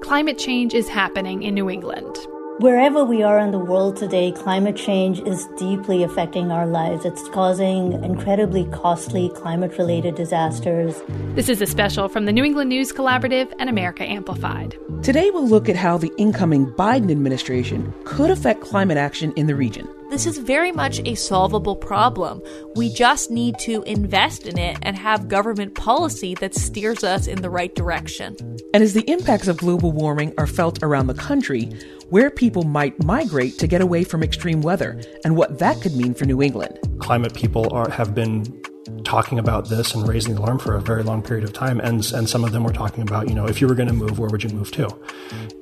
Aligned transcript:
climate 0.00 0.38
change 0.38 0.74
is 0.74 0.88
happening 0.88 1.42
in 1.42 1.54
New 1.54 1.70
England. 1.70 2.16
Wherever 2.58 3.04
we 3.04 3.22
are 3.22 3.38
in 3.38 3.52
the 3.52 3.58
world 3.58 3.96
today, 3.96 4.32
climate 4.32 4.76
change 4.76 5.20
is 5.20 5.46
deeply 5.58 6.02
affecting 6.02 6.52
our 6.52 6.66
lives. 6.66 7.06
It's 7.06 7.26
causing 7.30 7.92
incredibly 8.04 8.66
costly 8.66 9.30
climate 9.30 9.78
related 9.78 10.14
disasters. 10.14 11.00
This 11.34 11.48
is 11.48 11.62
a 11.62 11.66
special 11.66 12.08
from 12.08 12.26
the 12.26 12.32
New 12.32 12.44
England 12.44 12.68
News 12.68 12.92
Collaborative 12.92 13.50
and 13.58 13.70
America 13.70 14.04
Amplified. 14.04 14.76
Today, 15.02 15.30
we'll 15.30 15.48
look 15.48 15.70
at 15.70 15.76
how 15.76 15.96
the 15.96 16.12
incoming 16.18 16.66
Biden 16.72 17.10
administration 17.10 17.94
could 18.04 18.30
affect 18.30 18.60
climate 18.60 18.98
action 18.98 19.32
in 19.36 19.46
the 19.46 19.54
region. 19.54 19.88
This 20.10 20.26
is 20.26 20.38
very 20.38 20.72
much 20.72 21.00
a 21.04 21.14
solvable 21.14 21.76
problem. 21.76 22.42
We 22.74 22.92
just 22.92 23.30
need 23.30 23.60
to 23.60 23.84
invest 23.84 24.44
in 24.44 24.58
it 24.58 24.76
and 24.82 24.96
have 24.96 25.28
government 25.28 25.76
policy 25.76 26.34
that 26.34 26.52
steers 26.52 27.04
us 27.04 27.28
in 27.28 27.42
the 27.42 27.48
right 27.48 27.72
direction. 27.76 28.36
And 28.74 28.82
as 28.82 28.92
the 28.92 29.08
impacts 29.08 29.46
of 29.46 29.58
global 29.58 29.92
warming 29.92 30.34
are 30.36 30.48
felt 30.48 30.82
around 30.82 31.06
the 31.06 31.14
country, 31.14 31.70
where 32.08 32.28
people 32.28 32.64
might 32.64 33.00
migrate 33.04 33.56
to 33.60 33.68
get 33.68 33.80
away 33.80 34.02
from 34.02 34.24
extreme 34.24 34.62
weather 34.62 35.00
and 35.24 35.36
what 35.36 35.60
that 35.60 35.80
could 35.80 35.94
mean 35.94 36.14
for 36.14 36.24
New 36.24 36.42
England. 36.42 36.76
Climate 36.98 37.32
people 37.32 37.72
are, 37.72 37.88
have 37.88 38.12
been 38.12 38.60
talking 39.04 39.38
about 39.38 39.68
this 39.68 39.94
and 39.94 40.08
raising 40.08 40.34
the 40.34 40.40
alarm 40.40 40.58
for 40.58 40.74
a 40.74 40.80
very 40.80 41.04
long 41.04 41.22
period 41.22 41.44
of 41.44 41.52
time. 41.52 41.78
And, 41.78 42.04
and 42.12 42.28
some 42.28 42.42
of 42.42 42.50
them 42.50 42.64
were 42.64 42.72
talking 42.72 43.04
about, 43.04 43.28
you 43.28 43.36
know, 43.36 43.46
if 43.46 43.60
you 43.60 43.68
were 43.68 43.76
going 43.76 43.88
to 43.88 43.94
move, 43.94 44.18
where 44.18 44.28
would 44.28 44.42
you 44.42 44.50
move 44.50 44.72
to? 44.72 44.90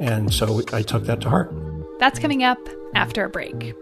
And 0.00 0.32
so 0.32 0.62
I 0.72 0.80
took 0.80 1.04
that 1.04 1.20
to 1.20 1.28
heart. 1.28 1.54
That's 1.98 2.18
coming 2.18 2.44
up 2.44 2.58
after 2.94 3.24
a 3.24 3.28
break. 3.28 3.74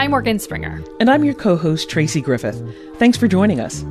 I'm 0.00 0.12
Morgan 0.12 0.38
Springer. 0.38 0.82
And 0.98 1.10
I'm 1.10 1.24
your 1.24 1.34
co 1.34 1.58
host, 1.58 1.90
Tracy 1.90 2.22
Griffith. 2.22 2.58
Thanks 2.96 3.18
for 3.18 3.28
joining 3.28 3.60
us. 3.60 3.84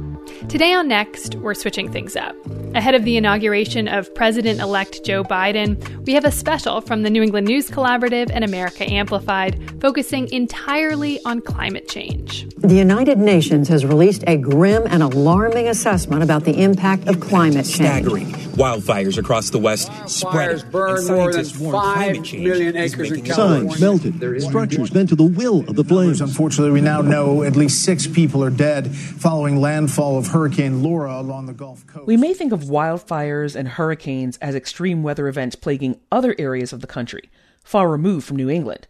Today 0.48 0.74
on 0.74 0.88
Next, 0.88 1.36
we're 1.36 1.54
switching 1.54 1.92
things 1.92 2.16
up. 2.16 2.36
Ahead 2.74 2.96
of 2.96 3.04
the 3.04 3.18
inauguration 3.18 3.88
of 3.88 4.14
President 4.16 4.62
elect 4.62 5.04
Joe 5.04 5.24
Biden, 5.24 6.06
we 6.06 6.14
have 6.14 6.24
a 6.24 6.32
special 6.32 6.80
from 6.80 7.04
the 7.04 7.10
New 7.10 7.22
England 7.22 7.46
News 7.46 7.70
Collaborative 7.70 8.32
and 8.32 8.44
America 8.44 8.90
Amplified 8.90 9.60
focusing 9.82 10.32
entirely 10.32 11.20
on 11.26 11.42
climate 11.42 11.90
change. 11.90 12.48
The 12.58 12.76
United 12.76 13.18
Nations 13.18 13.68
has 13.68 13.86
released 13.86 14.24
a 14.28 14.38
grim 14.38 14.84
and 14.88 15.04
alarming 15.04 15.68
assessment 15.68 16.24
about 16.24 16.46
the 16.46 16.62
impact 16.62 17.08
of 17.08 17.20
climate 17.20 17.66
change. 17.66 17.76
Staggering. 17.76 18.28
Wildfires 18.60 19.18
across 19.18 19.50
the 19.50 19.60
West 19.60 19.92
spreading. 20.08 20.60
Fires 20.60 20.64
burned 20.64 21.08
more 21.08 21.32
than 21.32 21.46
5 21.46 22.34
million 22.34 22.78
acres 22.78 23.12
in 23.12 23.24
California. 23.24 23.70
Signs 23.70 23.82
melted, 23.82 24.42
structures 24.42 24.90
bent 24.90 25.10
to 25.10 25.16
the 25.16 25.24
will 25.24 25.60
of 25.70 25.76
the 25.76 25.84
flames. 25.84 26.22
Unfortunately, 26.22 26.72
we 26.72 26.82
now 26.82 27.02
know 27.02 27.44
at 27.44 27.56
least 27.56 27.84
six 27.84 28.08
people 28.08 28.44
are 28.44 28.50
dead 28.50 28.96
following 28.96 29.58
landfall 29.58 30.18
of 30.18 30.29
Hurricane 30.30 30.84
Laura 30.84 31.20
along 31.20 31.48
the 31.48 31.54
Gulf 31.54 31.88
Coast. 31.88 32.06
We 32.06 32.16
may 32.16 32.36
think 32.36 32.52
of 32.52 32.66
wildfires 32.66 33.56
and 33.56 33.68
hurricanes 33.68 34.38
as 34.38 34.54
extreme 34.54 35.02
weather 35.02 35.28
events 35.28 35.56
plaguing 35.56 36.00
other 36.12 36.36
areas 36.38 36.72
of 36.72 36.82
the 36.82 36.88
country, 36.88 37.32
far 37.64 37.90
removed 37.90 38.28
from 38.28 38.38
New 38.38 38.48
England. 38.48 38.88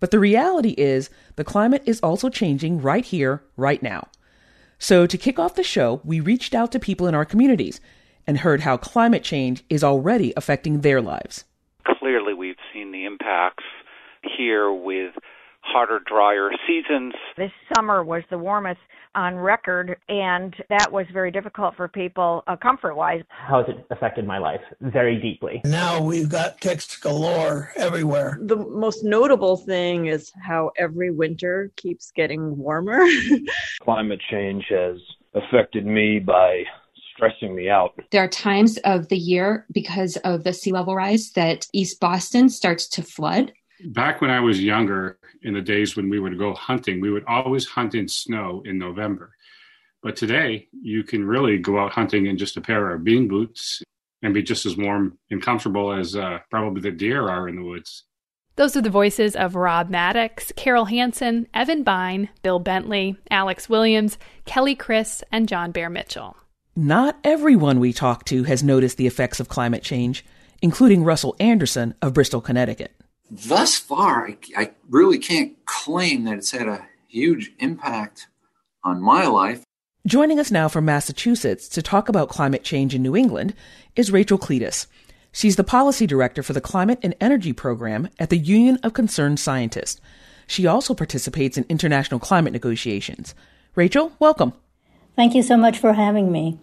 But 0.00 0.10
the 0.10 0.18
reality 0.18 0.74
is, 0.76 1.08
the 1.36 1.44
climate 1.44 1.84
is 1.86 2.00
also 2.00 2.28
changing 2.28 2.80
right 2.80 3.04
here, 3.04 3.40
right 3.56 3.80
now. 3.80 4.08
So, 4.80 5.06
to 5.06 5.16
kick 5.16 5.38
off 5.38 5.54
the 5.54 5.62
show, 5.62 6.00
we 6.04 6.18
reached 6.18 6.56
out 6.56 6.72
to 6.72 6.80
people 6.80 7.06
in 7.06 7.14
our 7.14 7.24
communities 7.24 7.80
and 8.26 8.38
heard 8.38 8.62
how 8.62 8.76
climate 8.76 9.22
change 9.22 9.62
is 9.70 9.84
already 9.84 10.32
affecting 10.36 10.80
their 10.80 11.00
lives. 11.00 11.44
Clearly, 11.84 12.34
we've 12.34 12.56
seen 12.72 12.90
the 12.90 13.04
impacts 13.04 13.64
here 14.36 14.72
with 14.72 15.14
hotter, 15.60 16.00
drier 16.04 16.50
seasons. 16.66 17.14
This 17.36 17.52
summer 17.76 18.02
was 18.02 18.24
the 18.28 18.38
warmest 18.38 18.80
on 19.14 19.36
record, 19.36 19.96
and 20.08 20.54
that 20.68 20.90
was 20.90 21.06
very 21.12 21.30
difficult 21.30 21.76
for 21.76 21.88
people 21.88 22.42
uh, 22.46 22.56
comfort 22.56 22.94
wise. 22.94 23.22
How 23.28 23.64
has 23.64 23.74
it 23.74 23.86
affected 23.90 24.26
my 24.26 24.38
life? 24.38 24.60
Very 24.80 25.20
deeply. 25.20 25.60
Now 25.64 26.00
we've 26.00 26.28
got 26.28 26.60
texts 26.60 26.96
galore 26.96 27.72
everywhere. 27.76 28.38
The 28.40 28.56
most 28.56 29.04
notable 29.04 29.56
thing 29.56 30.06
is 30.06 30.32
how 30.42 30.70
every 30.78 31.10
winter 31.10 31.70
keeps 31.76 32.10
getting 32.12 32.56
warmer. 32.56 33.00
Climate 33.82 34.20
change 34.30 34.64
has 34.70 34.96
affected 35.34 35.86
me 35.86 36.18
by 36.18 36.64
stressing 37.14 37.54
me 37.54 37.68
out. 37.68 37.92
There 38.10 38.24
are 38.24 38.28
times 38.28 38.78
of 38.78 39.08
the 39.08 39.18
year 39.18 39.66
because 39.72 40.16
of 40.18 40.44
the 40.44 40.52
sea 40.52 40.72
level 40.72 40.94
rise 40.94 41.32
that 41.32 41.66
East 41.72 42.00
Boston 42.00 42.48
starts 42.48 42.88
to 42.90 43.02
flood. 43.02 43.52
Back 43.86 44.20
when 44.20 44.30
I 44.30 44.40
was 44.40 44.62
younger, 44.62 45.18
in 45.42 45.54
the 45.54 45.60
days 45.60 45.96
when 45.96 46.10
we 46.10 46.20
would 46.20 46.38
go 46.38 46.54
hunting, 46.54 47.00
we 47.00 47.10
would 47.10 47.24
always 47.26 47.66
hunt 47.66 47.94
in 47.94 48.08
snow 48.08 48.62
in 48.64 48.78
November. 48.78 49.32
But 50.02 50.16
today, 50.16 50.68
you 50.72 51.02
can 51.02 51.26
really 51.26 51.58
go 51.58 51.78
out 51.78 51.92
hunting 51.92 52.26
in 52.26 52.38
just 52.38 52.56
a 52.56 52.60
pair 52.60 52.90
of 52.90 53.04
bean 53.04 53.28
boots 53.28 53.82
and 54.22 54.34
be 54.34 54.42
just 54.42 54.66
as 54.66 54.76
warm 54.76 55.18
and 55.30 55.42
comfortable 55.42 55.92
as 55.92 56.16
uh, 56.16 56.38
probably 56.50 56.80
the 56.80 56.90
deer 56.90 57.28
are 57.28 57.48
in 57.48 57.56
the 57.56 57.64
woods. 57.64 58.04
Those 58.56 58.76
are 58.76 58.82
the 58.82 58.90
voices 58.90 59.36
of 59.36 59.54
Rob 59.54 59.88
Maddox, 59.88 60.52
Carol 60.56 60.86
Hansen, 60.86 61.46
Evan 61.54 61.82
Bine, 61.82 62.28
Bill 62.42 62.58
Bentley, 62.58 63.16
Alex 63.30 63.68
Williams, 63.68 64.18
Kelly 64.44 64.76
Kryc, 64.76 65.22
and 65.32 65.48
John 65.48 65.70
Bear 65.70 65.88
Mitchell. 65.88 66.36
Not 66.76 67.18
everyone 67.24 67.80
we 67.80 67.92
talk 67.92 68.24
to 68.26 68.44
has 68.44 68.62
noticed 68.62 68.96
the 68.96 69.06
effects 69.06 69.40
of 69.40 69.48
climate 69.48 69.82
change, 69.82 70.24
including 70.60 71.04
Russell 71.04 71.36
Anderson 71.40 71.94
of 72.02 72.12
Bristol, 72.12 72.40
Connecticut. 72.40 72.94
Thus 73.30 73.76
far, 73.78 74.26
I, 74.28 74.36
I 74.56 74.70
really 74.88 75.18
can't 75.18 75.54
claim 75.64 76.24
that 76.24 76.38
it's 76.38 76.50
had 76.50 76.66
a 76.66 76.86
huge 77.06 77.52
impact 77.60 78.26
on 78.82 79.00
my 79.00 79.26
life. 79.26 79.62
Joining 80.06 80.40
us 80.40 80.50
now 80.50 80.68
from 80.68 80.86
Massachusetts 80.86 81.68
to 81.68 81.82
talk 81.82 82.08
about 82.08 82.28
climate 82.28 82.64
change 82.64 82.94
in 82.94 83.02
New 83.02 83.14
England 83.14 83.54
is 83.94 84.10
Rachel 84.10 84.38
Cleetus. 84.38 84.86
She's 85.30 85.56
the 85.56 85.62
policy 85.62 86.06
director 86.06 86.42
for 86.42 86.54
the 86.54 86.60
Climate 86.60 86.98
and 87.02 87.14
Energy 87.20 87.52
Program 87.52 88.08
at 88.18 88.30
the 88.30 88.38
Union 88.38 88.78
of 88.82 88.94
Concerned 88.94 89.38
Scientists. 89.38 90.00
She 90.48 90.66
also 90.66 90.94
participates 90.94 91.56
in 91.56 91.64
international 91.68 92.18
climate 92.18 92.52
negotiations. 92.52 93.34
Rachel, 93.76 94.10
welcome. 94.18 94.54
Thank 95.14 95.36
you 95.36 95.42
so 95.42 95.56
much 95.56 95.78
for 95.78 95.92
having 95.92 96.32
me. 96.32 96.58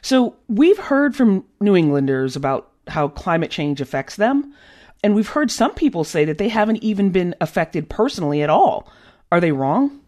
So, 0.00 0.36
we've 0.48 0.78
heard 0.78 1.16
from 1.16 1.44
New 1.60 1.76
Englanders 1.76 2.36
about 2.36 2.70
how 2.86 3.08
climate 3.08 3.50
change 3.50 3.80
affects 3.80 4.16
them, 4.16 4.54
and 5.02 5.14
we've 5.14 5.28
heard 5.28 5.50
some 5.50 5.74
people 5.74 6.04
say 6.04 6.24
that 6.24 6.38
they 6.38 6.48
haven't 6.48 6.82
even 6.82 7.10
been 7.10 7.34
affected 7.40 7.88
personally 7.88 8.42
at 8.42 8.50
all. 8.50 8.88
Are 9.30 9.40
they 9.40 9.52
wrong? 9.52 10.00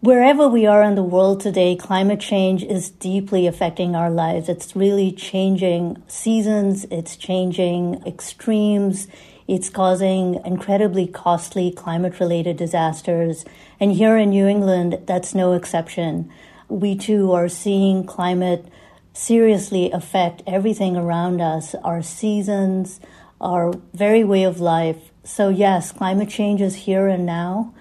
Wherever 0.00 0.48
we 0.48 0.64
are 0.64 0.82
in 0.82 0.94
the 0.94 1.02
world 1.02 1.40
today, 1.40 1.76
climate 1.76 2.20
change 2.20 2.64
is 2.64 2.90
deeply 2.90 3.46
affecting 3.46 3.94
our 3.94 4.10
lives. 4.10 4.48
It's 4.48 4.74
really 4.74 5.12
changing 5.12 6.02
seasons, 6.08 6.86
it's 6.90 7.16
changing 7.16 8.02
extremes, 8.06 9.08
it's 9.46 9.68
causing 9.68 10.40
incredibly 10.46 11.06
costly 11.06 11.70
climate 11.70 12.18
related 12.18 12.56
disasters. 12.56 13.44
And 13.78 13.92
here 13.92 14.16
in 14.16 14.30
New 14.30 14.46
England, 14.46 15.02
that's 15.04 15.34
no 15.34 15.52
exception. 15.52 16.32
We 16.68 16.96
too 16.96 17.32
are 17.32 17.50
seeing 17.50 18.06
climate 18.06 18.64
seriously 19.12 19.90
affect 19.90 20.42
everything 20.46 20.96
around 20.96 21.42
us 21.42 21.74
our 21.84 22.00
seasons, 22.00 23.00
our 23.40 23.72
very 23.94 24.24
way 24.24 24.44
of 24.44 24.60
life. 24.60 25.10
So, 25.24 25.48
yes, 25.48 25.92
climate 25.92 26.28
change 26.28 26.60
is 26.60 26.74
here 26.74 27.08
and 27.08 27.26
now 27.26 27.74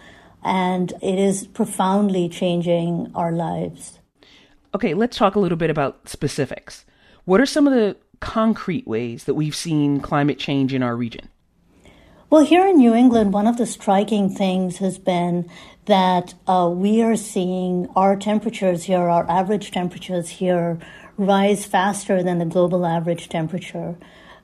and 0.43 0.93
it 1.01 1.19
is 1.19 1.47
profoundly 1.47 2.29
changing 2.29 3.11
our 3.15 3.31
lives. 3.31 3.99
Okay, 4.73 4.93
let's 4.93 5.17
talk 5.17 5.35
a 5.35 5.39
little 5.39 5.57
bit 5.57 5.69
about 5.69 6.07
specifics. 6.07 6.85
What 7.25 7.41
are 7.41 7.45
some 7.45 7.67
of 7.67 7.73
the 7.73 7.97
concrete 8.19 8.87
ways 8.87 9.25
that 9.25 9.33
we've 9.33 9.55
seen 9.55 9.99
climate 9.99 10.39
change 10.39 10.73
in 10.73 10.83
our 10.83 10.95
region? 10.95 11.29
Well, 12.29 12.45
here 12.45 12.67
in 12.67 12.77
New 12.77 12.93
England, 12.93 13.33
one 13.33 13.47
of 13.47 13.57
the 13.57 13.65
striking 13.65 14.29
things 14.29 14.77
has 14.77 14.99
been 14.99 15.49
that 15.85 16.35
uh, 16.47 16.71
we 16.71 17.01
are 17.01 17.15
seeing 17.15 17.89
our 17.95 18.15
temperatures 18.15 18.83
here, 18.83 18.99
our 18.99 19.27
average 19.29 19.71
temperatures 19.71 20.29
here, 20.29 20.77
rise 21.17 21.65
faster 21.65 22.21
than 22.21 22.37
the 22.37 22.45
global 22.45 22.85
average 22.85 23.29
temperature. 23.29 23.97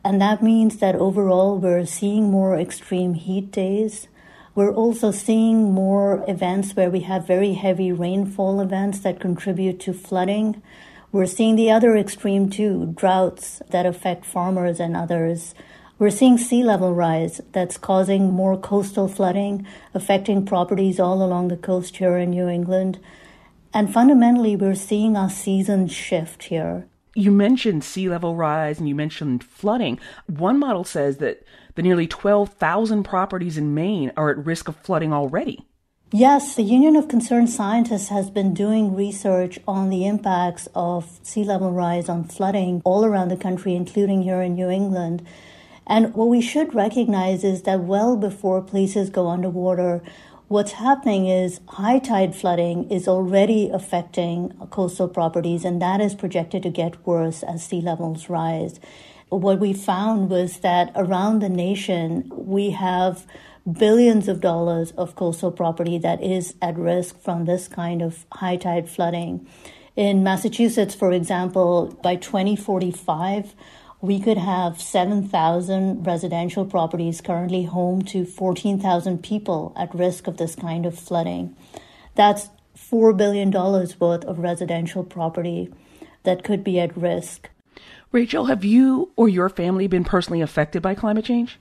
And 0.06 0.22
that 0.22 0.42
means 0.42 0.78
that 0.78 0.96
overall 0.96 1.58
we're 1.58 1.86
seeing 1.86 2.32
more 2.32 2.58
extreme 2.58 3.16
heat 3.16 3.52
days 3.52 4.08
We're 4.56 4.74
also 4.74 5.12
seeing 5.12 5.74
more 5.74 6.24
events 6.30 6.78
where 6.78 6.90
we 6.90 7.02
have 7.02 7.28
very 7.28 7.56
heavy 7.56 7.92
rainfall 7.92 8.62
events 8.62 9.00
that 9.02 9.20
contribute 9.20 9.82
to 9.82 9.92
flooding. 9.94 10.62
We're 11.12 11.26
seeing 11.26 11.58
the 11.58 11.72
other 11.72 11.98
extreme 11.98 12.50
too, 12.50 12.94
droughts 12.96 13.62
that 13.70 13.86
affect 13.86 14.26
farmers 14.26 14.80
and 14.80 14.96
others. 14.96 15.54
We're 16.00 16.10
seeing 16.10 16.38
sea 16.38 16.64
level 16.64 16.94
rise 16.94 17.42
that's 17.52 17.78
causing 17.78 18.32
more 18.32 18.58
coastal 18.58 19.10
flooding, 19.10 19.68
affecting 19.94 20.46
properties 20.46 21.02
all 21.02 21.22
along 21.22 21.50
the 21.50 21.58
coast 21.58 21.98
here 21.98 22.18
in 22.18 22.30
New 22.30 22.48
England. 22.48 23.00
And 23.74 23.94
fundamentally, 23.94 24.56
we're 24.56 24.76
seeing 24.76 25.18
our 25.18 25.30
seasons 25.30 25.92
shift 25.92 26.44
here. 26.44 26.88
You 27.16 27.32
mentioned 27.32 27.84
sea 27.84 28.10
level 28.10 28.36
rise 28.36 28.78
and 28.78 28.90
you 28.90 28.94
mentioned 28.94 29.44
flooding. 29.44 30.00
One 30.28 30.60
model 30.60 30.84
says 30.84 31.18
that 31.18 31.44
the 31.76 31.82
nearly 31.82 32.08
12,000 32.08 33.04
properties 33.04 33.58
in 33.58 33.74
Maine 33.74 34.12
are 34.18 34.30
at 34.30 34.46
risk 34.46 34.68
of 34.68 34.76
flooding 34.76 35.14
already. 35.14 35.66
Yes, 36.12 36.56
the 36.56 36.64
Union 36.64 36.96
of 36.96 37.08
Concerned 37.08 37.50
Scientists 37.50 38.10
has 38.10 38.30
been 38.30 38.54
doing 38.54 38.96
research 38.96 39.60
on 39.68 39.90
the 39.90 40.06
impacts 40.06 40.68
of 40.76 41.20
sea 41.24 41.44
level 41.44 41.72
rise 41.72 42.10
on 42.10 42.26
flooding 42.26 42.82
all 42.86 43.04
around 43.04 43.30
the 43.30 43.38
country, 43.38 43.76
including 43.76 44.22
here 44.22 44.42
in 44.42 44.56
New 44.56 44.70
England. 44.70 45.26
And 45.88 46.14
what 46.14 46.28
we 46.28 46.42
should 46.42 46.76
recognize 46.76 47.44
is 47.44 47.64
that 47.64 47.82
well 47.82 48.18
before 48.18 48.62
places 48.62 49.10
go 49.10 49.28
underwater, 49.28 50.04
what's 50.48 50.74
happening 50.74 51.28
is 51.28 51.60
high 51.68 52.00
tide 52.00 52.36
flooding 52.36 52.90
is 52.92 53.08
already 53.08 53.70
affecting 53.70 54.50
coastal 54.70 55.08
properties, 55.08 55.66
and 55.66 55.82
that 55.82 56.02
is 56.02 56.16
projected 56.16 56.64
to 56.64 56.70
get 56.70 57.06
worse 57.06 57.44
as 57.44 57.64
sea 57.64 57.82
levels 57.82 58.30
rise. 58.30 58.80
What 59.30 59.60
we 59.60 59.74
found 59.74 60.30
was 60.30 60.60
that 60.60 60.92
around 60.96 61.40
the 61.40 61.50
nation, 61.50 62.32
we 62.36 62.72
have 62.72 63.26
billions 63.70 64.28
of 64.28 64.42
dollars 64.42 64.92
of 64.92 65.16
coastal 65.16 65.52
property 65.52 65.98
that 65.98 66.22
is 66.22 66.56
at 66.62 66.78
risk 66.78 67.20
from 67.20 67.46
this 67.46 67.68
kind 67.68 68.02
of 68.02 68.26
high 68.32 68.58
tide 68.58 68.88
flooding. 68.88 69.48
In 69.96 70.24
Massachusetts, 70.24 70.94
for 70.94 71.12
example, 71.12 71.98
by 72.04 72.18
2045, 72.18 73.56
we 74.06 74.20
could 74.20 74.38
have 74.38 74.80
7,000 74.82 76.06
residential 76.06 76.66
properties 76.66 77.22
currently 77.22 77.64
home 77.64 78.02
to 78.04 78.26
14,000 78.26 79.24
people 79.24 79.74
at 79.76 79.94
risk 79.96 80.28
of 80.28 80.38
this 80.38 80.56
kind 80.56 80.86
of 80.86 80.98
flooding. 80.98 81.56
That's 82.16 82.50
$4 82.78 83.18
billion 83.18 83.52
worth 83.52 84.26
of 84.26 84.40
residential 84.40 85.04
property 85.04 85.74
that 86.24 86.44
could 86.44 86.64
be 86.64 86.80
at 86.80 86.96
risk. 86.96 87.50
Rachel, 88.12 88.46
have 88.46 88.64
you 88.64 89.12
or 89.16 89.28
your 89.28 89.50
family 89.50 89.88
been 89.88 90.04
personally 90.04 90.42
affected 90.42 90.82
by 90.82 90.96
climate 90.96 91.26
change? 91.26 91.60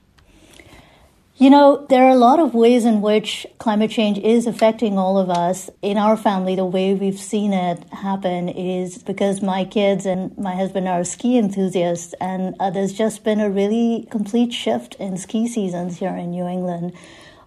You 1.37 1.49
know, 1.49 1.85
there 1.89 2.05
are 2.05 2.11
a 2.11 2.15
lot 2.15 2.39
of 2.39 2.53
ways 2.53 2.85
in 2.85 3.01
which 3.01 3.45
climate 3.57 3.91
change 3.91 4.17
is 4.19 4.47
affecting 4.47 4.97
all 4.97 5.17
of 5.17 5.29
us. 5.29 5.69
In 5.81 5.97
our 5.97 6.15
family, 6.15 6.55
the 6.55 6.63
way 6.63 6.93
we've 6.93 7.19
seen 7.19 7.51
it 7.51 7.83
happen 7.91 8.47
is 8.47 8.99
because 8.99 9.41
my 9.41 9.65
kids 9.65 10.05
and 10.05 10.37
my 10.37 10.55
husband 10.55 10.87
are 10.87 11.03
ski 11.03 11.37
enthusiasts, 11.37 12.15
and 12.21 12.55
uh, 12.57 12.69
there's 12.69 12.93
just 12.93 13.25
been 13.25 13.41
a 13.41 13.49
really 13.49 14.07
complete 14.09 14.53
shift 14.53 14.95
in 14.95 15.17
ski 15.17 15.45
seasons 15.45 15.97
here 15.97 16.15
in 16.15 16.31
New 16.31 16.47
England. 16.47 16.93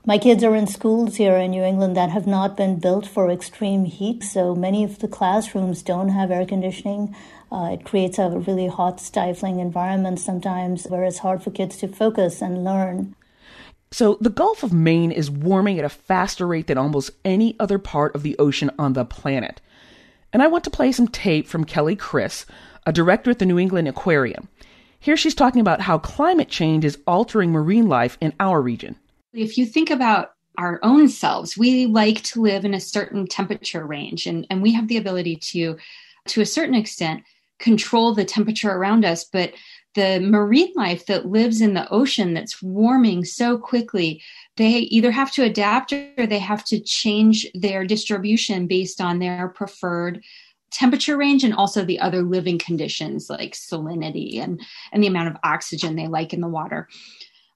My 0.05 0.19
kids 0.19 0.45
are 0.45 0.55
in 0.55 0.67
schools 0.67 1.17
here 1.17 1.39
in 1.39 1.53
New 1.53 1.63
England 1.63 1.97
that 1.97 2.11
have 2.11 2.27
not 2.27 2.59
been 2.59 2.79
built 2.79 3.07
for 3.07 3.31
extreme 3.31 3.87
heat, 3.87 4.23
so 4.23 4.55
many 4.55 4.85
of 4.85 4.99
the 4.99 5.09
classrooms 5.09 5.83
don't 5.83 6.11
have 6.11 6.31
air 6.31 6.45
conditioning. 6.45 7.17
Uh, 7.51 7.71
it 7.73 7.87
creates 7.87 8.19
a 8.19 8.29
really 8.29 8.67
hot, 8.67 9.01
stifling 9.01 9.61
environment 9.61 10.21
sometimes 10.21 10.87
where 10.89 11.05
it's 11.05 11.21
hard 11.21 11.43
for 11.43 11.51
kids 11.51 11.79
to 11.79 11.89
focus 11.89 12.43
and 12.43 12.65
learn. 12.65 13.15
So, 13.91 14.19
the 14.21 14.31
Gulf 14.31 14.63
of 14.63 14.73
Maine 14.73 15.11
is 15.11 15.31
warming 15.31 15.79
at 15.79 15.85
a 15.85 15.89
faster 15.89 16.47
rate 16.47 16.67
than 16.67 16.77
almost 16.77 17.11
any 17.25 17.57
other 17.59 17.79
part 17.79 18.15
of 18.15 18.23
the 18.23 18.37
ocean 18.39 18.71
on 18.79 18.93
the 18.93 19.05
planet. 19.05 19.61
And 20.33 20.43
I 20.43 20.47
want 20.47 20.65
to 20.65 20.71
play 20.71 20.93
some 20.93 21.09
tape 21.09 21.47
from 21.47 21.65
Kelly 21.65 21.97
Kryc, 21.97 22.45
a 22.87 22.93
director 22.93 23.31
at 23.31 23.39
the 23.39 23.47
New 23.47 23.59
England 23.59 23.89
Aquarium. 23.89 24.49
Here 25.01 25.17
she's 25.17 25.35
talking 25.35 25.61
about 25.61 25.81
how 25.81 25.99
climate 25.99 26.49
change 26.49 26.85
is 26.85 26.99
altering 27.07 27.51
marine 27.51 27.89
life 27.89 28.19
in 28.21 28.35
our 28.41 28.61
region. 28.61 28.97
If 29.33 29.57
you 29.57 29.65
think 29.65 29.91
about 29.91 30.33
our 30.59 30.81
own 30.83 31.09
selves, 31.09 31.57
we 31.57 31.87
like 31.87 32.23
to 32.25 32.43
live 32.43 32.65
in 32.65 32.75
a 32.75 32.81
certain 32.81 33.27
temperature 33.27 33.87
range, 33.87 34.27
and, 34.27 34.47
and 34.51 34.61
we 34.61 34.73
have 34.73 34.89
the 34.89 34.97
ability 34.97 35.37
to, 35.37 35.77
to 36.27 36.41
a 36.41 36.47
certain 36.47 36.75
extent, 36.75 37.23
control 37.59 38.15
the 38.15 38.25
temperature 38.25 38.71
around 38.71 39.05
us. 39.05 39.25
But 39.25 39.53
the 39.95 40.21
marine 40.21 40.73
life 40.77 41.07
that 41.07 41.27
lives 41.27 41.61
in 41.61 41.75
the 41.75 41.89
ocean 41.91 42.35
that's 42.35 42.63
warming 42.63 43.25
so 43.25 43.59
quickly, 43.59 44.23
they 44.57 44.71
either 44.71 45.11
have 45.11 45.33
to 45.33 45.43
adapt 45.43 45.93
or 45.93 46.27
they 46.27 46.39
have 46.39 46.65
to 46.67 46.81
change 46.81 47.47
their 47.55 47.85
distribution 47.85 48.67
based 48.67 49.01
on 49.01 49.19
their 49.19 49.49
preferred 49.49 50.23
temperature 50.71 51.17
range 51.17 51.45
and 51.45 51.55
also 51.55 51.85
the 51.85 51.99
other 51.99 52.23
living 52.23 52.59
conditions 52.59 53.31
like 53.31 53.53
salinity 53.53 54.43
and, 54.43 54.61
and 54.93 55.03
the 55.03 55.07
amount 55.07 55.29
of 55.29 55.37
oxygen 55.43 55.97
they 55.97 56.07
like 56.07 56.33
in 56.33 56.41
the 56.41 56.49
water. 56.49 56.89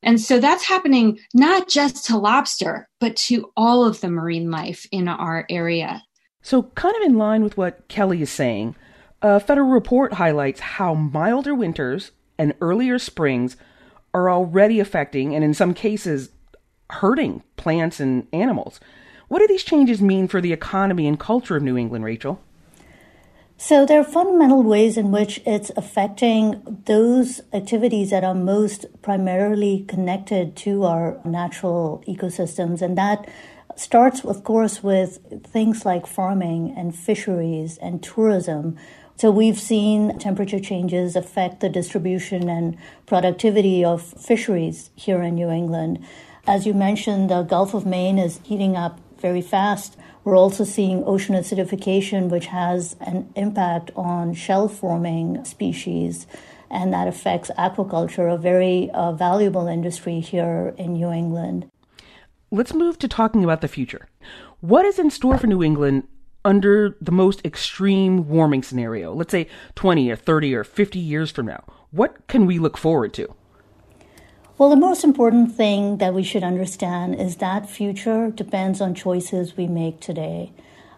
And 0.03 0.21
so 0.21 0.41
that's 0.41 0.65
happening 0.65 1.19
not 1.33 1.69
just 1.69 2.07
to 2.07 2.17
lobster, 2.17 2.89
but 2.99 3.15
to 3.17 3.53
all 3.57 3.85
of 3.85 4.01
the 4.01 4.11
marine 4.11 4.51
life 4.51 4.87
in 4.91 5.07
our 5.07 5.47
area. 5.49 6.03
So, 6.43 6.65
kind 6.65 6.97
of 6.97 7.03
in 7.03 7.19
line 7.19 7.45
with 7.45 7.57
what 7.57 7.87
Kelly 7.87 8.21
is 8.21 8.31
saying, 8.31 8.75
a 9.21 9.39
federal 9.39 9.69
report 9.69 10.15
highlights 10.15 10.59
how 10.59 10.95
milder 10.95 11.55
winters 11.55 12.11
and 12.43 12.55
earlier 12.61 12.99
springs 12.99 13.57
are 14.13 14.29
already 14.29 14.81
affecting 14.81 15.33
and 15.33 15.45
in 15.45 15.55
some 15.55 15.73
cases 15.73 16.31
hurting 16.91 17.43
plants 17.57 18.01
and 18.01 18.27
animals. 18.33 18.81
What 19.29 19.39
do 19.39 19.47
these 19.47 19.63
changes 19.63 20.03
mean 20.03 20.27
for 20.27 20.41
the 20.41 20.53
economy 20.53 21.07
and 21.07 21.19
culture 21.19 21.57
of 21.57 21.63
New 21.63 21.77
England, 21.77 22.05
Rachel? 22.05 22.41
So, 23.57 23.87
there 23.87 24.01
are 24.01 24.05
fundamental 24.05 24.65
ways 24.65 24.97
in 24.97 25.13
which 25.13 25.41
it's 25.47 25.71
affecting 25.77 26.83
those 26.87 27.41
activities 27.53 28.11
that 28.11 28.25
are 28.25 28.35
most 28.35 28.87
primarily 29.03 29.85
connected 29.87 30.57
to 30.57 30.83
our 30.83 31.21
natural 31.25 32.03
ecosystems. 32.09 32.83
And 32.83 32.99
that 32.99 33.29
starts, 33.77 34.25
of 34.25 34.43
course, 34.43 34.83
with 34.83 35.45
things 35.47 35.87
like 35.87 36.09
farming 36.09 36.75
and 36.77 36.93
fisheries 36.93 37.79
and 37.79 38.03
tourism, 38.03 38.77
so 39.23 39.31
we've 39.31 39.61
seen 39.61 40.19
temperature 40.19 40.59
changes 40.59 41.15
affect 41.15 41.61
the 41.61 41.69
distribution 41.69 42.49
and 42.49 42.77
productivity 43.07 43.85
of 43.85 44.03
fisheries 44.03 44.91
here 44.97 45.23
in 45.23 45.37
New 45.37 45.49
England. 45.49 46.05
As 46.45 46.67
you 46.67 46.75
mentioned, 46.75 47.31
the 47.31 47.43
Gulf 47.45 47.73
of 47.73 47.87
Maine 47.87 48.19
is 48.19 48.41
heating 48.43 48.75
up 48.75 48.99
very 49.19 49.41
fast. 49.41 49.97
We're 50.25 50.37
also 50.37 50.65
seeing 50.65 51.05
ocean 51.05 51.37
acidification, 51.37 52.31
which 52.31 52.47
has 52.47 52.97
an 53.01 53.33
impact 53.37 53.93
on 53.95 54.35
shell 54.35 54.67
forming 54.67 55.45
species, 55.45 56.27
and 56.69 56.93
that 56.93 57.07
affects 57.07 57.49
aquaculture, 57.57 58.35
a 58.35 58.37
very 58.37 58.91
uh, 58.91 59.13
valuable 59.13 59.69
industry 59.69 60.19
here 60.19 60.75
in 60.77 60.95
New 60.95 61.13
England. 61.13 61.71
Let's 62.51 62.75
move 62.75 62.99
to 62.99 63.07
talking 63.07 63.45
about 63.45 63.61
the 63.61 63.69
future. 63.69 64.09
What 64.59 64.85
is 64.85 64.99
in 64.99 65.11
store 65.11 65.39
for 65.39 65.47
New 65.47 65.63
England 65.63 66.09
under 66.45 66.97
the 67.01 67.13
most 67.13 67.45
extreme 67.45 68.29
warming 68.29 68.63
scenario, 68.63 69.13
let's 69.15 69.31
say 69.31 69.49
20 69.75 70.11
or 70.11 70.17
30 70.17 70.55
or 70.55 70.65
50 70.65 70.99
years 70.99 71.31
from 71.31 71.47
now, 71.47 71.65
what 71.91 72.27
can 72.27 72.47
we 72.47 72.59
look 72.59 72.77
forward 72.77 73.13
to? 73.15 73.35
Well, 74.59 74.71
the 74.71 74.77
most 74.77 75.03
important 75.03 75.55
thing 75.55 75.99
that 75.99 76.15
we 76.15 76.23
should 76.23 76.45
understand 76.45 77.17
is 77.17 77.37
that 77.37 77.69
future 77.69 78.31
depends 78.31 78.81
on 78.81 78.95
choices 78.95 79.57
we 79.57 79.67
make 79.67 80.01
today. 80.01 80.53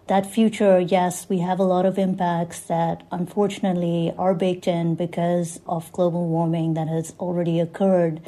That 0.06 0.26
future, 0.26 0.80
yes, 0.80 1.28
we 1.30 1.38
have 1.38 1.58
a 1.58 1.64
lot 1.64 1.86
of 1.86 1.98
impacts 1.98 2.60
that 2.60 3.04
unfortunately 3.10 4.12
are 4.18 4.34
baked 4.34 4.68
in 4.68 4.96
because 4.96 5.60
of 5.66 5.90
global 5.92 6.28
warming 6.28 6.74
that 6.74 6.88
has 6.88 7.14
already 7.18 7.58
occurred. 7.58 8.20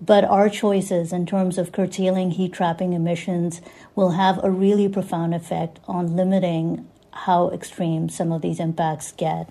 But 0.00 0.24
our 0.24 0.48
choices 0.50 1.12
in 1.12 1.26
terms 1.26 1.56
of 1.56 1.72
curtailing 1.72 2.32
heat 2.32 2.52
trapping 2.52 2.92
emissions 2.92 3.60
will 3.94 4.10
have 4.10 4.42
a 4.42 4.50
really 4.50 4.88
profound 4.88 5.34
effect 5.34 5.78
on 5.86 6.16
limiting 6.16 6.88
how 7.12 7.50
extreme 7.50 8.08
some 8.08 8.32
of 8.32 8.42
these 8.42 8.60
impacts 8.60 9.12
get. 9.12 9.48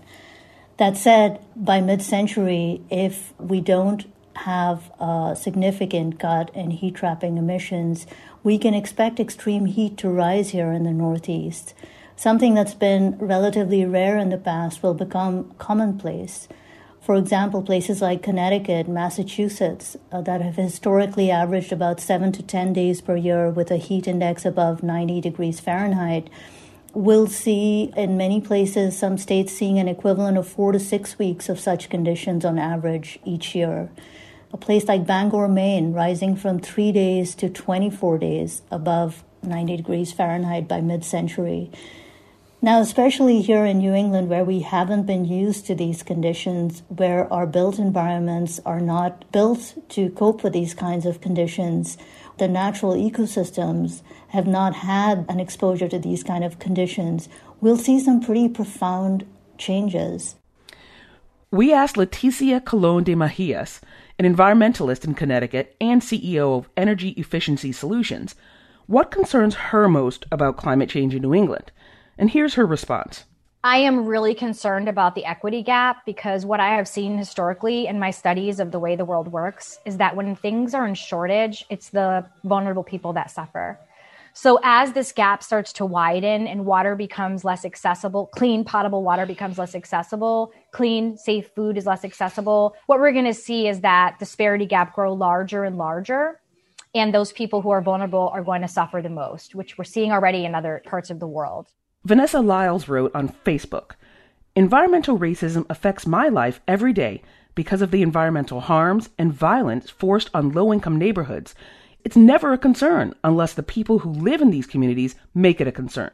That 0.78 0.98
said, 0.98 1.40
by 1.56 1.82
mid 1.82 2.02
century, 2.02 2.82
if 2.90 3.34
we 3.40 3.62
don't 3.62 4.06
have 4.36 4.92
a 5.00 5.36
significant 5.40 6.20
cut 6.20 6.54
in 6.56 6.72
heat 6.72 6.96
trapping 6.96 7.38
emissions, 7.38 8.08
we 8.44 8.58
can 8.58 8.74
expect 8.74 9.20
extreme 9.20 9.66
heat 9.66 9.98
to 9.98 10.10
rise 10.10 10.50
here 10.50 10.72
in 10.72 10.84
the 10.84 10.92
Northeast. 10.92 11.74
Something 12.16 12.54
that's 12.54 12.74
been 12.74 13.18
relatively 13.18 13.86
rare 13.86 14.18
in 14.18 14.30
the 14.30 14.38
past 14.38 14.84
will 14.84 14.94
become 14.94 15.54
commonplace. 15.58 16.48
For 17.04 17.16
example, 17.16 17.62
places 17.62 18.02
like 18.02 18.24
Connecticut, 18.24 18.88
Massachusetts, 18.88 19.98
uh, 20.10 20.22
that 20.22 20.40
have 20.40 20.56
historically 20.56 21.30
averaged 21.30 21.74
about 21.74 22.00
seven 22.00 22.32
to 22.32 22.42
10 22.42 22.72
days 22.72 23.02
per 23.02 23.18
year 23.18 23.50
with 23.50 23.72
a 23.72 23.76
heat 23.76 24.08
index 24.08 24.46
above 24.46 24.84
90 24.84 25.20
degrees 25.20 25.60
Fahrenheit, 25.60 26.30
will 26.94 27.28
see 27.28 27.92
in 27.98 28.16
many 28.16 28.40
places, 28.40 28.98
some 28.98 29.18
states 29.18 29.52
seeing 29.52 29.80
an 29.80 29.90
equivalent 29.90 30.38
of 30.38 30.48
four 30.48 30.72
to 30.72 30.80
six 30.80 31.20
weeks 31.20 31.50
of 31.50 31.60
such 31.60 31.90
conditions 31.90 32.46
on 32.46 32.58
average 32.58 33.20
each 33.26 33.54
year. 33.54 33.90
a 34.54 34.58
place 34.58 34.88
like 34.88 35.06
Bangor, 35.06 35.50
Maine, 35.50 35.92
rising 35.92 36.38
from 36.38 36.60
three 36.60 36.94
days 36.94 37.36
to 37.36 37.50
24 37.50 38.20
days 38.20 38.62
above 38.72 39.26
90 39.42 39.76
degrees 39.76 40.14
Fahrenheit 40.14 40.70
by 40.70 40.80
mid 40.80 41.04
century. 41.04 41.70
Now, 42.64 42.80
especially 42.80 43.42
here 43.42 43.66
in 43.66 43.80
New 43.80 43.94
England, 43.94 44.30
where 44.30 44.46
we 44.46 44.62
haven't 44.62 45.06
been 45.06 45.26
used 45.26 45.66
to 45.66 45.76
these 45.76 46.02
conditions, 46.02 46.82
where 46.88 47.32
our 47.32 47.46
built 47.46 47.78
environments 47.78 48.62
are 48.66 48.80
not 48.80 49.30
built 49.34 49.74
to 49.90 50.10
cope 50.12 50.46
with 50.46 50.54
these 50.54 50.74
kinds 50.74 51.06
of 51.06 51.20
conditions, 51.20 51.98
the 52.38 52.48
natural 52.48 52.94
ecosystems 52.94 54.02
have 54.30 54.48
not 54.48 54.76
had 54.76 55.26
an 55.28 55.42
exposure 55.42 55.90
to 55.90 56.00
these 56.00 56.24
kind 56.24 56.46
of 56.46 56.58
conditions, 56.58 57.28
we'll 57.60 57.76
see 57.76 58.00
some 58.00 58.22
pretty 58.22 58.48
profound 58.48 59.26
changes. 59.58 60.36
We 61.52 61.74
asked 61.74 61.98
Leticia 61.98 62.64
Colon 62.64 63.04
de 63.04 63.14
Mejias, 63.14 63.82
an 64.18 64.24
environmentalist 64.24 65.04
in 65.04 65.16
Connecticut 65.16 65.76
and 65.82 66.02
CEO 66.02 66.60
of 66.60 66.70
Energy 66.78 67.10
Efficiency 67.10 67.74
Solutions, 67.74 68.36
what 68.88 69.12
concerns 69.12 69.56
her 69.56 69.90
most 69.90 70.26
about 70.32 70.56
climate 70.56 70.90
change 70.90 71.14
in 71.14 71.24
New 71.24 71.34
England. 71.34 71.74
And 72.18 72.30
here's 72.30 72.54
her 72.56 72.66
response. 72.66 73.26
I 73.66 73.78
am 73.78 74.06
really 74.06 74.36
concerned 74.36 74.90
about 74.90 75.16
the 75.16 75.24
equity 75.24 75.64
gap 75.64 76.06
because 76.06 76.46
what 76.46 76.60
I 76.60 76.76
have 76.76 76.88
seen 76.88 77.18
historically 77.18 77.88
in 77.88 77.98
my 77.98 78.12
studies 78.12 78.60
of 78.60 78.72
the 78.72 78.80
way 78.80 78.96
the 78.96 79.06
world 79.06 79.30
works 79.32 79.80
is 79.86 79.98
that 79.98 80.16
when 80.16 80.36
things 80.36 80.74
are 80.74 80.86
in 80.86 80.96
shortage, 80.96 81.66
it's 81.70 81.90
the 81.90 82.26
vulnerable 82.44 82.84
people 82.84 83.14
that 83.14 83.32
suffer. 83.32 83.80
So 84.34 84.60
as 84.64 84.92
this 84.92 85.12
gap 85.12 85.44
starts 85.44 85.72
to 85.74 85.86
widen 85.86 86.48
and 86.48 86.66
water 86.66 86.96
becomes 86.96 87.46
less 87.46 87.64
accessible, 87.64 88.28
clean 88.28 88.66
potable 88.66 89.02
water 89.02 89.26
becomes 89.26 89.58
less 89.58 89.76
accessible, 89.76 90.52
clean 90.72 91.16
safe 91.18 91.52
food 91.56 91.78
is 91.78 91.86
less 91.86 92.04
accessible, 92.04 92.76
what 92.88 93.00
we're 93.00 93.14
going 93.14 93.26
to 93.26 93.34
see 93.34 93.68
is 93.68 93.80
that 93.82 94.20
disparity 94.20 94.66
gap 94.66 94.94
grow 94.94 95.14
larger 95.14 95.64
and 95.64 95.78
larger 95.78 96.42
and 96.96 97.14
those 97.14 97.32
people 97.32 97.62
who 97.62 97.70
are 97.70 97.82
vulnerable 97.82 98.30
are 98.34 98.44
going 98.44 98.62
to 98.62 98.68
suffer 98.68 99.02
the 99.02 99.10
most, 99.10 99.56
which 99.56 99.78
we're 99.78 99.84
seeing 99.84 100.12
already 100.12 100.46
in 100.46 100.54
other 100.54 100.82
parts 100.86 101.10
of 101.10 101.20
the 101.20 101.28
world. 101.28 101.70
Vanessa 102.06 102.42
Lyles 102.42 102.90
wrote 102.90 103.16
on 103.16 103.30
Facebook 103.30 103.92
Environmental 104.58 105.18
racism 105.18 105.66
affects 105.70 106.06
my 106.06 106.28
life 106.28 106.60
every 106.68 106.92
day 106.92 107.22
because 107.56 107.82
of 107.82 107.92
the 107.92 108.02
environmental 108.02 108.60
harms 108.60 109.10
and 109.18 109.34
violence 109.34 109.90
forced 109.90 110.30
on 110.34 110.52
low 110.52 110.74
income 110.74 110.98
neighborhoods. 110.98 111.56
It's 112.04 112.18
never 112.18 112.52
a 112.52 112.58
concern 112.58 113.16
unless 113.24 113.54
the 113.54 113.64
people 113.64 114.00
who 114.00 114.12
live 114.12 114.42
in 114.42 114.52
these 114.52 114.68
communities 114.68 115.16
make 115.34 115.62
it 115.62 115.68
a 115.68 115.72
concern. 115.72 116.12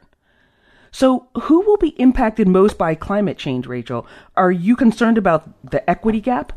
So, 0.92 1.26
who 1.42 1.60
will 1.62 1.76
be 1.76 2.00
impacted 2.00 2.46
most 2.46 2.78
by 2.78 2.94
climate 2.94 3.36
change, 3.36 3.66
Rachel? 3.66 4.06
Are 4.36 4.52
you 4.52 4.76
concerned 4.76 5.18
about 5.18 5.70
the 5.70 5.88
equity 5.90 6.20
gap? 6.20 6.52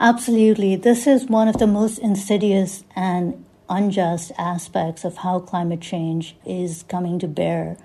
Absolutely. 0.00 0.76
This 0.76 1.06
is 1.06 1.26
one 1.26 1.48
of 1.48 1.58
the 1.58 1.66
most 1.66 1.98
insidious 1.98 2.84
and 2.94 3.44
unjust 3.68 4.32
aspects 4.38 5.04
of 5.04 5.18
how 5.18 5.40
climate 5.40 5.80
change 5.80 6.36
is 6.46 6.84
coming 6.88 7.18
to 7.18 7.28
bear. 7.28 7.76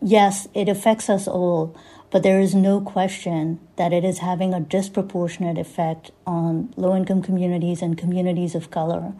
Yes, 0.00 0.48
it 0.54 0.68
affects 0.68 1.08
us 1.08 1.26
all, 1.26 1.76
but 2.10 2.22
there 2.22 2.40
is 2.40 2.54
no 2.54 2.80
question 2.80 3.60
that 3.76 3.92
it 3.92 4.04
is 4.04 4.18
having 4.18 4.54
a 4.54 4.60
disproportionate 4.60 5.58
effect 5.58 6.10
on 6.26 6.72
low 6.76 6.96
income 6.96 7.22
communities 7.22 7.82
and 7.82 7.96
communities 7.96 8.54
of 8.54 8.70
color. 8.70 9.12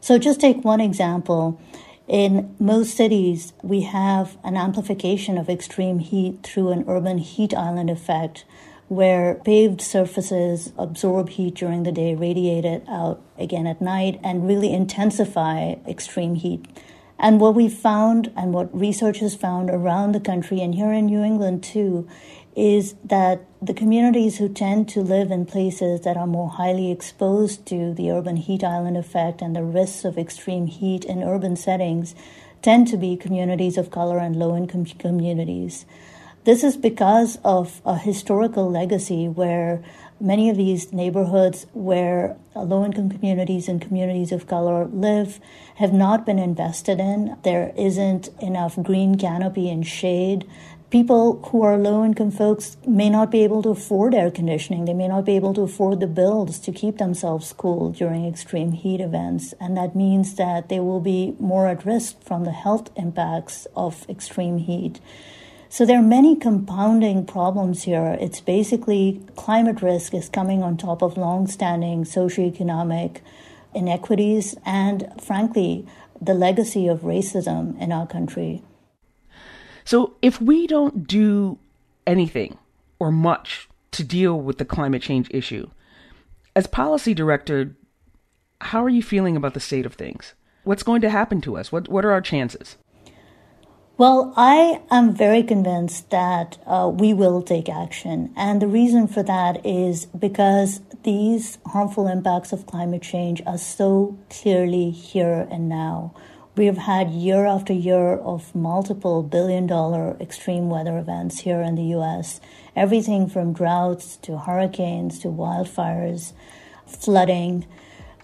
So, 0.00 0.18
just 0.18 0.40
take 0.40 0.64
one 0.64 0.80
example. 0.80 1.60
In 2.08 2.54
most 2.58 2.96
cities, 2.96 3.52
we 3.62 3.82
have 3.82 4.36
an 4.42 4.56
amplification 4.56 5.38
of 5.38 5.48
extreme 5.48 6.00
heat 6.00 6.42
through 6.42 6.70
an 6.70 6.84
urban 6.88 7.18
heat 7.18 7.54
island 7.54 7.90
effect 7.90 8.44
where 8.90 9.36
paved 9.44 9.80
surfaces 9.80 10.72
absorb 10.76 11.28
heat 11.28 11.54
during 11.54 11.84
the 11.84 11.92
day, 11.92 12.12
radiate 12.12 12.64
it 12.64 12.82
out 12.88 13.22
again 13.38 13.64
at 13.64 13.80
night, 13.80 14.18
and 14.24 14.48
really 14.48 14.72
intensify 14.72 15.76
extreme 15.86 16.34
heat. 16.34 16.66
And 17.16 17.40
what 17.40 17.54
we 17.54 17.68
found, 17.68 18.32
and 18.36 18.52
what 18.52 18.76
research 18.76 19.20
has 19.20 19.36
found 19.36 19.70
around 19.70 20.10
the 20.10 20.18
country, 20.18 20.60
and 20.60 20.74
here 20.74 20.92
in 20.92 21.06
New 21.06 21.22
England 21.22 21.62
too, 21.62 22.08
is 22.56 22.96
that 23.04 23.44
the 23.62 23.74
communities 23.74 24.38
who 24.38 24.48
tend 24.48 24.88
to 24.88 25.02
live 25.02 25.30
in 25.30 25.46
places 25.46 26.00
that 26.00 26.16
are 26.16 26.26
more 26.26 26.48
highly 26.48 26.90
exposed 26.90 27.64
to 27.66 27.94
the 27.94 28.10
urban 28.10 28.34
heat 28.34 28.64
island 28.64 28.96
effect 28.96 29.40
and 29.40 29.54
the 29.54 29.62
risks 29.62 30.04
of 30.04 30.18
extreme 30.18 30.66
heat 30.66 31.04
in 31.04 31.22
urban 31.22 31.54
settings 31.54 32.16
tend 32.60 32.88
to 32.88 32.96
be 32.96 33.16
communities 33.16 33.78
of 33.78 33.92
color 33.92 34.18
and 34.18 34.34
low 34.34 34.56
income 34.56 34.84
communities. 34.84 35.86
This 36.44 36.64
is 36.64 36.78
because 36.78 37.38
of 37.44 37.82
a 37.84 37.98
historical 37.98 38.70
legacy 38.70 39.28
where 39.28 39.82
many 40.18 40.48
of 40.48 40.56
these 40.56 40.90
neighborhoods 40.90 41.66
where 41.74 42.38
low 42.56 42.82
income 42.82 43.10
communities 43.10 43.68
and 43.68 43.80
communities 43.80 44.32
of 44.32 44.46
color 44.46 44.86
live 44.86 45.38
have 45.74 45.92
not 45.92 46.24
been 46.24 46.38
invested 46.38 46.98
in. 46.98 47.36
There 47.42 47.74
isn't 47.76 48.30
enough 48.40 48.82
green 48.82 49.18
canopy 49.18 49.68
and 49.68 49.86
shade. 49.86 50.46
People 50.88 51.42
who 51.50 51.62
are 51.62 51.76
low 51.76 52.06
income 52.06 52.30
folks 52.30 52.78
may 52.86 53.10
not 53.10 53.30
be 53.30 53.44
able 53.44 53.62
to 53.62 53.68
afford 53.68 54.14
air 54.14 54.30
conditioning. 54.30 54.86
They 54.86 54.94
may 54.94 55.08
not 55.08 55.26
be 55.26 55.36
able 55.36 55.52
to 55.54 55.62
afford 55.62 56.00
the 56.00 56.06
bills 56.06 56.58
to 56.60 56.72
keep 56.72 56.96
themselves 56.96 57.52
cool 57.52 57.92
during 57.92 58.26
extreme 58.26 58.72
heat 58.72 59.02
events. 59.02 59.52
And 59.60 59.76
that 59.76 59.94
means 59.94 60.36
that 60.36 60.70
they 60.70 60.80
will 60.80 61.00
be 61.00 61.36
more 61.38 61.68
at 61.68 61.84
risk 61.84 62.22
from 62.22 62.44
the 62.44 62.50
health 62.50 62.90
impacts 62.96 63.66
of 63.76 64.08
extreme 64.08 64.56
heat. 64.56 65.00
So 65.72 65.86
there 65.86 66.00
are 66.00 66.02
many 66.02 66.34
compounding 66.34 67.24
problems 67.24 67.84
here. 67.84 68.18
It's 68.20 68.40
basically 68.40 69.22
climate 69.36 69.82
risk 69.82 70.12
is 70.14 70.28
coming 70.28 70.64
on 70.64 70.76
top 70.76 71.00
of 71.00 71.16
long-standing 71.16 72.02
socioeconomic 72.02 73.20
inequities 73.72 74.56
and, 74.66 75.08
frankly, 75.22 75.86
the 76.20 76.34
legacy 76.34 76.88
of 76.88 77.02
racism 77.02 77.80
in 77.80 77.92
our 77.92 78.04
country. 78.04 78.64
So 79.84 80.16
if 80.20 80.40
we 80.42 80.66
don't 80.66 81.06
do 81.06 81.56
anything 82.04 82.58
or 82.98 83.12
much 83.12 83.68
to 83.92 84.02
deal 84.02 84.40
with 84.40 84.58
the 84.58 84.64
climate 84.64 85.02
change 85.02 85.28
issue, 85.30 85.70
as 86.56 86.66
policy 86.66 87.14
director, 87.14 87.76
how 88.60 88.82
are 88.82 88.88
you 88.88 89.04
feeling 89.04 89.36
about 89.36 89.54
the 89.54 89.60
state 89.60 89.86
of 89.86 89.94
things? 89.94 90.34
What's 90.64 90.82
going 90.82 91.00
to 91.02 91.10
happen 91.10 91.40
to 91.42 91.56
us? 91.56 91.70
What 91.70 91.88
what 91.88 92.04
are 92.04 92.10
our 92.10 92.20
chances? 92.20 92.76
Well, 94.00 94.32
I 94.34 94.80
am 94.90 95.12
very 95.12 95.42
convinced 95.42 96.08
that 96.08 96.56
uh, 96.66 96.90
we 96.90 97.12
will 97.12 97.42
take 97.42 97.68
action. 97.68 98.32
And 98.34 98.62
the 98.62 98.66
reason 98.66 99.06
for 99.06 99.22
that 99.24 99.60
is 99.66 100.06
because 100.06 100.80
these 101.02 101.58
harmful 101.66 102.08
impacts 102.08 102.50
of 102.54 102.64
climate 102.64 103.02
change 103.02 103.42
are 103.46 103.58
so 103.58 104.16
clearly 104.30 104.88
here 104.88 105.46
and 105.50 105.68
now. 105.68 106.14
We 106.56 106.64
have 106.64 106.78
had 106.78 107.10
year 107.10 107.44
after 107.44 107.74
year 107.74 108.14
of 108.14 108.54
multiple 108.54 109.22
billion 109.22 109.66
dollar 109.66 110.16
extreme 110.18 110.70
weather 110.70 110.96
events 110.96 111.40
here 111.40 111.60
in 111.60 111.74
the 111.74 111.92
US. 111.98 112.40
Everything 112.74 113.28
from 113.28 113.52
droughts 113.52 114.16
to 114.22 114.38
hurricanes 114.38 115.18
to 115.18 115.28
wildfires, 115.28 116.32
flooding. 116.86 117.66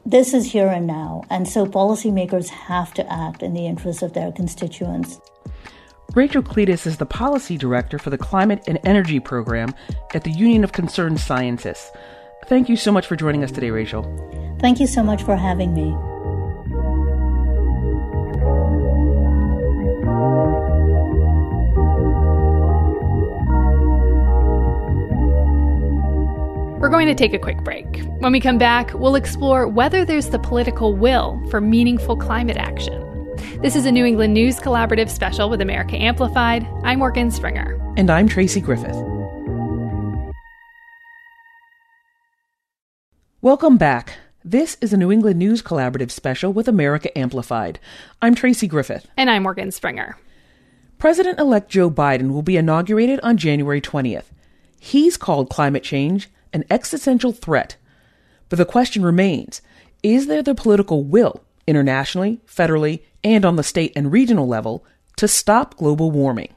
This 0.06 0.32
is 0.32 0.52
here 0.52 0.68
and 0.68 0.86
now. 0.86 1.24
And 1.28 1.46
so 1.46 1.66
policymakers 1.66 2.48
have 2.48 2.94
to 2.94 3.12
act 3.12 3.42
in 3.42 3.52
the 3.52 3.66
interest 3.66 4.00
of 4.00 4.14
their 4.14 4.32
constituents. 4.32 5.20
Rachel 6.14 6.42
Cleetus 6.42 6.86
is 6.86 6.96
the 6.96 7.06
policy 7.06 7.58
director 7.58 7.98
for 7.98 8.10
the 8.10 8.18
Climate 8.18 8.64
and 8.66 8.78
Energy 8.84 9.20
Program 9.20 9.74
at 10.14 10.24
the 10.24 10.30
Union 10.30 10.64
of 10.64 10.72
Concerned 10.72 11.20
Scientists. 11.20 11.92
Thank 12.46 12.68
you 12.68 12.76
so 12.76 12.90
much 12.90 13.06
for 13.06 13.16
joining 13.16 13.44
us 13.44 13.50
today, 13.50 13.70
Rachel. 13.70 14.04
Thank 14.60 14.80
you 14.80 14.86
so 14.86 15.02
much 15.02 15.22
for 15.22 15.36
having 15.36 15.74
me. 15.74 15.94
We're 26.80 26.90
going 26.90 27.08
to 27.08 27.14
take 27.14 27.34
a 27.34 27.38
quick 27.38 27.64
break. 27.64 28.02
When 28.20 28.32
we 28.32 28.40
come 28.40 28.58
back, 28.58 28.94
we'll 28.94 29.16
explore 29.16 29.66
whether 29.66 30.04
there's 30.04 30.30
the 30.30 30.38
political 30.38 30.94
will 30.94 31.42
for 31.50 31.60
meaningful 31.60 32.16
climate 32.16 32.56
action. 32.56 33.05
This 33.62 33.74
is 33.74 33.86
a 33.86 33.90
New 33.90 34.04
England 34.04 34.34
News 34.34 34.60
Collaborative 34.60 35.08
special 35.08 35.48
with 35.48 35.62
America 35.62 35.96
Amplified. 35.96 36.68
I'm 36.84 36.98
Morgan 36.98 37.30
Springer. 37.30 37.80
And 37.96 38.10
I'm 38.10 38.28
Tracy 38.28 38.60
Griffith. 38.60 38.94
Welcome 43.40 43.78
back. 43.78 44.18
This 44.44 44.76
is 44.82 44.92
a 44.92 44.98
New 44.98 45.10
England 45.10 45.38
News 45.38 45.62
Collaborative 45.62 46.10
special 46.10 46.52
with 46.52 46.68
America 46.68 47.16
Amplified. 47.16 47.80
I'm 48.20 48.34
Tracy 48.34 48.68
Griffith. 48.68 49.08
And 49.16 49.30
I'm 49.30 49.44
Morgan 49.44 49.70
Springer. 49.70 50.18
President 50.98 51.38
elect 51.38 51.70
Joe 51.70 51.90
Biden 51.90 52.32
will 52.32 52.42
be 52.42 52.58
inaugurated 52.58 53.20
on 53.22 53.38
January 53.38 53.80
20th. 53.80 54.26
He's 54.78 55.16
called 55.16 55.48
climate 55.48 55.82
change 55.82 56.28
an 56.52 56.64
existential 56.68 57.32
threat. 57.32 57.76
But 58.50 58.58
the 58.58 58.66
question 58.66 59.02
remains 59.02 59.62
is 60.02 60.26
there 60.26 60.42
the 60.42 60.54
political 60.54 61.04
will, 61.04 61.42
internationally, 61.66 62.40
federally, 62.46 63.00
and 63.26 63.44
on 63.44 63.56
the 63.56 63.62
state 63.64 63.92
and 63.96 64.12
regional 64.12 64.46
level 64.46 64.84
to 65.16 65.26
stop 65.26 65.76
global 65.76 66.12
warming. 66.12 66.54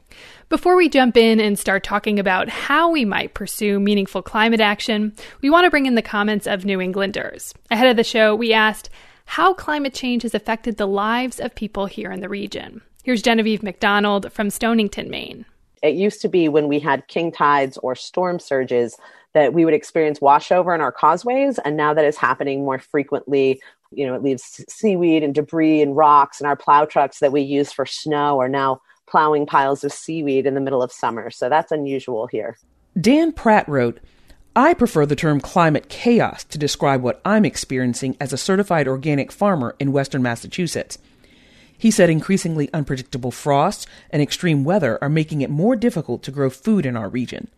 Before 0.48 0.76
we 0.76 0.88
jump 0.88 1.16
in 1.16 1.40
and 1.40 1.58
start 1.58 1.82
talking 1.82 2.18
about 2.18 2.48
how 2.48 2.90
we 2.90 3.04
might 3.04 3.34
pursue 3.34 3.80
meaningful 3.80 4.22
climate 4.22 4.60
action, 4.60 5.12
we 5.42 5.50
want 5.50 5.64
to 5.64 5.70
bring 5.70 5.86
in 5.86 5.96
the 5.96 6.02
comments 6.02 6.46
of 6.46 6.64
New 6.64 6.80
Englanders. 6.80 7.54
Ahead 7.70 7.88
of 7.88 7.96
the 7.96 8.04
show, 8.04 8.34
we 8.34 8.52
asked 8.52 8.88
how 9.24 9.52
climate 9.52 9.94
change 9.94 10.22
has 10.22 10.34
affected 10.34 10.76
the 10.76 10.86
lives 10.86 11.40
of 11.40 11.54
people 11.54 11.86
here 11.86 12.12
in 12.12 12.20
the 12.20 12.28
region. 12.28 12.82
Here's 13.02 13.22
Genevieve 13.22 13.62
McDonald 13.62 14.32
from 14.32 14.50
Stonington, 14.50 15.10
Maine. 15.10 15.46
It 15.82 15.94
used 15.94 16.20
to 16.22 16.28
be 16.28 16.48
when 16.48 16.68
we 16.68 16.78
had 16.78 17.08
king 17.08 17.32
tides 17.32 17.78
or 17.78 17.94
storm 17.94 18.38
surges 18.38 18.96
that 19.32 19.54
we 19.54 19.64
would 19.64 19.74
experience 19.74 20.18
washover 20.18 20.74
in 20.74 20.80
our 20.80 20.92
causeways, 20.92 21.58
and 21.64 21.76
now 21.76 21.94
that 21.94 22.04
is 22.04 22.16
happening 22.16 22.64
more 22.64 22.78
frequently. 22.78 23.60
You 23.92 24.06
know, 24.06 24.14
it 24.14 24.22
leaves 24.22 24.64
seaweed 24.68 25.22
and 25.22 25.34
debris 25.34 25.82
and 25.82 25.96
rocks, 25.96 26.40
and 26.40 26.46
our 26.46 26.56
plow 26.56 26.84
trucks 26.84 27.18
that 27.18 27.32
we 27.32 27.40
use 27.40 27.72
for 27.72 27.84
snow 27.86 28.40
are 28.40 28.48
now 28.48 28.80
plowing 29.08 29.46
piles 29.46 29.82
of 29.82 29.92
seaweed 29.92 30.46
in 30.46 30.54
the 30.54 30.60
middle 30.60 30.82
of 30.82 30.92
summer. 30.92 31.30
So 31.30 31.48
that's 31.48 31.72
unusual 31.72 32.28
here. 32.28 32.56
Dan 33.00 33.32
Pratt 33.32 33.68
wrote, 33.68 33.98
I 34.54 34.74
prefer 34.74 35.06
the 35.06 35.16
term 35.16 35.40
climate 35.40 35.88
chaos 35.88 36.44
to 36.44 36.58
describe 36.58 37.02
what 37.02 37.20
I'm 37.24 37.44
experiencing 37.44 38.16
as 38.20 38.32
a 38.32 38.36
certified 38.36 38.88
organic 38.88 39.30
farmer 39.30 39.76
in 39.78 39.92
western 39.92 40.22
Massachusetts. 40.22 40.98
He 41.76 41.90
said 41.90 42.10
increasingly 42.10 42.68
unpredictable 42.74 43.30
frosts 43.30 43.86
and 44.10 44.20
extreme 44.20 44.64
weather 44.64 44.98
are 45.00 45.08
making 45.08 45.40
it 45.40 45.50
more 45.50 45.76
difficult 45.76 46.22
to 46.24 46.30
grow 46.30 46.50
food 46.50 46.84
in 46.84 46.96
our 46.96 47.08
region. 47.08 47.48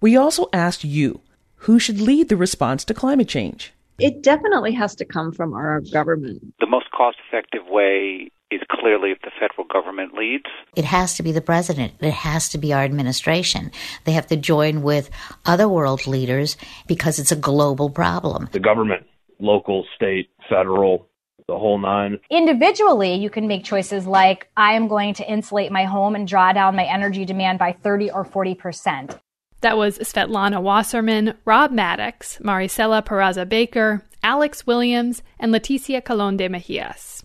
We 0.00 0.16
also 0.16 0.48
asked 0.52 0.82
you 0.82 1.20
who 1.56 1.78
should 1.78 2.00
lead 2.00 2.28
the 2.28 2.36
response 2.36 2.84
to 2.86 2.94
climate 2.94 3.28
change. 3.28 3.72
It 3.98 4.22
definitely 4.22 4.72
has 4.72 4.94
to 4.96 5.04
come 5.04 5.32
from 5.32 5.54
our 5.54 5.80
government. 5.92 6.42
The 6.58 6.66
most 6.66 6.90
cost 6.90 7.18
effective 7.28 7.62
way 7.68 8.30
is 8.50 8.60
clearly 8.70 9.10
if 9.10 9.20
the 9.22 9.30
federal 9.38 9.66
government 9.66 10.14
leads. 10.14 10.46
It 10.76 10.84
has 10.84 11.16
to 11.16 11.22
be 11.22 11.32
the 11.32 11.40
president. 11.40 11.94
It 12.00 12.12
has 12.12 12.48
to 12.50 12.58
be 12.58 12.72
our 12.72 12.82
administration. 12.82 13.70
They 14.04 14.12
have 14.12 14.26
to 14.28 14.36
join 14.36 14.82
with 14.82 15.10
other 15.46 15.68
world 15.68 16.06
leaders 16.06 16.56
because 16.86 17.18
it's 17.18 17.32
a 17.32 17.36
global 17.36 17.88
problem. 17.88 18.48
The 18.52 18.60
government, 18.60 19.06
local, 19.38 19.84
state, 19.94 20.30
federal, 20.48 21.08
the 21.46 21.58
whole 21.58 21.78
nine. 21.78 22.18
Individually, 22.30 23.14
you 23.14 23.30
can 23.30 23.46
make 23.46 23.64
choices 23.64 24.06
like 24.06 24.48
I 24.56 24.74
am 24.74 24.88
going 24.88 25.14
to 25.14 25.30
insulate 25.30 25.70
my 25.70 25.84
home 25.84 26.14
and 26.14 26.26
draw 26.26 26.52
down 26.52 26.74
my 26.74 26.84
energy 26.84 27.24
demand 27.24 27.58
by 27.58 27.72
30 27.72 28.10
or 28.10 28.24
40%. 28.24 29.18
That 29.64 29.78
was 29.78 29.96
Svetlana 29.96 30.60
Wasserman, 30.60 31.38
Rob 31.46 31.70
Maddox, 31.70 32.36
Maricela 32.40 33.02
Peraza 33.02 33.48
Baker, 33.48 34.04
Alex 34.22 34.66
Williams, 34.66 35.22
and 35.40 35.54
Leticia 35.54 36.04
Colon 36.04 36.36
de 36.36 36.50
Mejias. 36.50 37.24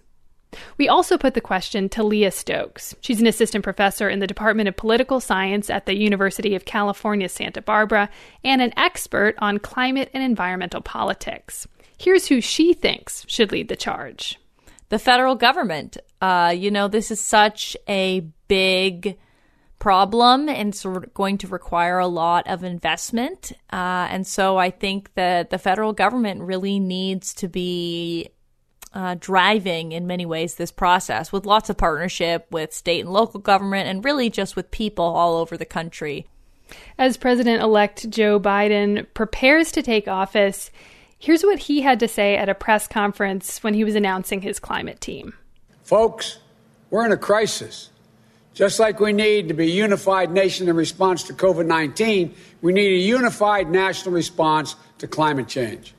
We 0.77 0.87
also 0.87 1.17
put 1.17 1.33
the 1.33 1.41
question 1.41 1.89
to 1.89 2.01
Leah 2.01 2.31
Stokes. 2.31 2.95
She's 3.01 3.19
an 3.19 3.27
assistant 3.27 3.65
professor 3.65 4.07
in 4.07 4.19
the 4.19 4.25
Department 4.25 4.69
of 4.69 4.77
Political 4.77 5.19
Science 5.19 5.69
at 5.69 5.85
the 5.85 5.97
University 5.97 6.55
of 6.55 6.63
California, 6.63 7.27
Santa 7.27 7.61
Barbara, 7.61 8.09
and 8.41 8.61
an 8.61 8.71
expert 8.77 9.35
on 9.39 9.59
climate 9.59 10.09
and 10.13 10.23
environmental 10.23 10.79
politics. 10.79 11.67
Here's 11.97 12.27
who 12.27 12.39
she 12.39 12.71
thinks 12.71 13.25
should 13.27 13.51
lead 13.51 13.67
the 13.67 13.75
charge 13.75 14.39
the 14.87 14.97
federal 14.97 15.35
government. 15.35 15.97
Uh, 16.21 16.55
you 16.55 16.71
know, 16.71 16.87
this 16.87 17.11
is 17.11 17.19
such 17.19 17.75
a 17.89 18.21
big 18.47 19.17
problem 19.79 20.49
and 20.49 20.69
it's 20.69 20.85
going 21.13 21.37
to 21.39 21.47
require 21.47 21.99
a 21.99 22.07
lot 22.07 22.47
of 22.47 22.63
investment. 22.63 23.53
Uh, 23.71 24.07
and 24.09 24.27
so 24.27 24.57
I 24.57 24.69
think 24.69 25.13
that 25.15 25.49
the 25.49 25.57
federal 25.57 25.93
government 25.93 26.41
really 26.41 26.79
needs 26.79 27.33
to 27.35 27.47
be 27.47 28.29
uh, 28.93 29.15
driving 29.19 29.91
in 29.91 30.07
many 30.07 30.25
ways 30.25 30.55
this 30.55 30.71
process 30.71 31.31
with 31.31 31.45
lots 31.45 31.69
of 31.69 31.77
partnership 31.77 32.47
with 32.51 32.73
state 32.73 33.01
and 33.01 33.13
local 33.13 33.39
government 33.39 33.87
and 33.87 34.03
really 34.03 34.29
just 34.29 34.55
with 34.55 34.71
people 34.71 35.05
all 35.05 35.35
over 35.35 35.57
the 35.57 35.65
country. 35.65 36.27
As 36.97 37.17
President 37.17 37.61
elect 37.61 38.09
Joe 38.09 38.39
Biden 38.39 39.07
prepares 39.13 39.71
to 39.71 39.81
take 39.81 40.07
office, 40.07 40.71
here's 41.17 41.43
what 41.43 41.59
he 41.59 41.81
had 41.81 41.99
to 41.99 42.07
say 42.07 42.35
at 42.35 42.49
a 42.49 42.55
press 42.55 42.87
conference 42.87 43.63
when 43.63 43.73
he 43.73 43.83
was 43.83 43.95
announcing 43.95 44.41
his 44.41 44.59
climate 44.59 45.01
team. 45.01 45.33
Folks, 45.83 46.39
we're 46.89 47.05
in 47.05 47.11
a 47.11 47.17
crisis. 47.17 47.89
Just 48.53 48.79
like 48.79 48.99
we 48.99 49.13
need 49.13 49.47
to 49.47 49.53
be 49.53 49.65
a 49.65 49.73
unified 49.73 50.31
nation 50.31 50.67
in 50.67 50.75
response 50.75 51.23
to 51.23 51.33
COVID 51.33 51.65
19, 51.65 52.33
we 52.61 52.73
need 52.73 52.93
a 52.93 53.05
unified 53.05 53.69
national 53.69 54.13
response 54.13 54.75
to 54.97 55.07
climate 55.07 55.47
change. 55.47 55.93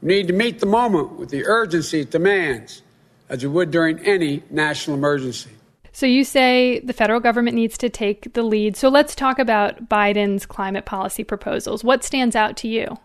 We 0.00 0.14
need 0.14 0.28
to 0.28 0.32
meet 0.32 0.60
the 0.60 0.66
moment 0.66 1.12
with 1.18 1.30
the 1.30 1.44
urgency 1.46 2.00
it 2.00 2.10
demands, 2.10 2.82
as 3.28 3.42
we 3.42 3.48
would 3.48 3.70
during 3.70 3.98
any 4.00 4.42
national 4.50 4.96
emergency. 4.96 5.50
So 5.92 6.06
you 6.06 6.22
say 6.22 6.78
the 6.80 6.92
federal 6.92 7.18
government 7.18 7.56
needs 7.56 7.76
to 7.78 7.88
take 7.88 8.32
the 8.34 8.44
lead. 8.44 8.76
So 8.76 8.88
let's 8.88 9.16
talk 9.16 9.40
about 9.40 9.88
Biden's 9.88 10.46
climate 10.46 10.84
policy 10.84 11.24
proposals. 11.24 11.82
What 11.82 12.04
stands 12.04 12.36
out 12.36 12.56
to 12.58 12.68
you? 12.68 12.96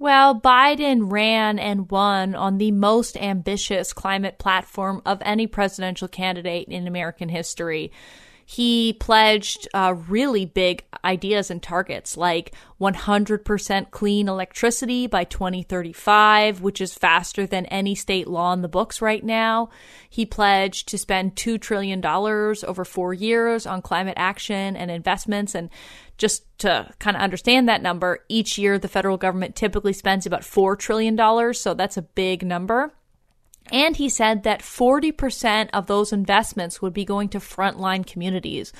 Well, 0.00 0.40
Biden 0.40 1.12
ran 1.12 1.58
and 1.58 1.90
won 1.90 2.34
on 2.34 2.56
the 2.56 2.70
most 2.70 3.18
ambitious 3.18 3.92
climate 3.92 4.38
platform 4.38 5.02
of 5.04 5.18
any 5.20 5.46
presidential 5.46 6.08
candidate 6.08 6.68
in 6.68 6.86
American 6.86 7.28
history 7.28 7.92
he 8.50 8.92
pledged 8.94 9.68
uh, 9.74 9.94
really 10.08 10.44
big 10.44 10.82
ideas 11.04 11.52
and 11.52 11.62
targets 11.62 12.16
like 12.16 12.52
100% 12.80 13.90
clean 13.92 14.26
electricity 14.28 15.06
by 15.06 15.22
2035, 15.22 16.60
which 16.60 16.80
is 16.80 16.92
faster 16.92 17.46
than 17.46 17.64
any 17.66 17.94
state 17.94 18.26
law 18.26 18.52
in 18.52 18.60
the 18.60 18.68
books 18.68 19.00
right 19.00 19.22
now. 19.22 19.68
He 20.08 20.26
pledged 20.26 20.88
to 20.88 20.98
spend 20.98 21.36
$2 21.36 21.60
trillion 21.60 22.04
over 22.04 22.84
four 22.84 23.14
years 23.14 23.66
on 23.66 23.82
climate 23.82 24.14
action 24.16 24.74
and 24.74 24.90
investments. 24.90 25.54
And 25.54 25.70
just 26.18 26.42
to 26.58 26.92
kind 26.98 27.16
of 27.16 27.22
understand 27.22 27.68
that 27.68 27.82
number, 27.82 28.24
each 28.28 28.58
year 28.58 28.80
the 28.80 28.88
federal 28.88 29.16
government 29.16 29.54
typically 29.54 29.92
spends 29.92 30.26
about 30.26 30.42
$4 30.42 30.76
trillion. 30.76 31.54
So 31.54 31.74
that's 31.74 31.96
a 31.96 32.02
big 32.02 32.44
number. 32.44 32.92
And 33.72 33.96
he 33.96 34.08
said 34.08 34.42
that 34.42 34.60
40% 34.60 35.70
of 35.72 35.86
those 35.86 36.12
investments 36.12 36.82
would 36.82 36.92
be 36.92 37.04
going 37.04 37.28
to 37.30 37.38
frontline 37.38 38.06
communities, 38.06 38.72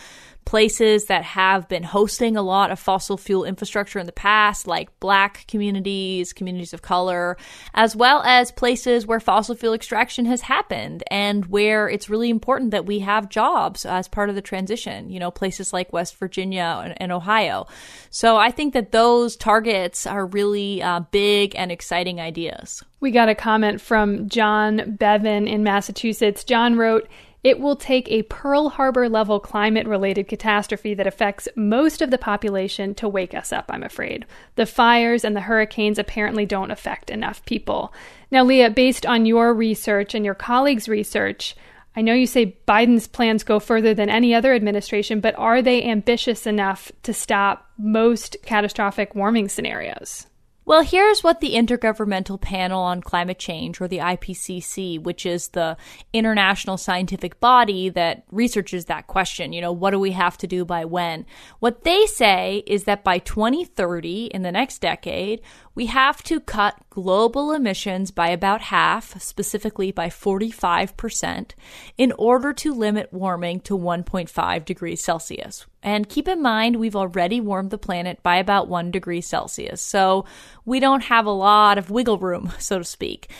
places 0.44 1.05
that 1.05 1.22
have 1.22 1.68
been 1.68 1.83
hosting 1.83 2.37
a 2.37 2.42
lot 2.42 2.70
of 2.70 2.79
fossil 2.79 3.16
fuel 3.16 3.44
infrastructure 3.44 3.98
in 3.98 4.07
the 4.07 4.12
past, 4.12 4.66
like 4.66 4.98
black 4.98 5.46
communities, 5.46 6.33
communities 6.33 6.74
of 6.74 6.83
color, 6.83 7.37
as 7.74 7.94
well 7.94 8.22
as 8.22 8.50
places 8.50 9.07
where 9.07 9.20
fossil 9.20 9.55
fuel 9.55 9.74
extraction 9.74 10.24
has 10.24 10.40
happened 10.40 11.05
and 11.11 11.46
where 11.46 11.88
it's 11.88 12.11
really 12.11 12.31
important 12.31 12.72
that 12.72 12.87
we 12.87 12.98
have 13.00 13.29
jobs 13.29 13.87
as 13.87 14.09
part 14.09 14.29
of 14.29 14.35
the 14.35 14.42
transition, 14.42 15.11
you 15.11 15.20
know, 15.20 15.31
places 15.31 15.72
like 15.72 15.92
West 15.92 16.16
Virginia 16.16 16.94
and, 16.96 17.11
Ohio. 17.11 17.66
So 18.11 18.37
I 18.37 18.50
think 18.50 18.72
that 18.74 18.92
those 18.92 19.37
targets 19.37 20.07
are 20.07 20.26
really 20.26 20.83
uh, 20.83 21.00
big 21.11 21.55
and 21.57 21.72
exciting 21.72 22.20
ideas. 22.20 22.85
We 23.00 23.11
got 23.11 23.29
a 23.29 23.35
comment 23.35 23.81
from 23.81 24.29
John 24.29 24.96
Bevan 24.98 25.48
in 25.48 25.64
Massachusetts. 25.64 26.44
John 26.44 26.76
wrote, 26.76 27.09
it 27.42 27.59
will 27.59 27.76
take 27.76 28.11
a 28.11 28.22
Pearl 28.24 28.68
Harbor 28.68 29.09
level 29.09 29.40
climate 29.40 29.87
related 29.87 30.29
catastrophe 30.29 30.94
that 30.94 31.07
affects 31.07 31.48
most 31.57 32.03
of 32.03 32.11
the 32.11 32.18
population 32.18 32.94
to 32.96 33.09
wake 33.09 33.35
us 33.35 33.53
up, 33.53 33.66
I'm 33.68 33.83
afraid. 33.83 34.26
The 34.57 34.66
fires 34.66 35.24
and 35.24 35.35
the 35.35 35.40
hurricanes 35.40 35.98
apparently 35.98 36.44
don't 36.44 36.70
affect 36.70 37.11
enough 37.11 37.44
people. 37.46 37.94
Now, 38.31 38.44
Leah, 38.44 38.70
based 38.70 39.07
on 39.07 39.26
your 39.26 39.55
research 39.55 40.14
and 40.14 40.24
your 40.24 40.35
colleagues' 40.35 40.88
research, 40.88 41.57
I 41.96 42.03
know 42.03 42.14
you 42.14 42.26
say 42.26 42.57
Biden's 42.68 43.09
plans 43.09 43.42
go 43.42 43.59
further 43.59 43.94
than 43.94 44.11
any 44.11 44.35
other 44.35 44.55
administration, 44.55 45.20
but 45.20 45.35
are 45.37 45.61
they 45.61 45.83
ambitious 45.83 46.46
enough 46.46 46.92
to 47.03 47.12
stop 47.12 47.68
most 47.79 48.37
catastrophic 48.44 49.14
warming 49.14 49.48
scenarios? 49.48 50.26
Well, 50.66 50.82
here's 50.82 51.24
what 51.24 51.40
the 51.40 51.54
Intergovernmental 51.54 52.40
Panel 52.40 52.80
on 52.80 53.00
Climate 53.00 53.38
Change, 53.38 53.80
or 53.80 53.88
the 53.88 53.98
IPCC, 53.98 55.02
which 55.02 55.26
is 55.26 55.48
the 55.48 55.76
international 56.12 56.76
scientific 56.76 57.40
body 57.40 57.88
that 57.88 58.24
researches 58.30 58.84
that 58.84 59.06
question, 59.06 59.52
you 59.52 59.60
know, 59.60 59.72
what 59.72 59.90
do 59.90 59.98
we 59.98 60.12
have 60.12 60.36
to 60.38 60.46
do 60.46 60.64
by 60.64 60.84
when? 60.84 61.26
What 61.58 61.82
they 61.82 62.06
say 62.06 62.62
is 62.66 62.84
that 62.84 63.02
by 63.02 63.18
2030, 63.18 64.26
in 64.26 64.42
the 64.42 64.52
next 64.52 64.78
decade, 64.80 65.40
we 65.74 65.87
have 65.87 66.22
to 66.24 66.40
cut 66.40 66.76
global 66.90 67.52
emissions 67.52 68.11
by 68.11 68.28
about 68.28 68.61
half, 68.61 69.20
specifically 69.20 69.92
by 69.92 70.09
45%, 70.09 71.52
in 71.96 72.12
order 72.12 72.52
to 72.52 72.74
limit 72.74 73.12
warming 73.12 73.61
to 73.61 73.78
1.5 73.78 74.64
degrees 74.64 75.02
Celsius. 75.02 75.66
And 75.83 76.09
keep 76.09 76.26
in 76.28 76.42
mind, 76.42 76.76
we've 76.76 76.96
already 76.96 77.40
warmed 77.40 77.70
the 77.70 77.78
planet 77.78 78.22
by 78.22 78.37
about 78.37 78.68
1 78.68 78.90
degree 78.90 79.20
Celsius. 79.20 79.80
So 79.80 80.24
we 80.64 80.80
don't 80.80 81.04
have 81.04 81.26
a 81.26 81.30
lot 81.30 81.78
of 81.78 81.90
wiggle 81.90 82.18
room, 82.18 82.52
so 82.59 82.78
to 82.78 82.85
speak. 82.85 83.30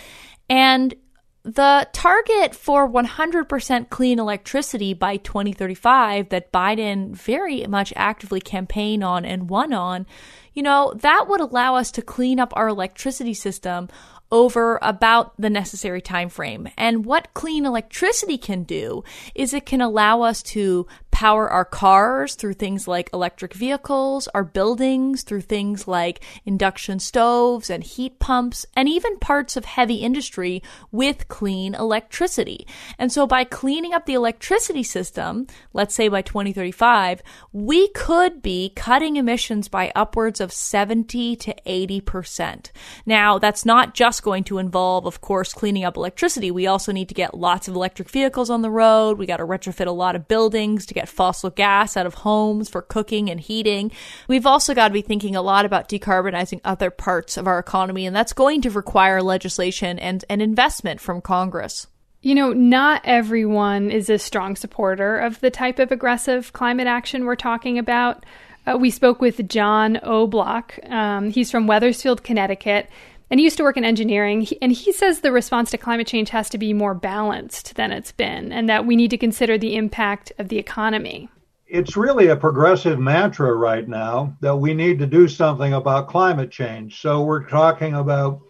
And 0.49 0.95
the 1.43 1.89
target 1.93 2.55
for 2.55 2.89
100% 2.89 3.89
clean 3.89 4.19
electricity 4.19 4.93
by 4.93 5.17
2035 5.17 6.29
that 6.29 6.53
Biden 6.53 7.13
very 7.13 7.67
much 7.67 7.93
actively 7.97 8.41
campaigned 8.41 9.03
on 9.03 9.25
and 9.25 9.49
won 9.49 9.73
on, 9.73 10.07
you 10.55 10.63
know, 10.63 10.93
that 10.97 11.27
would 11.29 11.41
allow 11.41 11.77
us 11.77 11.91
to 11.93 12.03
clean 12.03 12.41
up 12.41 12.53
our 12.57 12.69
electricity 12.69 13.35
system 13.35 13.89
over 14.33 14.79
about 14.83 15.33
the 15.39 15.51
necessary 15.51 16.01
time 16.01 16.29
frame. 16.29 16.69
And 16.77 17.05
what 17.05 17.35
clean 17.35 17.67
electricity 17.67 18.39
can 18.39 18.63
do 18.63 19.03
is 19.35 19.53
it 19.53 19.67
can 19.67 19.81
allow 19.81 20.23
us 20.23 20.43
to 20.45 20.87
power 21.21 21.51
our 21.51 21.67
cars 21.67 22.35
through 22.35 22.55
things 22.55 22.89
like 22.89 23.11
electric 23.13 23.53
vehicles, 23.53 24.27
our 24.29 24.43
buildings 24.43 25.23
through 25.23 25.43
things 25.43 25.87
like 25.87 26.25
induction 26.47 26.99
stoves 26.99 27.69
and 27.69 27.85
heat 27.85 28.19
pumps, 28.19 28.65
and 28.75 28.89
even 28.89 29.19
parts 29.19 29.55
of 29.55 29.67
heavy 29.67 29.97
industry 29.97 30.63
with 30.91 31.29
clean 31.29 31.75
electricity. 31.75 32.67
And 32.99 33.13
so 33.13 33.27
by 33.27 33.45
cleaning 33.45 33.93
up 33.93 34.07
the 34.07 34.15
electricity 34.15 34.83
system, 34.83 35.47
let's 35.75 35.95
say 35.95 36.09
by 36.09 36.23
2035, 36.23 37.23
we 37.53 37.89
could 37.89 38.41
be 38.41 38.73
cutting 38.75 39.17
emissions 39.17 39.69
by 39.69 39.93
upwards 39.95 40.41
of 40.41 40.55
70 40.55 41.37
to 41.37 41.55
80%. 41.67 42.71
Now, 43.05 43.39
that's 43.39 43.67
not 43.67 43.93
just 43.93 44.23
going 44.23 44.45
to 44.45 44.57
involve, 44.57 45.05
of 45.05 45.21
course, 45.21 45.53
cleaning 45.53 45.85
up 45.85 45.99
electricity. 45.99 46.51
We 46.51 46.67
also 46.67 46.93
need 46.93 47.11
to 47.11 47.15
get 47.15 47.37
lots 47.37 47.69
of 47.69 47.75
electric 47.75 48.09
vehicles 48.09 48.49
on 48.49 48.63
the 48.63 48.71
road. 48.71 49.19
We 49.19 49.27
got 49.27 49.37
to 49.37 49.45
retrofit 49.45 49.87
a 49.87 49.91
lot 49.91 50.17
of 50.17 50.27
buildings 50.27 50.87
to 50.87 50.95
get 50.95 51.10
fossil 51.11 51.51
gas 51.51 51.97
out 51.97 52.07
of 52.07 52.15
homes 52.15 52.69
for 52.69 52.83
cooking 52.83 53.29
and 53.31 53.41
heating. 53.41 53.93
We've 54.29 54.47
also 54.47 54.75
got 54.75 54.89
to 54.89 54.95
be 54.95 55.03
thinking 55.03 55.37
a 55.37 55.43
lot 55.43 55.65
about 55.65 55.89
decarbonizing 55.89 56.61
other 56.65 56.91
parts 56.91 57.37
of 57.37 57.47
our 57.47 57.59
economy, 57.59 58.07
and 58.07 58.15
that's 58.15 58.33
going 58.33 58.63
to 58.63 58.71
require 58.71 59.23
legislation 59.23 59.99
and, 59.99 60.25
and 60.29 60.41
investment 60.41 61.01
from 61.01 61.21
Congress. 61.21 61.87
You 62.23 62.35
know, 62.35 62.53
not 62.53 63.01
everyone 63.05 63.91
is 63.91 64.11
a 64.11 64.19
strong 64.19 64.55
supporter 64.55 65.19
of 65.19 65.41
the 65.41 65.51
type 65.51 65.79
of 65.79 65.91
aggressive 65.91 66.53
climate 66.53 66.87
action 66.87 67.25
we're 67.25 67.35
talking 67.35 67.79
about. 67.79 68.25
Uh, 68.67 68.77
we 68.77 68.91
spoke 68.91 69.23
with 69.23 69.49
John 69.49 69.99
O'Block. 70.03 70.91
Um, 70.91 71.31
he's 71.31 71.51
from 71.51 71.67
Wethersfield, 71.67 72.23
Connecticut, 72.23 72.91
and 73.31 73.41
he 73.41 73.45
used 73.45 73.57
to 73.59 73.63
work 73.63 73.77
in 73.77 73.85
engineering. 73.85 74.47
And 74.61 74.73
he 74.73 74.93
says 74.93 75.21
the 75.21 75.33
response 75.33 75.71
to 75.71 75.79
climate 75.79 76.07
change 76.07 76.31
has 76.31 76.51
to 76.51 76.59
be 76.59 76.73
more 76.73 76.95
balanced 76.95 77.77
than 77.77 77.93
it's 77.93 78.13
been, 78.13 78.53
and 78.53 78.69
that 78.69 78.87
we 78.87 78.97
need 78.97 79.11
to 79.11 79.19
consider 79.19 79.57
the 79.57 79.77
impact 79.77 80.33
of 80.39 80.49
the 80.49 80.59
economy. 80.59 81.29
It's 81.67 81.97
really 81.97 82.27
a 82.27 82.37
progressive 82.37 82.99
mantra 82.99 83.55
right 83.55 83.89
now 83.89 84.37
that 84.41 84.57
we 84.57 84.75
need 84.75 84.99
to 84.99 85.07
do 85.07 85.29
something 85.29 85.73
about 85.73 86.09
climate 86.09 86.51
change. 86.51 87.01
So 87.01 87.23
we're 87.23 87.49
talking 87.49 87.95
about 87.95 88.41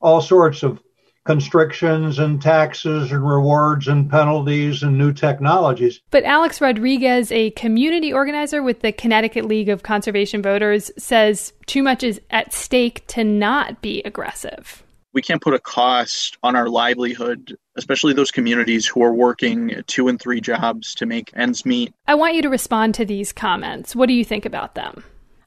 all 0.00 0.20
sorts 0.20 0.62
of 0.62 0.80
constrictions 1.28 2.18
and 2.18 2.40
taxes 2.40 3.12
and 3.12 3.22
rewards 3.22 3.86
and 3.86 4.10
penalties 4.10 4.82
and 4.82 4.96
new 4.96 5.12
technologies. 5.12 6.00
But 6.10 6.24
Alex 6.24 6.58
Rodriguez, 6.58 7.30
a 7.30 7.50
community 7.50 8.14
organizer 8.14 8.62
with 8.62 8.80
the 8.80 8.92
Connecticut 8.92 9.44
League 9.44 9.68
of 9.68 9.82
Conservation 9.82 10.40
Voters, 10.40 10.90
says 10.96 11.52
too 11.66 11.82
much 11.82 12.02
is 12.02 12.18
at 12.30 12.54
stake 12.54 13.06
to 13.08 13.24
not 13.24 13.82
be 13.82 14.02
aggressive. 14.04 14.82
We 15.12 15.20
can't 15.20 15.42
put 15.42 15.52
a 15.52 15.58
cost 15.58 16.38
on 16.42 16.56
our 16.56 16.70
livelihood, 16.70 17.58
especially 17.76 18.14
those 18.14 18.30
communities 18.30 18.86
who 18.86 19.02
are 19.02 19.12
working 19.12 19.82
two 19.86 20.08
and 20.08 20.18
three 20.18 20.40
jobs 20.40 20.94
to 20.94 21.04
make 21.04 21.30
ends 21.36 21.66
meet. 21.66 21.92
I 22.06 22.14
want 22.14 22.36
you 22.36 22.42
to 22.42 22.48
respond 22.48 22.94
to 22.94 23.04
these 23.04 23.34
comments. 23.34 23.94
What 23.94 24.06
do 24.06 24.14
you 24.14 24.24
think 24.24 24.46
about 24.46 24.76
them? 24.76 25.04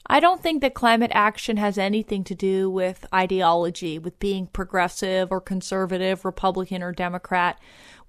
I 0.07 0.19
don't 0.19 0.41
think 0.41 0.61
that 0.61 0.73
climate 0.73 1.11
action 1.13 1.57
has 1.57 1.77
anything 1.77 2.23
to 2.25 2.35
do 2.35 2.69
with 2.69 3.05
ideology, 3.13 3.99
with 3.99 4.19
being 4.19 4.47
progressive 4.47 5.31
or 5.31 5.39
conservative, 5.39 6.25
Republican 6.25 6.81
or 6.83 6.91
Democrat. 6.91 7.59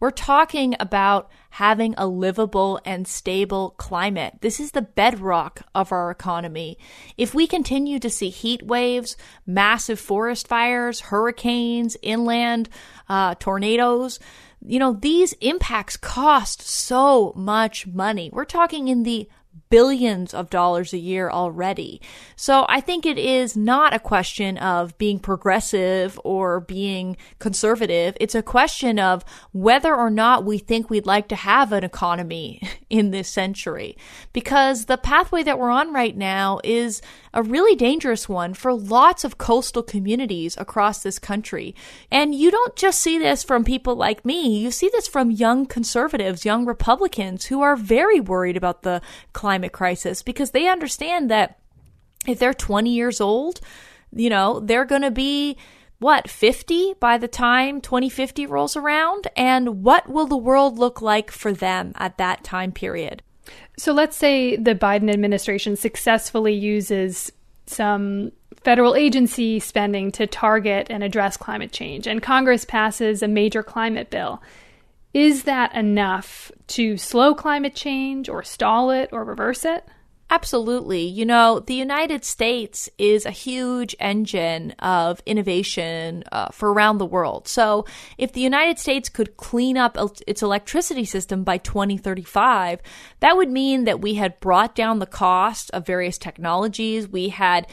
We're 0.00 0.10
talking 0.10 0.74
about 0.80 1.30
having 1.50 1.94
a 1.96 2.08
livable 2.08 2.80
and 2.84 3.06
stable 3.06 3.74
climate. 3.76 4.38
This 4.40 4.58
is 4.58 4.72
the 4.72 4.82
bedrock 4.82 5.62
of 5.76 5.92
our 5.92 6.10
economy. 6.10 6.76
If 7.16 7.34
we 7.34 7.46
continue 7.46 8.00
to 8.00 8.10
see 8.10 8.30
heat 8.30 8.64
waves, 8.64 9.16
massive 9.46 10.00
forest 10.00 10.48
fires, 10.48 11.00
hurricanes, 11.00 11.96
inland 12.02 12.68
uh, 13.08 13.36
tornadoes, 13.36 14.18
you 14.64 14.78
know, 14.78 14.92
these 14.92 15.34
impacts 15.34 15.96
cost 15.96 16.62
so 16.62 17.32
much 17.36 17.86
money. 17.86 18.28
We're 18.32 18.44
talking 18.44 18.88
in 18.88 19.04
the 19.04 19.28
billions 19.72 20.34
of 20.34 20.50
dollars 20.50 20.92
a 20.92 20.98
year 20.98 21.30
already. 21.30 21.98
So 22.36 22.66
I 22.68 22.82
think 22.82 23.06
it 23.06 23.16
is 23.16 23.56
not 23.56 23.94
a 23.94 23.98
question 23.98 24.58
of 24.58 24.98
being 24.98 25.18
progressive 25.18 26.20
or 26.24 26.60
being 26.60 27.16
conservative. 27.38 28.14
It's 28.20 28.34
a 28.34 28.42
question 28.42 28.98
of 28.98 29.24
whether 29.52 29.96
or 29.96 30.10
not 30.10 30.44
we 30.44 30.58
think 30.58 30.90
we'd 30.90 31.06
like 31.06 31.26
to 31.28 31.36
have 31.36 31.72
an 31.72 31.84
economy 31.84 32.60
in 32.90 33.12
this 33.12 33.30
century. 33.30 33.96
Because 34.34 34.84
the 34.84 34.98
pathway 34.98 35.42
that 35.42 35.58
we're 35.58 35.70
on 35.70 35.94
right 35.94 36.18
now 36.18 36.60
is 36.62 37.00
a 37.32 37.42
really 37.42 37.74
dangerous 37.74 38.28
one 38.28 38.52
for 38.52 38.74
lots 38.74 39.24
of 39.24 39.38
coastal 39.38 39.82
communities 39.82 40.54
across 40.58 41.02
this 41.02 41.18
country. 41.18 41.74
And 42.10 42.34
you 42.34 42.50
don't 42.50 42.76
just 42.76 43.00
see 43.00 43.18
this 43.18 43.42
from 43.42 43.64
people 43.64 43.96
like 43.96 44.26
me, 44.26 44.58
you 44.58 44.70
see 44.70 44.90
this 44.90 45.08
from 45.08 45.30
young 45.30 45.64
conservatives, 45.64 46.44
young 46.44 46.66
Republicans 46.66 47.46
who 47.46 47.62
are 47.62 47.74
very 47.74 48.20
worried 48.20 48.58
about 48.58 48.82
the 48.82 49.00
climate 49.32 49.61
crisis 49.68 50.22
because 50.22 50.50
they 50.50 50.68
understand 50.68 51.30
that 51.30 51.58
if 52.26 52.38
they're 52.38 52.54
20 52.54 52.90
years 52.90 53.20
old, 53.20 53.60
you 54.14 54.30
know, 54.30 54.60
they're 54.60 54.84
going 54.84 55.02
to 55.02 55.10
be 55.10 55.56
what, 56.02 56.28
50 56.28 56.94
by 56.98 57.16
the 57.16 57.28
time 57.28 57.80
2050 57.80 58.46
rolls 58.46 58.76
around? 58.76 59.28
And 59.36 59.84
what 59.84 60.08
will 60.08 60.26
the 60.26 60.36
world 60.36 60.76
look 60.76 61.00
like 61.00 61.30
for 61.30 61.52
them 61.52 61.92
at 61.94 62.18
that 62.18 62.42
time 62.42 62.72
period? 62.72 63.22
So 63.78 63.92
let's 63.92 64.16
say 64.16 64.56
the 64.56 64.74
Biden 64.74 65.10
administration 65.10 65.76
successfully 65.76 66.54
uses 66.54 67.30
some 67.66 68.32
federal 68.62 68.94
agency 68.94 69.60
spending 69.60 70.12
to 70.12 70.26
target 70.26 70.88
and 70.90 71.02
address 71.02 71.36
climate 71.36 71.72
change, 71.72 72.06
and 72.06 72.22
Congress 72.22 72.64
passes 72.64 73.22
a 73.22 73.28
major 73.28 73.62
climate 73.62 74.10
bill. 74.10 74.42
Is 75.14 75.42
that 75.44 75.74
enough 75.74 76.50
to 76.68 76.96
slow 76.96 77.34
climate 77.34 77.74
change 77.74 78.28
or 78.28 78.42
stall 78.42 78.90
it 78.90 79.10
or 79.12 79.24
reverse 79.24 79.64
it? 79.64 79.86
Absolutely. 80.32 81.02
You 81.02 81.26
know, 81.26 81.60
the 81.60 81.74
United 81.74 82.24
States 82.24 82.88
is 82.96 83.26
a 83.26 83.30
huge 83.30 83.94
engine 84.00 84.70
of 84.78 85.20
innovation 85.26 86.24
uh, 86.32 86.48
for 86.48 86.72
around 86.72 86.96
the 86.96 87.04
world. 87.04 87.46
So, 87.46 87.84
if 88.16 88.32
the 88.32 88.40
United 88.40 88.78
States 88.78 89.10
could 89.10 89.36
clean 89.36 89.76
up 89.76 89.98
its 90.26 90.40
electricity 90.40 91.04
system 91.04 91.44
by 91.44 91.58
2035, 91.58 92.80
that 93.20 93.36
would 93.36 93.50
mean 93.50 93.84
that 93.84 94.00
we 94.00 94.14
had 94.14 94.40
brought 94.40 94.74
down 94.74 95.00
the 95.00 95.06
cost 95.06 95.70
of 95.72 95.84
various 95.84 96.16
technologies. 96.16 97.06
We 97.06 97.28
had 97.28 97.66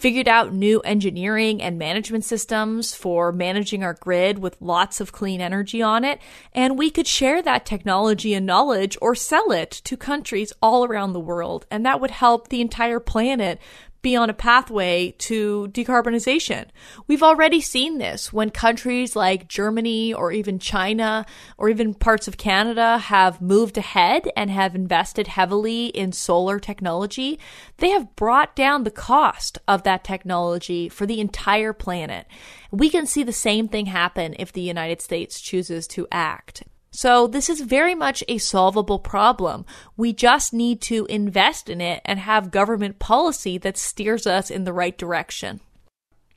figured 0.00 0.26
out 0.26 0.54
new 0.54 0.80
engineering 0.80 1.60
and 1.60 1.78
management 1.78 2.24
systems 2.24 2.94
for 2.94 3.32
managing 3.32 3.84
our 3.84 3.92
grid 3.92 4.38
with 4.38 4.56
lots 4.58 4.98
of 4.98 5.12
clean 5.12 5.42
energy 5.42 5.82
on 5.82 6.04
it, 6.04 6.18
and 6.54 6.78
we 6.78 6.90
could 6.90 7.06
share 7.06 7.42
that 7.42 7.66
technology 7.66 8.32
and 8.32 8.46
knowledge 8.46 8.96
or 9.02 9.14
sell 9.14 9.52
it 9.52 9.70
to 9.70 9.98
countries 9.98 10.54
all 10.62 10.86
around 10.86 11.12
the 11.12 11.20
world, 11.20 11.66
and 11.70 11.84
that 11.84 12.00
would 12.00 12.10
help 12.10 12.48
the 12.48 12.62
entire 12.62 12.98
planet 12.98 13.60
be 14.02 14.16
on 14.16 14.30
a 14.30 14.34
pathway 14.34 15.12
to 15.18 15.68
decarbonization. 15.72 16.66
We've 17.06 17.22
already 17.22 17.60
seen 17.60 17.98
this 17.98 18.32
when 18.32 18.50
countries 18.50 19.14
like 19.14 19.48
Germany 19.48 20.12
or 20.12 20.32
even 20.32 20.58
China 20.58 21.26
or 21.58 21.68
even 21.68 21.94
parts 21.94 22.26
of 22.26 22.36
Canada 22.36 22.98
have 22.98 23.42
moved 23.42 23.76
ahead 23.76 24.30
and 24.36 24.50
have 24.50 24.74
invested 24.74 25.26
heavily 25.26 25.86
in 25.86 26.12
solar 26.12 26.58
technology. 26.58 27.38
They 27.78 27.90
have 27.90 28.16
brought 28.16 28.56
down 28.56 28.84
the 28.84 28.90
cost 28.90 29.58
of 29.68 29.82
that 29.82 30.04
technology 30.04 30.88
for 30.88 31.06
the 31.06 31.20
entire 31.20 31.72
planet. 31.72 32.26
We 32.70 32.88
can 32.88 33.06
see 33.06 33.22
the 33.22 33.32
same 33.32 33.68
thing 33.68 33.86
happen 33.86 34.34
if 34.38 34.52
the 34.52 34.62
United 34.62 35.00
States 35.02 35.40
chooses 35.40 35.86
to 35.88 36.06
act. 36.10 36.62
So 36.92 37.26
this 37.28 37.48
is 37.48 37.60
very 37.60 37.94
much 37.94 38.24
a 38.26 38.38
solvable 38.38 38.98
problem. 38.98 39.64
We 39.96 40.12
just 40.12 40.52
need 40.52 40.80
to 40.82 41.06
invest 41.06 41.68
in 41.68 41.80
it 41.80 42.02
and 42.04 42.18
have 42.18 42.50
government 42.50 42.98
policy 42.98 43.58
that 43.58 43.76
steers 43.76 44.26
us 44.26 44.50
in 44.50 44.64
the 44.64 44.72
right 44.72 44.96
direction. 44.98 45.60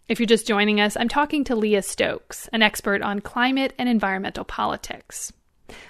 If 0.07 0.19
you're 0.19 0.27
just 0.27 0.47
joining 0.47 0.79
us, 0.79 0.95
I'm 0.95 1.09
talking 1.09 1.43
to 1.45 1.55
Leah 1.55 1.81
Stokes, 1.81 2.47
an 2.53 2.61
expert 2.61 3.01
on 3.01 3.19
climate 3.21 3.73
and 3.79 3.89
environmental 3.89 4.43
politics. 4.43 5.33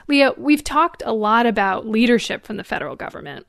Leah, 0.08 0.34
we've 0.38 0.64
talked 0.64 1.04
a 1.06 1.14
lot 1.14 1.46
about 1.46 1.88
leadership 1.88 2.46
from 2.46 2.58
the 2.58 2.64
federal 2.64 2.96
government. 2.96 3.46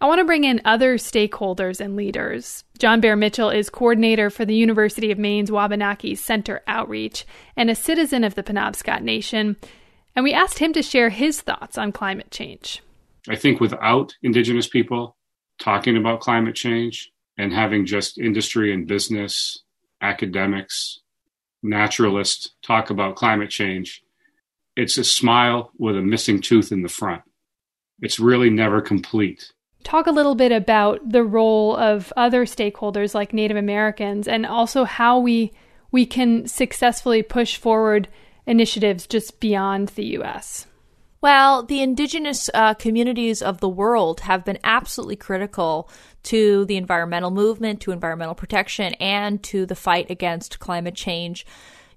I 0.00 0.06
want 0.06 0.18
to 0.18 0.24
bring 0.24 0.44
in 0.44 0.60
other 0.64 0.96
stakeholders 0.96 1.80
and 1.80 1.96
leaders. 1.96 2.64
John 2.78 3.00
Bear 3.00 3.14
Mitchell 3.14 3.50
is 3.50 3.70
coordinator 3.70 4.30
for 4.30 4.44
the 4.44 4.54
University 4.54 5.10
of 5.10 5.18
Maine's 5.18 5.50
Wabanaki 5.50 6.14
Center 6.16 6.62
Outreach 6.66 7.24
and 7.56 7.70
a 7.70 7.74
citizen 7.74 8.24
of 8.24 8.34
the 8.34 8.42
Penobscot 8.42 9.02
Nation 9.02 9.56
and 10.16 10.24
we 10.24 10.32
asked 10.32 10.58
him 10.58 10.72
to 10.72 10.82
share 10.82 11.10
his 11.10 11.42
thoughts 11.42 11.76
on 11.76 11.92
climate 11.92 12.30
change. 12.30 12.82
I 13.28 13.36
think 13.36 13.60
without 13.60 14.14
Indigenous 14.22 14.66
people 14.66 15.16
talking 15.60 15.96
about 15.96 16.20
climate 16.20 16.54
change 16.54 17.12
and 17.36 17.52
having 17.52 17.84
just 17.84 18.18
industry 18.18 18.72
and 18.72 18.86
business, 18.86 19.62
academics, 20.00 21.00
naturalists 21.62 22.50
talk 22.62 22.90
about 22.90 23.16
climate 23.16 23.50
change, 23.50 24.02
it's 24.74 24.96
a 24.96 25.04
smile 25.04 25.70
with 25.78 25.96
a 25.96 26.02
missing 26.02 26.40
tooth 26.40 26.72
in 26.72 26.82
the 26.82 26.88
front. 26.88 27.22
It's 28.00 28.18
really 28.18 28.50
never 28.50 28.80
complete. 28.80 29.52
Talk 29.84 30.06
a 30.06 30.12
little 30.12 30.34
bit 30.34 30.52
about 30.52 31.10
the 31.10 31.24
role 31.24 31.76
of 31.76 32.12
other 32.16 32.44
stakeholders 32.44 33.14
like 33.14 33.32
Native 33.32 33.56
Americans 33.56 34.28
and 34.28 34.46
also 34.46 34.84
how 34.84 35.18
we 35.18 35.52
we 35.92 36.04
can 36.04 36.46
successfully 36.46 37.22
push 37.22 37.56
forward 37.56 38.08
initiatives 38.46 39.06
just 39.06 39.40
beyond 39.40 39.88
the 39.90 40.04
US? 40.18 40.66
Well, 41.20 41.62
the 41.62 41.80
indigenous 41.80 42.48
uh, 42.54 42.74
communities 42.74 43.42
of 43.42 43.60
the 43.60 43.68
world 43.68 44.20
have 44.20 44.44
been 44.44 44.58
absolutely 44.62 45.16
critical 45.16 45.88
to 46.24 46.64
the 46.66 46.76
environmental 46.76 47.30
movement, 47.30 47.80
to 47.82 47.90
environmental 47.90 48.34
protection, 48.34 48.94
and 48.94 49.42
to 49.44 49.66
the 49.66 49.74
fight 49.74 50.10
against 50.10 50.60
climate 50.60 50.94
change 50.94 51.46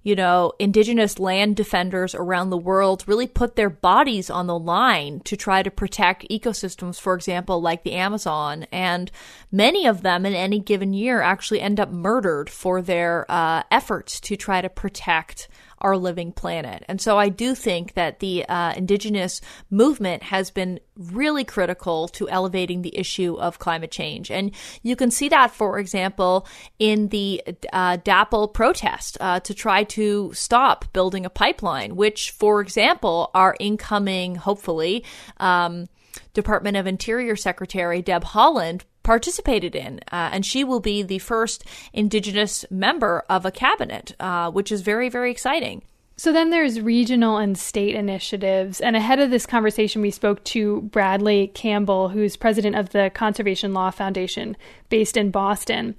you 0.02 0.16
know, 0.16 0.54
indigenous 0.60 1.20
land 1.20 1.58
defenders 1.58 2.16
around 2.16 2.50
the 2.50 2.58
world 2.58 3.04
really 3.06 3.28
put 3.28 3.56
their 3.56 3.70
bodies 3.70 4.30
on 4.30 4.48
the 4.48 4.58
line 4.58 5.20
to 5.22 5.36
try 5.36 5.62
to 5.62 5.70
protect 5.70 6.28
ecosystems, 6.30 7.00
for 7.00 7.14
example, 7.14 7.62
like 7.62 7.84
the 7.84 7.94
Amazon. 7.94 8.66
And 8.72 9.12
many 9.52 9.86
of 9.86 10.02
them 10.02 10.26
in 10.26 10.34
any 10.34 10.60
given 10.60 10.94
year 10.94 11.22
actually 11.22 11.60
end 11.60 11.82
up 11.82 11.92
murdered 11.92 12.50
for 12.50 12.82
their 12.82 13.26
uh, 13.30 13.64
efforts 13.70 14.22
to 14.22 14.38
try 14.38 14.62
to 14.62 14.70
protect 14.70 15.50
our 15.82 15.98
living 15.98 16.32
planet. 16.32 16.84
And 16.88 17.02
so 17.02 17.18
I 17.18 17.30
do 17.30 17.56
think 17.56 17.94
that 17.94 18.20
the 18.20 18.46
uh, 18.48 18.74
indigenous 18.74 19.42
movement 19.70 20.24
has 20.24 20.52
been 20.52 20.80
really 20.96 21.44
critical 21.44 22.08
to 22.10 22.30
elevating 22.30 22.82
the 22.82 22.98
issue 22.98 23.36
of 23.40 23.60
climate 23.60 23.92
change. 23.92 24.30
And 24.30 24.52
you 24.84 24.96
can 24.96 25.12
see 25.12 25.30
that, 25.30 25.52
for 25.52 25.80
example, 25.80 26.46
in 26.78 27.08
the 27.10 27.42
uh, 27.72 27.98
DAPL 27.98 28.54
protest 28.54 29.18
uh, 29.20 29.40
to 29.42 29.54
try 29.54 29.84
to 29.86 30.32
stop 30.34 30.92
building 30.94 31.26
a 31.26 31.30
pipeline, 31.30 31.96
which, 31.96 32.32
for 32.32 32.62
example, 32.62 33.32
our 33.34 33.56
incoming, 33.60 34.36
hopefully, 34.36 35.04
um, 35.38 35.88
Department 36.34 36.78
of 36.78 36.88
Interior 36.88 37.36
Secretary 37.36 38.02
Deb 38.02 38.24
Haaland 38.24 38.82
participated 39.04 39.76
in. 39.76 40.00
Uh, 40.12 40.30
and 40.32 40.46
she 40.46 40.64
will 40.64 40.80
be 40.80 41.02
the 41.02 41.20
first 41.20 41.64
Indigenous 41.94 42.66
member 42.70 43.24
of 43.30 43.46
a 43.46 43.52
cabinet, 43.52 44.16
uh, 44.20 44.52
which 44.52 44.72
is 44.72 44.82
very, 44.82 45.10
very 45.10 45.32
exciting. 45.32 45.82
So 46.18 46.34
then 46.34 46.50
there's 46.50 46.82
regional 46.82 47.38
and 47.38 47.58
state 47.58 47.96
initiatives. 47.96 48.82
And 48.82 48.98
ahead 48.98 49.20
of 49.20 49.32
this 49.32 49.46
conversation, 49.46 50.02
we 50.02 50.12
spoke 50.12 50.44
to 50.46 50.82
Bradley 50.82 51.48
Campbell, 51.54 52.10
who's 52.10 52.36
president 52.36 52.76
of 52.76 52.90
the 52.90 53.10
Conservation 53.14 53.74
Law 53.74 53.90
Foundation 53.90 54.58
based 54.90 55.16
in 55.16 55.32
Boston. 55.32 55.96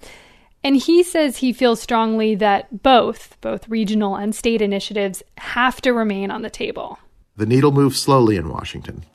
And 0.62 0.76
he 0.76 1.02
says 1.02 1.38
he 1.38 1.54
feels 1.54 1.80
strongly 1.80 2.34
that 2.34 2.82
both, 2.82 3.38
both 3.40 3.66
regional 3.66 4.14
and 4.14 4.34
state 4.34 4.60
initiatives, 4.60 5.22
have 5.38 5.80
to 5.80 5.94
remain 5.94 6.30
on 6.30 6.42
the 6.42 6.50
table. 6.50 6.98
The 7.38 7.46
needle 7.46 7.72
moves 7.72 7.98
slowly 7.98 8.36
in 8.36 8.50
Washington. 8.50 9.06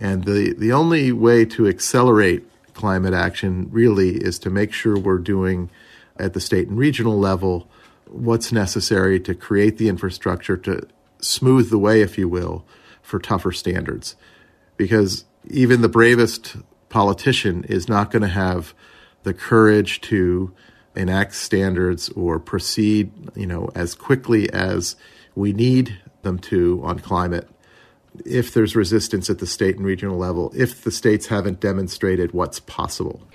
And 0.00 0.24
the, 0.24 0.52
the 0.58 0.72
only 0.72 1.12
way 1.12 1.44
to 1.44 1.68
accelerate 1.68 2.44
climate 2.74 3.14
action 3.14 3.68
really 3.70 4.16
is 4.16 4.38
to 4.40 4.50
make 4.50 4.72
sure 4.72 4.98
we're 4.98 5.18
doing 5.18 5.70
at 6.18 6.34
the 6.34 6.40
state 6.40 6.68
and 6.68 6.78
regional 6.78 7.18
level 7.18 7.68
what's 8.06 8.52
necessary 8.52 9.18
to 9.20 9.34
create 9.34 9.78
the 9.78 9.88
infrastructure 9.88 10.56
to 10.56 10.86
smooth 11.20 11.70
the 11.70 11.78
way, 11.78 12.00
if 12.00 12.18
you 12.18 12.28
will, 12.28 12.64
for 13.02 13.18
tougher 13.18 13.52
standards. 13.52 14.16
Because 14.76 15.24
even 15.48 15.80
the 15.80 15.88
bravest 15.88 16.56
politician 16.88 17.64
is 17.64 17.88
not 17.88 18.10
going 18.10 18.22
to 18.22 18.28
have 18.28 18.74
the 19.22 19.34
courage 19.34 20.00
to 20.02 20.52
enact 20.94 21.34
standards 21.34 22.08
or 22.10 22.38
proceed, 22.38 23.10
you 23.34 23.46
know, 23.46 23.70
as 23.74 23.94
quickly 23.94 24.50
as 24.52 24.96
we 25.34 25.52
need 25.52 25.98
them 26.22 26.38
to 26.38 26.80
on 26.84 26.98
climate 26.98 27.48
if 28.24 28.54
there's 28.54 28.76
resistance 28.76 29.28
at 29.28 29.38
the 29.38 29.46
state 29.46 29.76
and 29.76 29.84
regional 29.84 30.16
level, 30.16 30.52
if 30.56 30.84
the 30.84 30.90
states 30.90 31.26
haven't 31.26 31.60
demonstrated 31.60 32.32
what's 32.32 32.60
possible. 32.60 33.26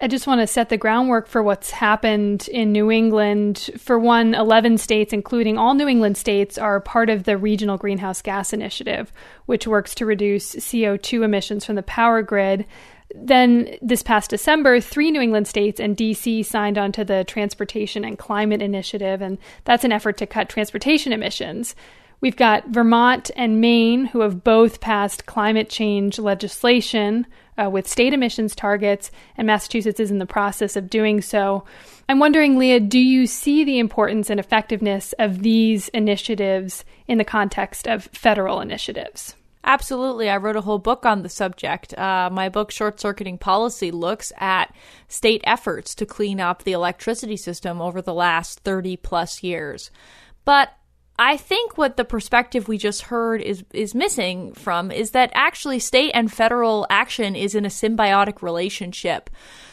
I 0.00 0.08
just 0.08 0.26
want 0.26 0.40
to 0.40 0.46
set 0.48 0.68
the 0.68 0.76
groundwork 0.76 1.28
for 1.28 1.42
what's 1.42 1.70
happened 1.70 2.48
in 2.48 2.72
New 2.72 2.90
England. 2.90 3.70
For 3.78 3.98
one, 3.98 4.34
11 4.34 4.78
states, 4.78 5.12
including 5.12 5.58
all 5.58 5.74
New 5.74 5.86
England 5.86 6.16
states, 6.16 6.58
are 6.58 6.80
part 6.80 7.08
of 7.08 7.24
the 7.24 7.36
Regional 7.36 7.76
Greenhouse 7.76 8.20
Gas 8.20 8.52
Initiative, 8.52 9.12
which 9.46 9.66
works 9.66 9.94
to 9.96 10.06
reduce 10.06 10.56
CO2 10.56 11.22
emissions 11.22 11.64
from 11.64 11.76
the 11.76 11.84
power 11.84 12.22
grid. 12.22 12.66
Then, 13.14 13.76
this 13.80 14.02
past 14.02 14.30
December, 14.30 14.80
three 14.80 15.12
New 15.12 15.20
England 15.20 15.46
states 15.46 15.78
and 15.78 15.96
DC 15.96 16.44
signed 16.44 16.78
onto 16.78 17.04
the 17.04 17.22
Transportation 17.22 18.04
and 18.04 18.18
Climate 18.18 18.62
Initiative, 18.62 19.22
and 19.22 19.38
that's 19.64 19.84
an 19.84 19.92
effort 19.92 20.16
to 20.16 20.26
cut 20.26 20.48
transportation 20.48 21.12
emissions. 21.12 21.76
We've 22.20 22.36
got 22.36 22.68
Vermont 22.68 23.30
and 23.36 23.60
Maine, 23.60 24.06
who 24.06 24.20
have 24.20 24.42
both 24.42 24.80
passed 24.80 25.26
climate 25.26 25.68
change 25.68 26.18
legislation 26.18 27.26
uh, 27.62 27.70
with 27.70 27.88
state 27.88 28.12
emissions 28.12 28.54
targets, 28.54 29.10
and 29.36 29.46
Massachusetts 29.46 30.00
is 30.00 30.10
in 30.10 30.18
the 30.18 30.26
process 30.26 30.76
of 30.76 30.90
doing 30.90 31.20
so. 31.20 31.64
I'm 32.08 32.18
wondering, 32.18 32.58
Leah, 32.58 32.80
do 32.80 32.98
you 32.98 33.26
see 33.26 33.64
the 33.64 33.78
importance 33.78 34.30
and 34.30 34.40
effectiveness 34.40 35.12
of 35.18 35.42
these 35.42 35.88
initiatives 35.88 36.84
in 37.06 37.18
the 37.18 37.24
context 37.24 37.86
of 37.86 38.04
federal 38.04 38.60
initiatives? 38.60 39.34
Absolutely. 39.64 40.30
I 40.30 40.36
wrote 40.36 40.54
a 40.54 40.60
whole 40.60 40.78
book 40.78 41.04
on 41.04 41.22
the 41.22 41.28
subject. 41.28 41.92
Uh, 41.98 42.30
my 42.32 42.48
book, 42.48 42.70
Short 42.70 43.00
Circuiting 43.00 43.36
Policy, 43.36 43.90
looks 43.90 44.32
at 44.38 44.72
state 45.08 45.40
efforts 45.42 45.94
to 45.96 46.06
clean 46.06 46.40
up 46.40 46.62
the 46.62 46.72
electricity 46.72 47.36
system 47.36 47.80
over 47.80 48.00
the 48.00 48.14
last 48.14 48.60
30 48.60 48.96
plus 48.98 49.42
years. 49.42 49.90
But 50.44 50.72
I 51.18 51.36
think 51.36 51.78
what 51.78 51.96
the 51.96 52.04
perspective 52.04 52.68
we 52.68 52.78
just 52.78 53.02
heard 53.02 53.40
is 53.40 53.64
is 53.72 53.94
missing 53.94 54.52
from 54.52 54.90
is 54.90 55.12
that 55.12 55.30
actually 55.34 55.78
state 55.78 56.10
and 56.12 56.32
federal 56.32 56.86
action 56.90 57.34
is 57.34 57.54
in 57.54 57.64
a 57.64 57.70
symbiotic 57.70 58.42
relationship. 58.42 59.30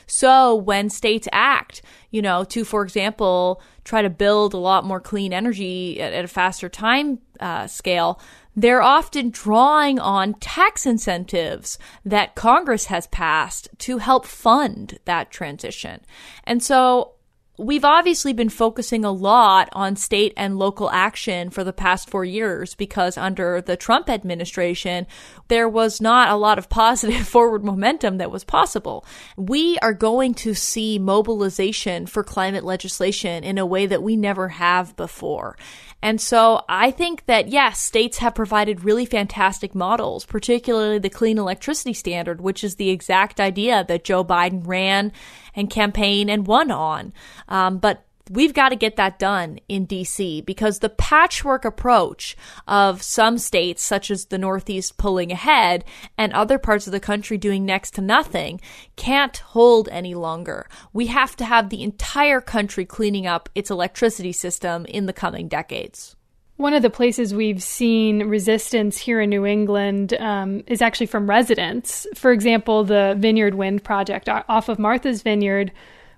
So 0.08 0.56
when 0.56 0.90
states 0.90 1.28
act, 1.32 1.82
you 2.12 2.22
know, 2.22 2.44
to 2.46 2.64
for 2.64 2.84
example 2.84 3.62
try 3.84 4.02
to 4.02 4.10
build 4.10 4.54
a 4.54 4.58
lot 4.58 4.86
more 4.86 5.02
clean 5.02 5.34
energy 5.34 6.00
at, 6.00 6.14
at 6.14 6.24
a 6.24 6.30
faster 6.30 6.70
time 6.70 7.20
uh, 7.40 7.68
scale, 7.68 8.22
they're 8.56 8.82
often 8.82 9.30
drawing 9.30 10.00
on 10.00 10.36
tax 10.36 10.86
incentives 10.86 11.78
that 12.06 12.36
Congress 12.36 12.86
has 12.86 13.08
passed 13.08 13.68
to 13.80 13.98
help 13.98 14.26
fund 14.26 15.00
that 15.06 15.32
transition. 15.32 16.00
And 16.44 16.62
so 16.62 17.13
We've 17.60 17.86
obviously 17.86 18.34
been 18.34 18.50
focusing 18.50 19.06
a 19.06 19.12
lot 19.12 19.70
on 19.74 19.96
state 19.96 20.34
and 20.36 20.58
local 20.58 20.90
action 20.90 21.52
for 21.52 21.64
the 21.64 21.72
past 21.72 22.10
four 22.10 22.26
years 22.26 22.74
because 22.74 23.16
under 23.16 23.62
the 23.62 23.78
Trump 23.78 24.10
administration, 24.10 25.06
there 25.50 25.70
was 25.70 26.02
not 26.02 26.30
a 26.30 26.36
lot 26.36 26.58
of 26.58 26.68
positive 26.68 27.28
forward 27.28 27.64
momentum 27.64 28.18
that 28.18 28.32
was 28.32 28.44
possible. 28.44 29.06
We 29.38 29.78
are 29.84 29.94
going 29.94 30.34
to 30.36 30.56
see 30.56 30.98
mobilization 30.98 32.08
for 32.08 32.24
climate 32.24 32.64
legislation 32.64 33.44
in 33.44 33.60
a 33.60 33.68
way 33.68 33.86
that 33.86 34.02
we 34.02 34.18
never 34.18 34.50
have 34.50 34.96
before. 34.96 35.56
And 36.04 36.20
so 36.20 36.66
I 36.68 36.92
think 36.92 37.26
that 37.28 37.48
yes, 37.48 37.80
states 37.80 38.18
have 38.18 38.36
provided 38.36 38.84
really 38.84 39.06
fantastic 39.06 39.74
models, 39.74 40.26
particularly 40.26 41.00
the 41.00 41.10
clean 41.10 41.38
electricity 41.38 41.94
standard, 41.94 42.42
which 42.42 42.62
is 42.62 42.76
the 42.76 42.90
exact 42.90 43.40
idea 43.40 43.86
that 43.88 44.04
Joe 44.04 44.22
Biden 44.26 44.68
ran 44.68 45.14
and 45.56 45.70
campaigned 45.70 46.30
and 46.30 46.46
won 46.46 46.72
on. 46.72 47.14
Um, 47.48 47.78
but 47.78 48.04
We've 48.30 48.54
got 48.54 48.70
to 48.70 48.78
get 48.78 48.96
that 48.96 49.20
done 49.20 49.60
in 49.68 49.86
DC 49.86 50.46
because 50.46 50.80
the 50.80 50.90
patchwork 50.90 51.66
approach 51.66 52.38
of 52.68 53.02
some 53.02 53.38
states, 53.38 53.84
such 53.84 54.10
as 54.10 54.26
the 54.26 54.38
Northeast, 54.38 54.98
pulling 54.98 55.32
ahead 55.32 55.84
and 56.18 56.32
other 56.32 56.58
parts 56.58 56.88
of 56.88 56.94
the 56.94 57.02
country 57.02 57.38
doing 57.38 57.66
next 57.66 57.96
to 57.96 58.02
nothing, 58.02 58.62
can't 58.96 59.38
hold 59.38 59.90
any 59.90 60.16
longer. 60.16 60.68
We 60.94 61.08
have 61.08 61.36
to 61.36 61.46
have 61.46 61.70
the 61.70 61.84
entire 61.84 62.40
country 62.40 62.86
cleaning 62.86 63.28
up 63.28 63.50
its 63.56 63.70
electricity 63.70 64.32
system 64.32 64.86
in 64.86 65.06
the 65.06 65.14
coming 65.14 65.50
decades. 65.50 66.16
One 66.56 66.74
of 66.74 66.82
the 66.82 66.90
places 66.90 67.34
we've 67.34 67.62
seen 67.62 68.30
resistance 68.30 68.98
here 68.98 69.20
in 69.20 69.32
New 69.32 69.46
England 69.46 70.14
um, 70.14 70.64
is 70.68 70.82
actually 70.82 71.08
from 71.08 71.30
residents. 71.30 72.08
For 72.16 72.32
example, 72.32 72.86
the 72.86 73.16
Vineyard 73.18 73.56
Wind 73.56 73.84
Project 73.84 74.30
off 74.30 74.70
of 74.70 74.80
Martha's 74.80 75.24
Vineyard 75.24 75.74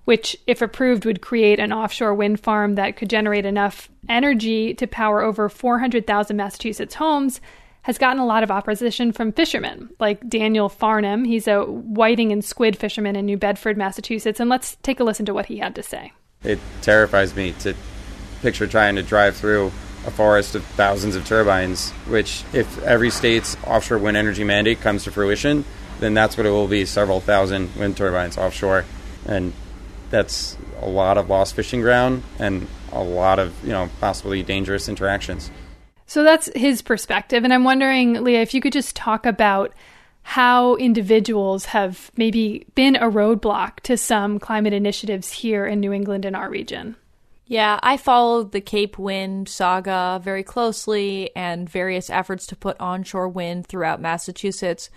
which, 0.06 0.38
if 0.48 0.62
approved, 0.62 1.06
would 1.06 1.22
create 1.22 1.60
an 1.60 1.74
offshore 1.74 2.14
wind 2.14 2.40
farm 2.40 2.76
that 2.76 2.96
could 2.96 3.10
generate 3.10 3.46
enough 3.46 3.90
energy 4.08 4.74
to 4.76 4.88
power 4.88 5.22
over 5.22 5.50
400,000 5.50 6.38
Massachusetts 6.38 6.96
homes, 6.96 7.42
has 7.82 7.98
gotten 8.00 8.20
a 8.20 8.26
lot 8.26 8.42
of 8.42 8.50
opposition 8.50 9.12
from 9.12 9.32
fishermen, 9.32 9.90
like 10.00 10.28
Daniel 10.28 10.70
Farnham. 10.70 11.24
He's 11.24 11.48
a 11.48 11.64
whiting 11.66 12.32
and 12.32 12.44
squid 12.44 12.76
fisherman 12.76 13.16
in 13.16 13.28
New 13.28 13.38
Bedford, 13.38 13.78
Massachusetts. 13.78 14.40
And 14.40 14.50
let's 14.50 14.78
take 14.82 15.00
a 15.00 15.04
listen 15.04 15.26
to 15.28 15.36
what 15.36 15.46
he 15.46 15.58
had 15.58 15.76
to 15.76 15.84
say. 15.84 16.12
It 16.44 16.60
terrifies 16.82 17.36
me 17.36 17.52
to 17.60 17.76
picture 18.42 18.66
trying 18.66 18.96
to 18.96 19.04
drive 19.04 19.36
through 19.36 19.68
a 20.06 20.12
forest 20.12 20.56
of 20.56 20.64
thousands 20.64 21.16
of 21.16 21.26
turbines, 21.26 21.92
which, 22.08 22.44
if 22.54 22.82
every 22.84 23.10
state's 23.12 23.56
offshore 23.66 23.98
wind 24.00 24.18
energy 24.18 24.44
mandate 24.44 24.82
comes 24.82 25.04
to 25.04 25.12
fruition, 25.12 25.64
then 26.00 26.14
that's 26.14 26.38
what 26.38 26.46
it 26.46 26.52
will 26.52 26.68
be 26.68 26.86
several 26.86 27.20
thousand 27.20 27.76
wind 27.76 27.98
turbines 27.98 28.38
offshore. 28.38 28.86
And 29.28 29.54
that's 30.10 30.58
a 30.82 30.90
lot 30.90 31.18
of 31.18 31.30
lost 31.30 31.56
fishing 31.56 31.82
ground 31.82 32.24
and 32.40 32.68
a 32.92 33.04
lot 33.04 33.40
of 33.40 33.54
you 33.64 33.72
know 33.72 33.90
possibly 34.00 34.44
dangerous 34.44 34.88
interactions. 34.88 35.52
So 36.08 36.24
that's 36.24 36.50
his 36.56 36.82
perspective, 36.82 37.44
and 37.44 37.54
I'm 37.54 37.64
wondering, 37.64 38.24
Leah, 38.24 38.42
if 38.42 38.54
you 38.54 38.62
could 38.62 38.74
just 38.74 38.96
talk 38.96 39.26
about 39.26 39.74
how 40.28 40.76
individuals 40.78 41.66
have 41.66 42.12
maybe 42.18 42.66
been 42.74 42.96
a 42.96 43.12
roadblock 43.12 43.80
to 43.82 43.96
some 43.96 44.40
climate 44.40 44.74
initiatives 44.74 45.32
here 45.32 45.68
in 45.68 45.80
New 45.80 45.94
England 45.94 46.26
in 46.26 46.34
our 46.34 46.50
region. 46.50 46.96
Yeah, 47.46 47.80
I 47.84 47.98
followed 47.98 48.52
the 48.52 48.62
Cape 48.62 48.98
Wind 48.98 49.48
saga 49.48 50.20
very 50.24 50.42
closely 50.42 51.30
and 51.36 51.70
various 51.70 52.10
efforts 52.10 52.48
to 52.48 52.56
put 52.56 52.80
onshore 52.80 53.30
wind 53.30 53.68
throughout 53.68 54.02
Massachusetts. 54.02 54.90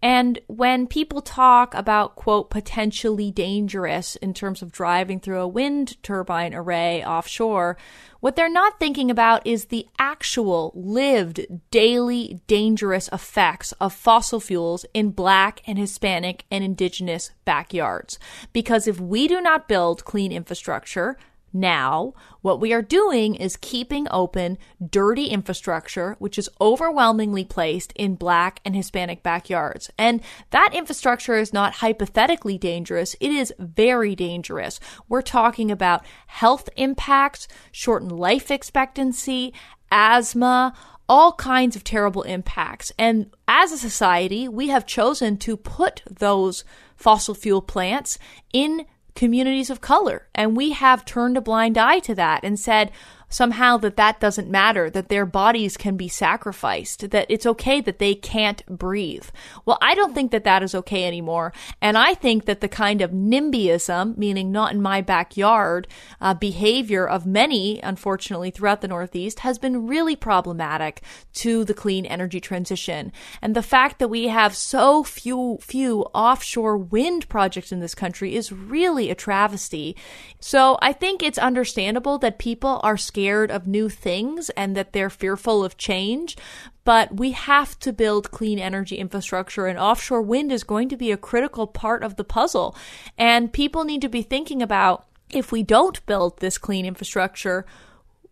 And 0.00 0.38
when 0.46 0.86
people 0.86 1.20
talk 1.20 1.74
about, 1.74 2.14
quote, 2.14 2.50
potentially 2.50 3.32
dangerous 3.32 4.14
in 4.16 4.32
terms 4.32 4.62
of 4.62 4.70
driving 4.70 5.18
through 5.18 5.40
a 5.40 5.48
wind 5.48 6.00
turbine 6.04 6.54
array 6.54 7.04
offshore, 7.04 7.76
what 8.20 8.36
they're 8.36 8.48
not 8.48 8.78
thinking 8.78 9.10
about 9.10 9.44
is 9.44 9.66
the 9.66 9.88
actual 9.98 10.72
lived 10.74 11.40
daily 11.72 12.40
dangerous 12.46 13.08
effects 13.12 13.72
of 13.72 13.92
fossil 13.92 14.38
fuels 14.38 14.86
in 14.94 15.10
black 15.10 15.62
and 15.66 15.78
Hispanic 15.78 16.44
and 16.50 16.62
indigenous 16.62 17.30
backyards. 17.44 18.20
Because 18.52 18.86
if 18.86 19.00
we 19.00 19.26
do 19.26 19.40
not 19.40 19.68
build 19.68 20.04
clean 20.04 20.30
infrastructure, 20.30 21.16
now, 21.58 22.14
what 22.40 22.60
we 22.60 22.72
are 22.72 22.82
doing 22.82 23.34
is 23.34 23.56
keeping 23.56 24.06
open 24.10 24.58
dirty 24.90 25.26
infrastructure, 25.26 26.16
which 26.18 26.38
is 26.38 26.50
overwhelmingly 26.60 27.44
placed 27.44 27.92
in 27.92 28.14
black 28.14 28.60
and 28.64 28.74
Hispanic 28.76 29.22
backyards. 29.22 29.90
And 29.98 30.20
that 30.50 30.74
infrastructure 30.74 31.36
is 31.36 31.52
not 31.52 31.74
hypothetically 31.74 32.58
dangerous, 32.58 33.16
it 33.20 33.30
is 33.30 33.52
very 33.58 34.14
dangerous. 34.14 34.80
We're 35.08 35.22
talking 35.22 35.70
about 35.70 36.04
health 36.26 36.68
impacts, 36.76 37.48
shortened 37.72 38.12
life 38.12 38.50
expectancy, 38.50 39.52
asthma, 39.90 40.74
all 41.08 41.32
kinds 41.32 41.74
of 41.74 41.84
terrible 41.84 42.22
impacts. 42.22 42.92
And 42.98 43.30
as 43.46 43.72
a 43.72 43.78
society, 43.78 44.46
we 44.46 44.68
have 44.68 44.84
chosen 44.86 45.38
to 45.38 45.56
put 45.56 46.02
those 46.08 46.64
fossil 46.96 47.34
fuel 47.34 47.62
plants 47.62 48.18
in 48.52 48.84
communities 49.18 49.68
of 49.68 49.80
color. 49.80 50.28
And 50.32 50.56
we 50.56 50.70
have 50.70 51.04
turned 51.04 51.36
a 51.36 51.40
blind 51.40 51.76
eye 51.76 51.98
to 52.00 52.14
that 52.14 52.44
and 52.44 52.56
said, 52.58 52.92
somehow 53.28 53.76
that 53.78 53.96
that 53.96 54.20
doesn't 54.20 54.48
matter, 54.48 54.88
that 54.90 55.08
their 55.08 55.26
bodies 55.26 55.76
can 55.76 55.96
be 55.96 56.08
sacrificed, 56.08 57.10
that 57.10 57.26
it's 57.28 57.46
okay 57.46 57.80
that 57.80 57.98
they 57.98 58.14
can't 58.14 58.64
breathe. 58.66 59.26
Well, 59.66 59.78
I 59.82 59.94
don't 59.94 60.14
think 60.14 60.30
that 60.30 60.44
that 60.44 60.62
is 60.62 60.74
okay 60.74 61.06
anymore. 61.06 61.52
And 61.82 61.98
I 61.98 62.14
think 62.14 62.46
that 62.46 62.60
the 62.60 62.68
kind 62.68 63.02
of 63.02 63.10
NIMBYism, 63.10 64.16
meaning 64.16 64.50
not 64.50 64.72
in 64.72 64.80
my 64.80 65.02
backyard, 65.02 65.86
uh, 66.20 66.34
behavior 66.34 67.06
of 67.06 67.26
many, 67.26 67.80
unfortunately, 67.82 68.50
throughout 68.50 68.80
the 68.80 68.88
Northeast 68.88 69.40
has 69.40 69.58
been 69.58 69.86
really 69.86 70.16
problematic 70.16 71.02
to 71.34 71.64
the 71.64 71.74
clean 71.74 72.06
energy 72.06 72.40
transition. 72.40 73.12
And 73.42 73.54
the 73.54 73.62
fact 73.62 73.98
that 73.98 74.08
we 74.08 74.28
have 74.28 74.56
so 74.56 75.04
few, 75.04 75.58
few 75.60 76.02
offshore 76.14 76.78
wind 76.78 77.28
projects 77.28 77.72
in 77.72 77.80
this 77.80 77.94
country 77.94 78.34
is 78.34 78.52
really 78.52 79.10
a 79.10 79.14
travesty. 79.14 79.96
So 80.40 80.78
I 80.80 80.92
think 80.92 81.22
it's 81.22 81.38
understandable 81.38 82.18
that 82.18 82.38
people 82.38 82.80
are 82.82 82.96
scared 82.96 83.17
scared 83.18 83.50
of 83.50 83.66
new 83.66 83.88
things 83.88 84.48
and 84.50 84.76
that 84.76 84.92
they're 84.92 85.10
fearful 85.10 85.64
of 85.64 85.76
change. 85.76 86.36
But 86.84 87.16
we 87.16 87.32
have 87.32 87.76
to 87.80 87.92
build 87.92 88.30
clean 88.30 88.60
energy 88.60 88.96
infrastructure, 88.96 89.66
and 89.66 89.76
offshore 89.76 90.22
wind 90.22 90.52
is 90.52 90.62
going 90.62 90.88
to 90.90 90.96
be 90.96 91.10
a 91.10 91.16
critical 91.16 91.66
part 91.66 92.04
of 92.04 92.14
the 92.14 92.22
puzzle. 92.22 92.76
And 93.18 93.52
people 93.52 93.82
need 93.82 94.02
to 94.02 94.08
be 94.08 94.22
thinking 94.22 94.62
about 94.62 95.04
if 95.30 95.50
we 95.50 95.64
don't 95.64 96.04
build 96.06 96.38
this 96.38 96.58
clean 96.58 96.86
infrastructure, 96.86 97.66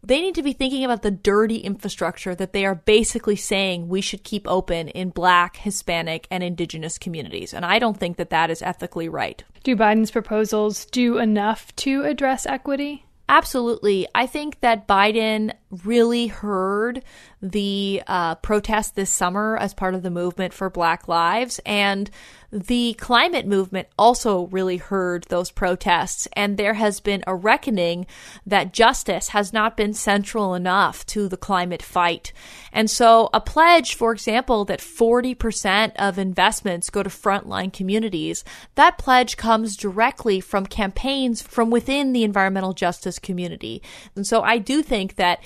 they 0.04 0.20
need 0.20 0.36
to 0.36 0.42
be 0.42 0.52
thinking 0.52 0.84
about 0.84 1.02
the 1.02 1.10
dirty 1.10 1.56
infrastructure 1.56 2.36
that 2.36 2.52
they 2.52 2.64
are 2.64 2.76
basically 2.76 3.34
saying 3.34 3.88
we 3.88 4.00
should 4.00 4.22
keep 4.22 4.46
open 4.46 4.88
in 4.90 5.10
black, 5.10 5.56
Hispanic, 5.56 6.28
and 6.30 6.44
indigenous 6.44 6.96
communities. 6.96 7.52
And 7.52 7.64
I 7.64 7.80
don't 7.80 7.98
think 7.98 8.18
that 8.18 8.30
that 8.30 8.50
is 8.50 8.62
ethically 8.62 9.08
right. 9.08 9.42
Do 9.64 9.74
Biden's 9.74 10.12
proposals 10.12 10.86
do 10.86 11.18
enough 11.18 11.74
to 11.76 12.04
address 12.04 12.46
equity? 12.46 13.05
Absolutely. 13.28 14.06
I 14.14 14.26
think 14.26 14.60
that 14.60 14.86
Biden 14.86 15.52
really 15.84 16.28
heard 16.28 17.02
the 17.50 18.02
uh, 18.06 18.34
protest 18.36 18.94
this 18.94 19.12
summer 19.12 19.56
as 19.56 19.74
part 19.74 19.94
of 19.94 20.02
the 20.02 20.10
movement 20.10 20.52
for 20.52 20.70
Black 20.70 21.08
Lives. 21.08 21.60
And 21.64 22.10
the 22.52 22.94
climate 22.94 23.46
movement 23.46 23.88
also 23.98 24.46
really 24.46 24.76
heard 24.76 25.24
those 25.24 25.50
protests. 25.50 26.28
And 26.34 26.56
there 26.56 26.74
has 26.74 27.00
been 27.00 27.24
a 27.26 27.34
reckoning 27.34 28.06
that 28.46 28.72
justice 28.72 29.28
has 29.28 29.52
not 29.52 29.76
been 29.76 29.94
central 29.94 30.54
enough 30.54 31.04
to 31.06 31.28
the 31.28 31.36
climate 31.36 31.82
fight. 31.82 32.32
And 32.72 32.90
so 32.90 33.28
a 33.34 33.40
pledge, 33.40 33.94
for 33.94 34.12
example, 34.12 34.64
that 34.66 34.80
40% 34.80 35.92
of 35.96 36.18
investments 36.18 36.90
go 36.90 37.02
to 37.02 37.10
frontline 37.10 37.72
communities, 37.72 38.44
that 38.74 38.98
pledge 38.98 39.36
comes 39.36 39.76
directly 39.76 40.40
from 40.40 40.66
campaigns 40.66 41.42
from 41.42 41.70
within 41.70 42.12
the 42.12 42.24
environmental 42.24 42.72
justice 42.72 43.18
community. 43.18 43.82
And 44.14 44.26
so 44.26 44.42
I 44.42 44.58
do 44.58 44.82
think 44.82 45.16
that 45.16 45.40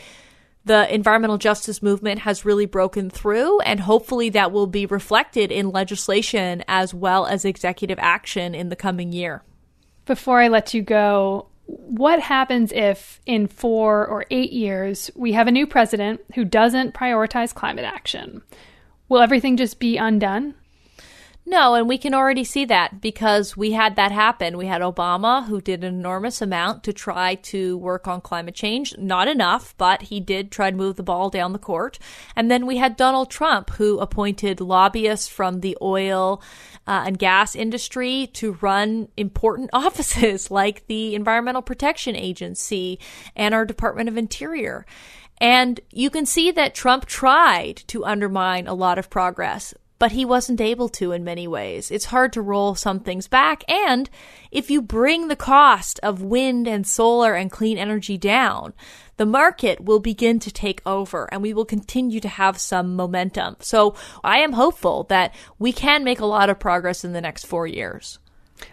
the 0.64 0.92
environmental 0.92 1.38
justice 1.38 1.82
movement 1.82 2.20
has 2.20 2.44
really 2.44 2.66
broken 2.66 3.10
through, 3.10 3.60
and 3.60 3.80
hopefully 3.80 4.28
that 4.30 4.52
will 4.52 4.66
be 4.66 4.86
reflected 4.86 5.50
in 5.50 5.70
legislation 5.70 6.62
as 6.68 6.92
well 6.92 7.26
as 7.26 7.44
executive 7.44 7.98
action 7.98 8.54
in 8.54 8.68
the 8.68 8.76
coming 8.76 9.12
year. 9.12 9.42
Before 10.04 10.40
I 10.40 10.48
let 10.48 10.74
you 10.74 10.82
go, 10.82 11.46
what 11.66 12.20
happens 12.20 12.72
if 12.72 13.20
in 13.26 13.46
four 13.46 14.06
or 14.06 14.26
eight 14.30 14.52
years 14.52 15.10
we 15.14 15.32
have 15.32 15.46
a 15.46 15.52
new 15.52 15.66
president 15.66 16.20
who 16.34 16.44
doesn't 16.44 16.94
prioritize 16.94 17.54
climate 17.54 17.84
action? 17.84 18.42
Will 19.08 19.20
everything 19.20 19.56
just 19.56 19.78
be 19.78 19.96
undone? 19.96 20.54
No, 21.50 21.74
and 21.74 21.88
we 21.88 21.98
can 21.98 22.14
already 22.14 22.44
see 22.44 22.64
that 22.66 23.00
because 23.00 23.56
we 23.56 23.72
had 23.72 23.96
that 23.96 24.12
happen. 24.12 24.56
We 24.56 24.66
had 24.66 24.82
Obama 24.82 25.46
who 25.46 25.60
did 25.60 25.82
an 25.82 25.92
enormous 25.92 26.40
amount 26.40 26.84
to 26.84 26.92
try 26.92 27.34
to 27.34 27.76
work 27.78 28.06
on 28.06 28.20
climate 28.20 28.54
change. 28.54 28.96
Not 28.96 29.26
enough, 29.26 29.74
but 29.76 30.02
he 30.02 30.20
did 30.20 30.52
try 30.52 30.70
to 30.70 30.76
move 30.76 30.94
the 30.94 31.02
ball 31.02 31.28
down 31.28 31.52
the 31.52 31.58
court. 31.58 31.98
And 32.36 32.52
then 32.52 32.66
we 32.66 32.76
had 32.76 32.94
Donald 32.94 33.32
Trump 33.32 33.70
who 33.70 33.98
appointed 33.98 34.60
lobbyists 34.60 35.26
from 35.26 35.58
the 35.58 35.76
oil 35.82 36.40
uh, 36.86 37.02
and 37.06 37.18
gas 37.18 37.56
industry 37.56 38.28
to 38.34 38.56
run 38.60 39.08
important 39.16 39.70
offices 39.72 40.52
like 40.52 40.86
the 40.86 41.16
Environmental 41.16 41.62
Protection 41.62 42.14
Agency 42.14 43.00
and 43.34 43.54
our 43.54 43.64
Department 43.64 44.08
of 44.08 44.16
Interior. 44.16 44.86
And 45.40 45.80
you 45.90 46.10
can 46.10 46.26
see 46.26 46.50
that 46.52 46.74
Trump 46.74 47.06
tried 47.06 47.78
to 47.88 48.04
undermine 48.04 48.68
a 48.68 48.74
lot 48.74 48.98
of 48.98 49.10
progress 49.10 49.74
but 50.00 50.12
he 50.12 50.24
wasn't 50.24 50.62
able 50.62 50.88
to 50.88 51.12
in 51.12 51.22
many 51.22 51.46
ways. 51.46 51.90
It's 51.90 52.06
hard 52.06 52.32
to 52.32 52.42
roll 52.42 52.74
some 52.74 53.00
things 53.00 53.28
back. 53.28 53.62
And 53.70 54.08
if 54.50 54.70
you 54.70 54.80
bring 54.80 55.28
the 55.28 55.36
cost 55.36 56.00
of 56.02 56.22
wind 56.22 56.66
and 56.66 56.86
solar 56.86 57.34
and 57.34 57.50
clean 57.50 57.76
energy 57.76 58.16
down, 58.16 58.72
the 59.18 59.26
market 59.26 59.82
will 59.82 60.00
begin 60.00 60.38
to 60.40 60.50
take 60.50 60.80
over 60.86 61.28
and 61.30 61.42
we 61.42 61.52
will 61.52 61.66
continue 61.66 62.18
to 62.20 62.28
have 62.28 62.58
some 62.58 62.96
momentum. 62.96 63.56
So 63.60 63.94
I 64.24 64.38
am 64.38 64.54
hopeful 64.54 65.04
that 65.10 65.34
we 65.58 65.70
can 65.70 66.02
make 66.02 66.20
a 66.20 66.26
lot 66.26 66.48
of 66.48 66.58
progress 66.58 67.04
in 67.04 67.12
the 67.12 67.20
next 67.20 67.44
four 67.44 67.66
years. 67.66 68.18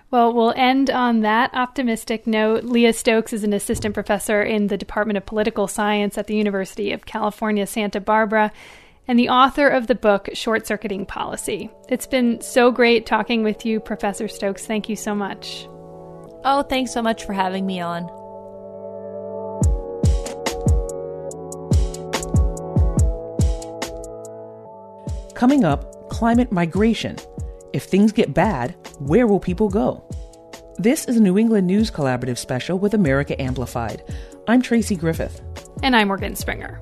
Well, 0.09 0.33
we'll 0.33 0.53
end 0.55 0.89
on 0.89 1.21
that 1.21 1.53
optimistic 1.53 2.25
note. 2.25 2.63
Leah 2.63 2.93
Stokes 2.93 3.33
is 3.33 3.43
an 3.43 3.51
assistant 3.51 3.93
professor 3.93 4.41
in 4.41 4.67
the 4.67 4.77
Department 4.77 5.17
of 5.17 5.25
Political 5.25 5.67
Science 5.67 6.17
at 6.17 6.27
the 6.27 6.35
University 6.35 6.93
of 6.93 7.05
California, 7.05 7.67
Santa 7.67 7.99
Barbara 7.99 8.53
and 9.07 9.17
the 9.17 9.29
author 9.29 9.67
of 9.67 9.87
the 9.87 9.95
book 9.95 10.29
Short 10.33 10.67
Circuiting 10.67 11.05
Policy. 11.05 11.69
It's 11.89 12.07
been 12.07 12.41
so 12.41 12.71
great 12.71 13.05
talking 13.05 13.43
with 13.43 13.65
you, 13.65 13.79
Professor 13.79 14.27
Stokes. 14.27 14.65
Thank 14.65 14.89
you 14.89 14.95
so 14.95 15.15
much. 15.15 15.67
Oh, 16.43 16.65
thanks 16.67 16.93
so 16.93 17.01
much 17.01 17.25
for 17.25 17.33
having 17.33 17.65
me 17.65 17.79
on. 17.79 18.07
Coming 25.35 25.63
up, 25.63 26.09
climate 26.09 26.51
migration. 26.51 27.17
If 27.71 27.83
things 27.83 28.11
get 28.11 28.33
bad, 28.33 28.75
where 28.99 29.27
will 29.27 29.39
people 29.39 29.69
go? 29.69 30.03
This 30.79 31.05
is 31.05 31.17
a 31.17 31.21
New 31.21 31.37
England 31.37 31.67
News 31.67 31.91
Collaborative 31.91 32.37
special 32.37 32.79
with 32.79 32.93
America 32.93 33.39
Amplified. 33.41 34.03
I'm 34.47 34.61
Tracy 34.61 34.95
Griffith. 34.95 35.41
And 35.83 35.95
I'm 35.95 36.07
Morgan 36.07 36.35
Springer. 36.35 36.79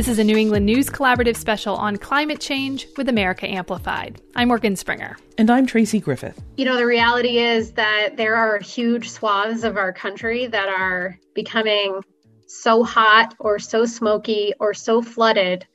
This 0.00 0.08
is 0.08 0.18
a 0.18 0.24
New 0.24 0.38
England 0.38 0.64
News 0.64 0.88
Collaborative 0.88 1.36
special 1.36 1.76
on 1.76 1.98
climate 1.98 2.40
change 2.40 2.86
with 2.96 3.10
America 3.10 3.46
Amplified. 3.46 4.18
I'm 4.34 4.48
Morgan 4.48 4.74
Springer. 4.74 5.18
And 5.36 5.50
I'm 5.50 5.66
Tracy 5.66 6.00
Griffith. 6.00 6.42
You 6.56 6.64
know, 6.64 6.78
the 6.78 6.86
reality 6.86 7.36
is 7.36 7.72
that 7.72 8.16
there 8.16 8.34
are 8.34 8.58
huge 8.60 9.10
swaths 9.10 9.62
of 9.62 9.76
our 9.76 9.92
country 9.92 10.46
that 10.46 10.70
are 10.70 11.18
becoming 11.34 12.02
so 12.46 12.82
hot 12.82 13.34
or 13.38 13.58
so 13.58 13.84
smoky 13.84 14.54
or 14.58 14.72
so 14.72 15.02
flooded 15.02 15.66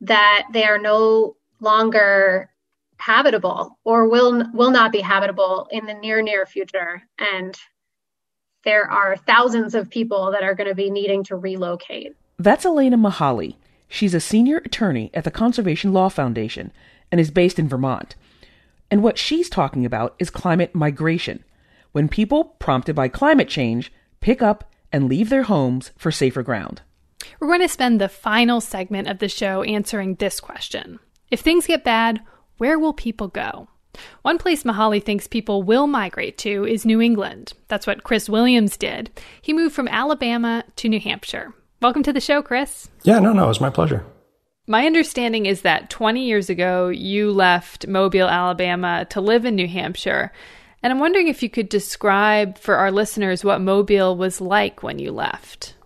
that 0.00 0.46
they 0.52 0.62
are 0.62 0.78
no 0.78 1.34
longer 1.58 2.48
habitable 2.98 3.80
or 3.82 4.08
will 4.08 4.48
will 4.54 4.70
not 4.70 4.92
be 4.92 5.00
habitable 5.00 5.66
in 5.72 5.86
the 5.86 5.94
near 5.94 6.22
near 6.22 6.46
future 6.46 7.02
and 7.18 7.58
there 8.62 8.88
are 8.88 9.16
thousands 9.16 9.74
of 9.74 9.90
people 9.90 10.30
that 10.30 10.44
are 10.44 10.54
going 10.54 10.68
to 10.68 10.74
be 10.76 10.88
needing 10.88 11.24
to 11.24 11.34
relocate. 11.34 12.14
That's 12.38 12.66
Elena 12.66 12.98
Mihaly. 12.98 13.56
She's 13.88 14.12
a 14.12 14.20
senior 14.20 14.58
attorney 14.58 15.10
at 15.14 15.24
the 15.24 15.30
Conservation 15.30 15.94
Law 15.94 16.10
Foundation 16.10 16.70
and 17.10 17.18
is 17.18 17.30
based 17.30 17.58
in 17.58 17.68
Vermont. 17.68 18.14
And 18.90 19.02
what 19.02 19.16
she's 19.16 19.48
talking 19.48 19.86
about 19.86 20.14
is 20.18 20.28
climate 20.28 20.74
migration, 20.74 21.42
when 21.92 22.08
people 22.08 22.44
prompted 22.58 22.94
by 22.94 23.08
climate 23.08 23.48
change 23.48 23.90
pick 24.20 24.42
up 24.42 24.70
and 24.92 25.08
leave 25.08 25.30
their 25.30 25.44
homes 25.44 25.92
for 25.96 26.12
safer 26.12 26.42
ground. 26.42 26.82
We're 27.40 27.48
going 27.48 27.60
to 27.60 27.68
spend 27.68 28.00
the 28.00 28.08
final 28.08 28.60
segment 28.60 29.08
of 29.08 29.18
the 29.18 29.28
show 29.28 29.62
answering 29.62 30.16
this 30.16 30.38
question. 30.38 30.98
If 31.30 31.40
things 31.40 31.66
get 31.66 31.84
bad, 31.84 32.20
where 32.58 32.78
will 32.78 32.92
people 32.92 33.28
go? 33.28 33.68
One 34.22 34.36
place 34.36 34.62
Mihaly 34.62 35.02
thinks 35.02 35.26
people 35.26 35.62
will 35.62 35.86
migrate 35.86 36.36
to 36.38 36.66
is 36.66 36.84
New 36.84 37.00
England. 37.00 37.54
That's 37.68 37.86
what 37.86 38.04
Chris 38.04 38.28
Williams 38.28 38.76
did. 38.76 39.10
He 39.40 39.54
moved 39.54 39.74
from 39.74 39.88
Alabama 39.88 40.64
to 40.76 40.88
New 40.88 41.00
Hampshire. 41.00 41.54
Welcome 41.86 42.02
to 42.02 42.12
the 42.12 42.20
show, 42.20 42.42
Chris. 42.42 42.88
Yeah, 43.04 43.20
no, 43.20 43.32
no, 43.32 43.44
it 43.44 43.46
was 43.46 43.60
my 43.60 43.70
pleasure. 43.70 44.04
My 44.66 44.86
understanding 44.86 45.46
is 45.46 45.62
that 45.62 45.88
20 45.88 46.24
years 46.24 46.50
ago, 46.50 46.88
you 46.88 47.30
left 47.30 47.86
Mobile, 47.86 48.26
Alabama 48.26 49.06
to 49.10 49.20
live 49.20 49.44
in 49.44 49.54
New 49.54 49.68
Hampshire. 49.68 50.32
And 50.82 50.92
I'm 50.92 50.98
wondering 50.98 51.28
if 51.28 51.44
you 51.44 51.48
could 51.48 51.68
describe 51.68 52.58
for 52.58 52.74
our 52.74 52.90
listeners 52.90 53.44
what 53.44 53.60
Mobile 53.60 54.16
was 54.16 54.40
like 54.40 54.82
when 54.82 54.98
you 54.98 55.12
left. 55.12 55.76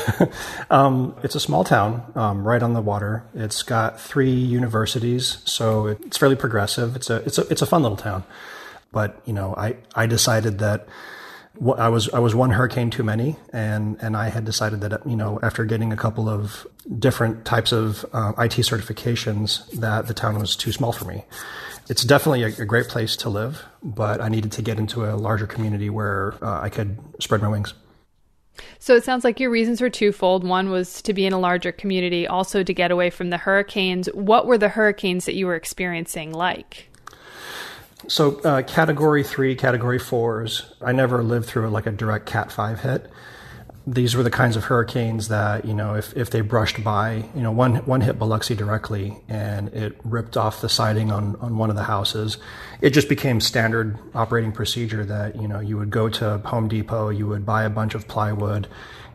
um, 0.70 1.16
it's 1.22 1.34
a 1.34 1.40
small 1.40 1.64
town 1.64 2.12
um, 2.14 2.46
right 2.46 2.62
on 2.62 2.74
the 2.74 2.82
water. 2.82 3.24
It's 3.32 3.62
got 3.62 3.98
three 3.98 4.30
universities, 4.30 5.38
so 5.46 5.86
it's 5.86 6.18
fairly 6.18 6.36
progressive. 6.36 6.94
It's 6.94 7.08
a 7.08 7.16
it's 7.24 7.38
a 7.38 7.48
it's 7.48 7.62
a 7.62 7.66
fun 7.66 7.80
little 7.80 7.96
town. 7.96 8.22
But 8.92 9.22
you 9.24 9.32
know, 9.32 9.54
I 9.56 9.78
I 9.94 10.04
decided 10.04 10.58
that 10.58 10.86
I 11.76 11.88
was 11.88 12.08
I 12.10 12.20
was 12.20 12.34
one 12.34 12.50
hurricane 12.50 12.90
too 12.90 13.02
many, 13.02 13.36
and 13.52 13.96
and 14.00 14.16
I 14.16 14.28
had 14.28 14.44
decided 14.44 14.80
that 14.82 15.04
you 15.06 15.16
know 15.16 15.40
after 15.42 15.64
getting 15.64 15.92
a 15.92 15.96
couple 15.96 16.28
of 16.28 16.66
different 16.98 17.44
types 17.44 17.72
of 17.72 18.04
uh, 18.12 18.32
IT 18.38 18.52
certifications 18.52 19.68
that 19.72 20.06
the 20.06 20.14
town 20.14 20.38
was 20.38 20.54
too 20.54 20.72
small 20.72 20.92
for 20.92 21.04
me. 21.04 21.24
It's 21.88 22.04
definitely 22.04 22.44
a, 22.44 22.62
a, 22.62 22.66
great 22.66 22.88
place 22.88 23.16
to 23.16 23.30
live, 23.30 23.64
but 23.82 24.20
I 24.20 24.28
needed 24.28 24.52
to 24.52 24.62
get 24.62 24.78
into 24.78 25.04
a 25.06 25.16
larger 25.16 25.46
community 25.46 25.88
where 25.88 26.34
uh, 26.42 26.60
I 26.60 26.68
could 26.68 26.98
spread 27.18 27.40
my 27.40 27.48
wings. 27.48 27.72
So 28.78 28.94
it 28.94 29.04
sounds 29.04 29.24
like 29.24 29.40
your 29.40 29.50
reasons 29.50 29.80
were 29.80 29.90
twofold. 29.90 30.44
One 30.44 30.70
was 30.70 31.00
to 31.02 31.14
be 31.14 31.24
in 31.26 31.32
a 31.32 31.38
larger 31.38 31.72
community, 31.72 32.26
also 32.26 32.62
to 32.62 32.74
get 32.74 32.90
away 32.90 33.10
from 33.10 33.30
the 33.30 33.38
hurricanes. 33.38 34.08
What 34.12 34.46
were 34.46 34.58
the 34.58 34.68
hurricanes 34.68 35.24
that 35.24 35.34
you 35.34 35.46
were 35.46 35.54
experiencing 35.54 36.32
like? 36.32 36.87
So, 38.06 38.40
uh, 38.40 38.62
category 38.62 39.24
three, 39.24 39.56
category 39.56 39.98
fours, 39.98 40.72
I 40.80 40.92
never 40.92 41.22
lived 41.22 41.46
through 41.46 41.68
like 41.70 41.86
a 41.86 41.90
direct 41.90 42.26
Cat 42.26 42.52
5 42.52 42.80
hit. 42.80 43.10
These 43.88 44.14
were 44.14 44.22
the 44.22 44.30
kinds 44.30 44.54
of 44.54 44.64
hurricanes 44.64 45.28
that 45.28 45.64
you 45.64 45.72
know 45.72 45.94
if, 45.94 46.14
if 46.14 46.28
they 46.28 46.42
brushed 46.42 46.84
by 46.84 47.24
you 47.34 47.40
know 47.40 47.50
one 47.50 47.76
one 47.86 48.02
hit 48.02 48.18
Biloxi 48.18 48.54
directly 48.54 49.16
and 49.28 49.68
it 49.68 49.98
ripped 50.04 50.36
off 50.36 50.60
the 50.60 50.68
siding 50.68 51.10
on 51.10 51.36
on 51.36 51.56
one 51.56 51.70
of 51.70 51.76
the 51.76 51.84
houses 51.84 52.36
it 52.82 52.90
just 52.90 53.08
became 53.08 53.40
standard 53.40 53.98
operating 54.14 54.52
procedure 54.52 55.06
that 55.06 55.40
you 55.40 55.48
know 55.48 55.58
you 55.58 55.78
would 55.78 55.88
go 55.88 56.10
to 56.10 56.36
Home 56.44 56.68
Depot 56.68 57.08
you 57.08 57.26
would 57.28 57.46
buy 57.46 57.62
a 57.62 57.70
bunch 57.70 57.94
of 57.94 58.06
plywood 58.06 58.68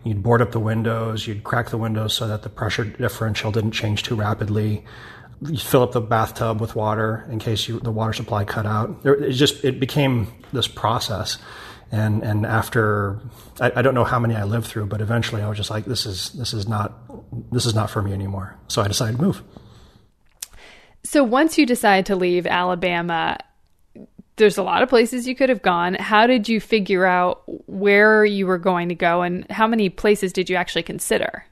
you'd 0.04 0.24
board 0.24 0.42
up 0.42 0.54
the 0.54 0.60
windows 0.60 1.28
you'd 1.28 1.44
crack 1.44 1.70
the 1.70 1.78
windows 1.78 2.16
so 2.16 2.28
that 2.28 2.42
the 2.42 2.50
pressure 2.50 2.84
differential 2.84 3.52
didn't 3.52 3.74
change 3.74 4.02
too 4.02 4.16
rapidly 4.16 4.84
you 5.50 5.58
fill 5.58 5.84
up 5.84 5.92
the 5.92 6.02
bathtub 6.02 6.62
with 6.62 6.76
water 6.76 7.28
in 7.30 7.40
case 7.40 7.68
you, 7.68 7.80
the 7.80 7.92
water 7.92 8.14
supply 8.14 8.44
cut 8.44 8.66
out 8.66 9.06
it 9.06 9.32
just 9.32 9.64
it 9.64 9.80
became 9.80 10.28
this 10.52 10.68
process 10.68 11.38
and 11.94 12.24
and 12.24 12.46
after 12.46 13.20
I, 13.62 13.72
I, 13.76 13.82
don't 13.84 13.94
know 13.94 14.04
how 14.04 14.18
many 14.18 14.36
I 14.36 14.46
lived 14.46 14.66
through, 14.66 14.88
but 14.88 15.00
eventually 15.00 15.44
I 15.44 15.48
was 15.48 15.58
just 15.58 15.70
like, 15.70 15.86
this 15.86 16.08
is 16.08 16.32
this 16.32 16.52
is 16.52 16.68
not 16.68 16.92
this 17.52 17.68
is 17.68 17.76
not 17.76 17.92
for 17.92 18.02
me 18.02 18.12
anymore. 18.12 18.58
So 18.68 18.82
I 18.82 18.88
decided 18.88 19.18
to 19.18 19.22
move. 19.22 19.44
So 21.04 21.24
once 21.24 21.58
you 21.60 21.68
decide 21.68 22.08
to 22.08 22.16
leave 22.16 22.48
Alabama, 22.48 23.38
there's 24.38 24.58
a 24.58 24.64
lot 24.64 24.82
of 24.82 24.90
places 24.90 25.28
you 25.28 25.36
could 25.36 25.50
have 25.50 25.62
gone. 25.62 25.94
How 25.94 26.26
did 26.26 26.50
you 26.50 26.60
figure 26.60 27.06
out 27.06 27.44
where 27.68 28.26
you 28.26 28.48
were 28.48 28.58
going 28.58 28.90
to 28.90 28.96
go, 28.96 29.22
and 29.22 29.50
how 29.52 29.68
many 29.68 29.90
places 29.90 30.34
did 30.34 30.50
you 30.50 30.56
actually 30.56 30.84
consider? 30.84 31.46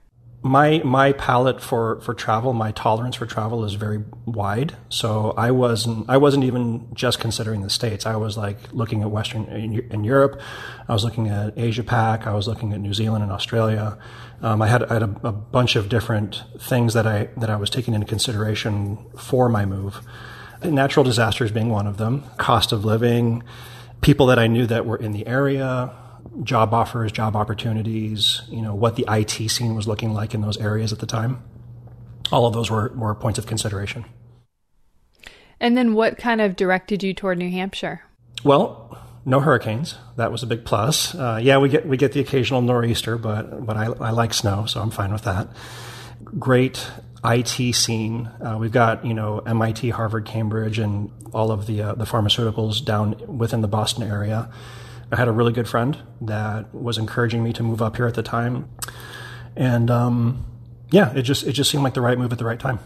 My 0.44 0.82
my 0.84 1.12
palette 1.12 1.62
for 1.62 2.02
for 2.02 2.14
travel, 2.16 2.54
my 2.54 2.72
tolerance 2.72 3.16
for 3.16 3.28
travel 3.28 3.64
is 3.64 3.76
very 3.76 4.04
wide. 4.26 4.76
So 4.90 5.34
I 5.38 5.52
wasn't 5.52 6.10
I 6.10 6.18
wasn't 6.18 6.46
even 6.46 6.88
just 6.94 7.20
considering 7.20 7.62
the 7.62 7.70
states. 7.70 8.08
I 8.08 8.16
was 8.16 8.38
like 8.38 8.58
looking 8.74 9.04
at 9.04 9.12
Western 9.12 9.46
in, 9.46 9.80
in 9.92 10.04
Europe. 10.04 10.42
I 10.88 10.94
was 10.94 11.04
looking 11.04 11.28
at 11.28 11.58
Asia 11.58 11.84
Pac. 11.84 12.26
I 12.26 12.34
was 12.34 12.48
looking 12.48 12.74
at 12.74 12.80
New 12.80 12.94
Zealand 12.94 13.24
and 13.24 13.32
Australia. 13.32 14.00
Um, 14.42 14.64
I 14.64 14.68
had, 14.68 14.84
I 14.86 14.94
had 14.94 15.04
a, 15.04 15.28
a, 15.28 15.32
bunch 15.32 15.76
of 15.76 15.88
different 15.88 16.44
things 16.58 16.96
that 16.96 17.06
I 17.06 17.30
that 17.38 17.52
I 17.52 17.56
was 17.58 17.70
taking 17.70 17.94
into 17.94 18.08
consideration 18.08 18.98
for 19.16 19.48
my 19.48 19.66
move. 19.66 20.02
Natural 20.64 21.04
disasters 21.04 21.52
being 21.52 21.70
one 21.70 21.86
of 21.86 21.98
them. 21.98 22.24
Cost 22.38 22.72
of 22.72 22.84
living. 22.84 23.44
People 24.02 24.26
that 24.28 24.40
I 24.40 24.48
knew 24.48 24.66
that 24.66 24.88
were 24.88 24.98
in 24.98 25.12
the 25.12 25.28
area, 25.28 25.92
job 26.44 26.74
offers, 26.74 27.12
job 27.12 27.36
opportunities, 27.36 28.42
you 28.50 28.62
know, 28.62 28.74
what 28.74 28.96
the 28.96 29.06
IT 29.08 29.50
scene 29.50 29.76
was 29.76 29.88
looking 29.88 30.14
like 30.14 30.34
in 30.34 30.42
those 30.42 30.58
areas 30.58 30.94
at 30.94 31.00
the 31.00 31.06
time. 31.06 31.44
All 32.32 32.46
of 32.46 32.54
those 32.54 32.72
were, 32.72 32.92
were 32.96 33.14
points 33.14 33.38
of 33.38 33.46
consideration. 33.46 34.06
And 35.60 35.78
then 35.78 35.94
what 35.94 36.18
kind 36.18 36.42
of 36.42 36.56
directed 36.56 37.04
you 37.04 37.14
toward 37.14 37.38
New 37.38 37.52
Hampshire? 37.52 38.02
Well, 38.44 38.98
no 39.26 39.40
hurricanes. 39.40 39.96
That 40.16 40.32
was 40.32 40.42
a 40.42 40.48
big 40.48 40.66
plus. 40.66 41.14
Uh, 41.14 41.40
yeah, 41.42 41.60
we 41.60 41.70
get 41.70 41.88
we 41.88 41.98
get 41.98 42.14
the 42.14 42.20
occasional 42.20 42.62
nor'easter, 42.62 43.18
but 43.18 43.66
but 43.66 43.78
I, 43.78 43.86
I 43.86 44.10
like 44.10 44.34
snow, 44.34 44.66
so 44.66 44.82
I'm 44.82 44.90
fine 44.90 45.14
with 45.14 45.24
that. 45.24 45.50
Great 46.40 46.90
IT 47.24 47.76
scene. 47.76 48.28
Uh, 48.44 48.58
we've 48.60 48.72
got 48.72 49.06
you 49.06 49.14
know 49.14 49.40
MIT, 49.40 49.90
Harvard, 49.92 50.26
Cambridge, 50.26 50.80
and 50.80 51.12
all 51.34 51.52
of 51.52 51.68
the 51.68 51.82
uh, 51.82 51.94
the 51.94 52.06
pharmaceuticals 52.06 52.84
down 52.84 53.38
within 53.38 53.62
the 53.62 53.68
Boston 53.68 54.04
area. 54.04 54.50
I 55.12 55.18
had 55.18 55.28
a 55.28 55.32
really 55.32 55.52
good 55.52 55.68
friend 55.68 55.98
that 56.22 56.74
was 56.74 56.98
encouraging 56.98 57.44
me 57.44 57.54
to 57.54 57.64
move 57.64 57.82
up 57.82 57.98
here 57.98 58.08
at 58.08 58.14
the 58.14 58.24
time, 58.24 58.70
and 59.56 59.92
um, 59.92 60.46
yeah, 60.92 61.12
it 61.14 61.24
just 61.24 61.46
it 61.46 61.54
just 61.54 61.70
seemed 61.70 61.84
like 61.84 61.94
the 61.94 62.02
right 62.02 62.18
move 62.18 62.32
at 62.32 62.38
the 62.38 62.46
right 62.46 62.60
time. 62.60 62.80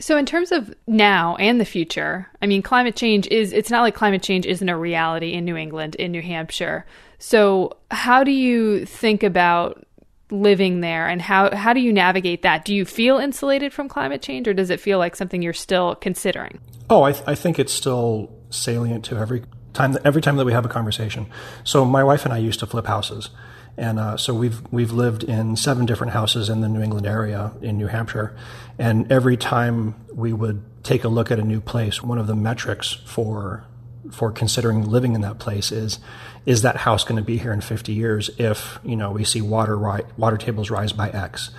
So, 0.00 0.16
in 0.16 0.24
terms 0.24 0.50
of 0.50 0.72
now 0.86 1.36
and 1.36 1.60
the 1.60 1.66
future, 1.66 2.26
I 2.40 2.46
mean, 2.46 2.62
climate 2.62 2.96
change 2.96 3.26
is, 3.28 3.52
it's 3.52 3.70
not 3.70 3.82
like 3.82 3.94
climate 3.94 4.22
change 4.22 4.46
isn't 4.46 4.68
a 4.68 4.76
reality 4.76 5.34
in 5.34 5.44
New 5.44 5.56
England, 5.56 5.94
in 5.94 6.10
New 6.10 6.22
Hampshire. 6.22 6.86
So, 7.18 7.76
how 7.90 8.24
do 8.24 8.30
you 8.30 8.86
think 8.86 9.22
about 9.22 9.86
living 10.30 10.80
there 10.80 11.06
and 11.06 11.20
how, 11.20 11.54
how 11.54 11.74
do 11.74 11.80
you 11.80 11.92
navigate 11.92 12.42
that? 12.42 12.64
Do 12.64 12.74
you 12.74 12.86
feel 12.86 13.18
insulated 13.18 13.74
from 13.74 13.88
climate 13.88 14.22
change 14.22 14.48
or 14.48 14.54
does 14.54 14.70
it 14.70 14.80
feel 14.80 14.98
like 14.98 15.16
something 15.16 15.42
you're 15.42 15.52
still 15.52 15.96
considering? 15.96 16.60
Oh, 16.88 17.02
I, 17.02 17.12
th- 17.12 17.24
I 17.26 17.34
think 17.34 17.58
it's 17.58 17.72
still 17.72 18.32
salient 18.48 19.04
to 19.06 19.16
every 19.16 19.42
time 19.72 19.96
every 20.04 20.22
time 20.22 20.36
that 20.36 20.44
we 20.44 20.52
have 20.52 20.64
a 20.64 20.68
conversation. 20.68 21.26
So 21.64 21.84
my 21.84 22.04
wife 22.04 22.24
and 22.24 22.34
I 22.34 22.38
used 22.38 22.60
to 22.60 22.66
flip 22.66 22.86
houses, 22.86 23.30
and 23.76 23.98
uh, 23.98 24.16
so 24.16 24.34
we've 24.34 24.60
we've 24.72 24.92
lived 24.92 25.24
in 25.24 25.56
seven 25.56 25.86
different 25.86 26.12
houses 26.12 26.48
in 26.48 26.60
the 26.60 26.68
New 26.68 26.82
England 26.82 27.06
area 27.06 27.52
in 27.62 27.78
New 27.78 27.86
Hampshire, 27.86 28.36
and 28.78 29.10
every 29.10 29.36
time 29.36 29.94
we 30.12 30.32
would 30.32 30.62
take 30.82 31.04
a 31.04 31.08
look 31.08 31.30
at 31.30 31.38
a 31.38 31.44
new 31.44 31.60
place, 31.60 32.02
one 32.02 32.18
of 32.18 32.26
the 32.26 32.34
metrics 32.34 32.92
for 33.04 33.64
for 34.10 34.32
considering 34.32 34.88
living 34.88 35.14
in 35.14 35.20
that 35.20 35.38
place 35.38 35.70
is 35.70 35.98
is 36.46 36.62
that 36.62 36.76
house 36.78 37.04
going 37.04 37.16
to 37.16 37.24
be 37.24 37.36
here 37.36 37.52
in 37.52 37.60
50 37.60 37.92
years 37.92 38.30
if 38.38 38.78
you 38.82 38.96
know 38.96 39.10
we 39.10 39.24
see 39.24 39.40
water 39.40 39.76
ri- 39.76 40.04
water 40.16 40.36
tables 40.36 40.70
rise 40.70 40.92
by 40.92 41.10
x? 41.10 41.50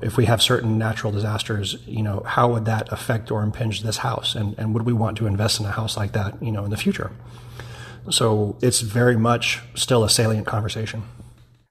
If 0.00 0.16
we 0.16 0.24
have 0.24 0.40
certain 0.40 0.78
natural 0.78 1.12
disasters 1.12 1.76
you 1.86 2.02
know 2.02 2.22
how 2.26 2.50
would 2.52 2.64
that 2.64 2.90
affect 2.92 3.30
or 3.30 3.42
impinge 3.42 3.82
this 3.82 3.98
house? 3.98 4.34
And 4.34 4.58
and 4.58 4.74
would 4.74 4.82
we 4.82 4.92
want 4.92 5.18
to 5.18 5.26
invest 5.26 5.60
in 5.60 5.66
a 5.66 5.70
house 5.70 5.96
like 5.96 6.12
that 6.12 6.42
you 6.42 6.52
know 6.52 6.64
in 6.64 6.70
the 6.70 6.76
future 6.76 7.12
so 8.08 8.56
it's 8.62 8.80
very 8.80 9.16
much 9.16 9.60
still 9.74 10.04
a 10.04 10.10
salient 10.10 10.46
conversation. 10.46 11.02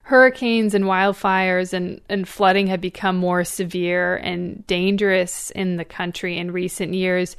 Hurricanes 0.03 0.73
and 0.73 0.85
wildfires 0.85 1.71
and, 1.73 2.01
and 2.09 2.27
flooding 2.27 2.67
have 2.67 2.81
become 2.81 3.15
more 3.15 3.43
severe 3.43 4.17
and 4.17 4.65
dangerous 4.65 5.51
in 5.51 5.77
the 5.77 5.85
country 5.85 6.37
in 6.37 6.51
recent 6.51 6.93
years. 6.93 7.37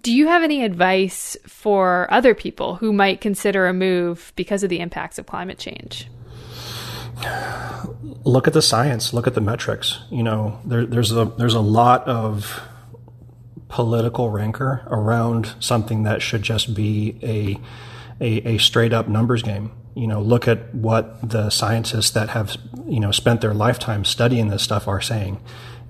Do 0.00 0.12
you 0.14 0.28
have 0.28 0.44
any 0.44 0.64
advice 0.64 1.36
for 1.46 2.06
other 2.12 2.32
people 2.32 2.76
who 2.76 2.92
might 2.92 3.20
consider 3.20 3.66
a 3.66 3.72
move 3.72 4.32
because 4.36 4.62
of 4.62 4.70
the 4.70 4.78
impacts 4.78 5.18
of 5.18 5.26
climate 5.26 5.58
change? 5.58 6.06
Look 8.22 8.46
at 8.46 8.52
the 8.52 8.62
science. 8.62 9.12
Look 9.12 9.26
at 9.26 9.34
the 9.34 9.40
metrics. 9.40 9.98
You 10.10 10.22
know, 10.22 10.60
there, 10.64 10.86
there's 10.86 11.10
a 11.12 11.24
there's 11.24 11.54
a 11.54 11.60
lot 11.60 12.06
of 12.06 12.62
political 13.68 14.30
rancor 14.30 14.82
around 14.86 15.54
something 15.60 16.04
that 16.04 16.22
should 16.22 16.42
just 16.42 16.74
be 16.74 17.18
a 17.22 17.58
a, 18.20 18.54
a 18.54 18.58
straight 18.58 18.92
up 18.92 19.08
numbers 19.08 19.42
game. 19.42 19.72
You 19.94 20.06
know, 20.06 20.20
look 20.20 20.46
at 20.46 20.74
what 20.74 21.28
the 21.28 21.50
scientists 21.50 22.10
that 22.10 22.30
have, 22.30 22.56
you 22.86 23.00
know, 23.00 23.10
spent 23.10 23.40
their 23.40 23.54
lifetime 23.54 24.04
studying 24.04 24.48
this 24.48 24.62
stuff 24.62 24.86
are 24.86 25.00
saying 25.00 25.42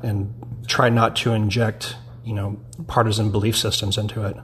and 0.02 0.32
try 0.66 0.88
not 0.88 1.16
to 1.16 1.32
inject 1.32 1.96
you 2.24 2.34
know, 2.34 2.60
partisan 2.86 3.30
belief 3.30 3.56
systems 3.56 3.98
into 3.98 4.24
it. 4.24 4.36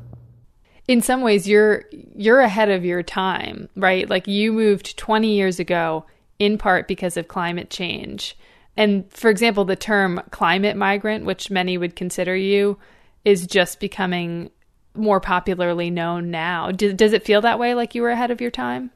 In 0.89 1.03
some 1.03 1.21
ways, 1.21 1.49
you're 1.49 1.85
you're 1.93 2.41
ahead 2.41 2.69
of 2.69 2.85
your 2.85 3.03
time, 3.03 3.69
right? 3.77 4.09
Like 4.09 4.27
you 4.27 4.53
moved 4.53 4.97
20 4.97 5.35
years 5.35 5.59
ago 5.59 6.05
in 6.39 6.59
part 6.59 6.87
because 6.87 7.17
of 7.17 7.29
climate 7.29 7.71
change. 7.71 8.37
And 8.77 9.11
for 9.13 9.31
example, 9.31 9.65
the 9.65 9.77
term 9.77 10.21
climate 10.31 10.77
migrant, 10.77 11.25
which 11.25 11.51
many 11.51 11.79
would 11.79 11.97
consider 11.97 12.37
you, 12.37 12.79
is 13.25 13.47
just 13.47 13.81
becoming 13.81 14.51
more 14.97 15.21
popularly 15.21 15.91
known 15.91 16.31
now. 16.31 16.71
Does, 16.71 16.95
does 16.95 17.13
it 17.13 17.25
feel 17.25 17.41
that 17.43 17.59
way 17.59 17.75
like 17.75 17.95
you 17.95 18.03
were 18.03 18.11
ahead 18.11 18.31
of 18.31 18.41
your 18.41 18.51
time? 18.51 18.91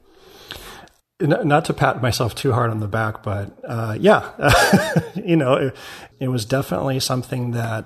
Not 1.19 1.65
to 1.65 1.73
pat 1.73 2.01
myself 2.01 2.33
too 2.33 2.53
hard 2.53 2.71
on 2.71 2.79
the 2.79 2.87
back, 2.87 3.21
but 3.21 3.55
uh, 3.63 3.95
yeah, 3.99 4.31
you 5.15 5.35
know, 5.35 5.53
it, 5.53 5.75
it, 6.19 6.27
was 6.29 6.45
definitely 6.45 6.99
something 6.99 7.51
that. 7.51 7.85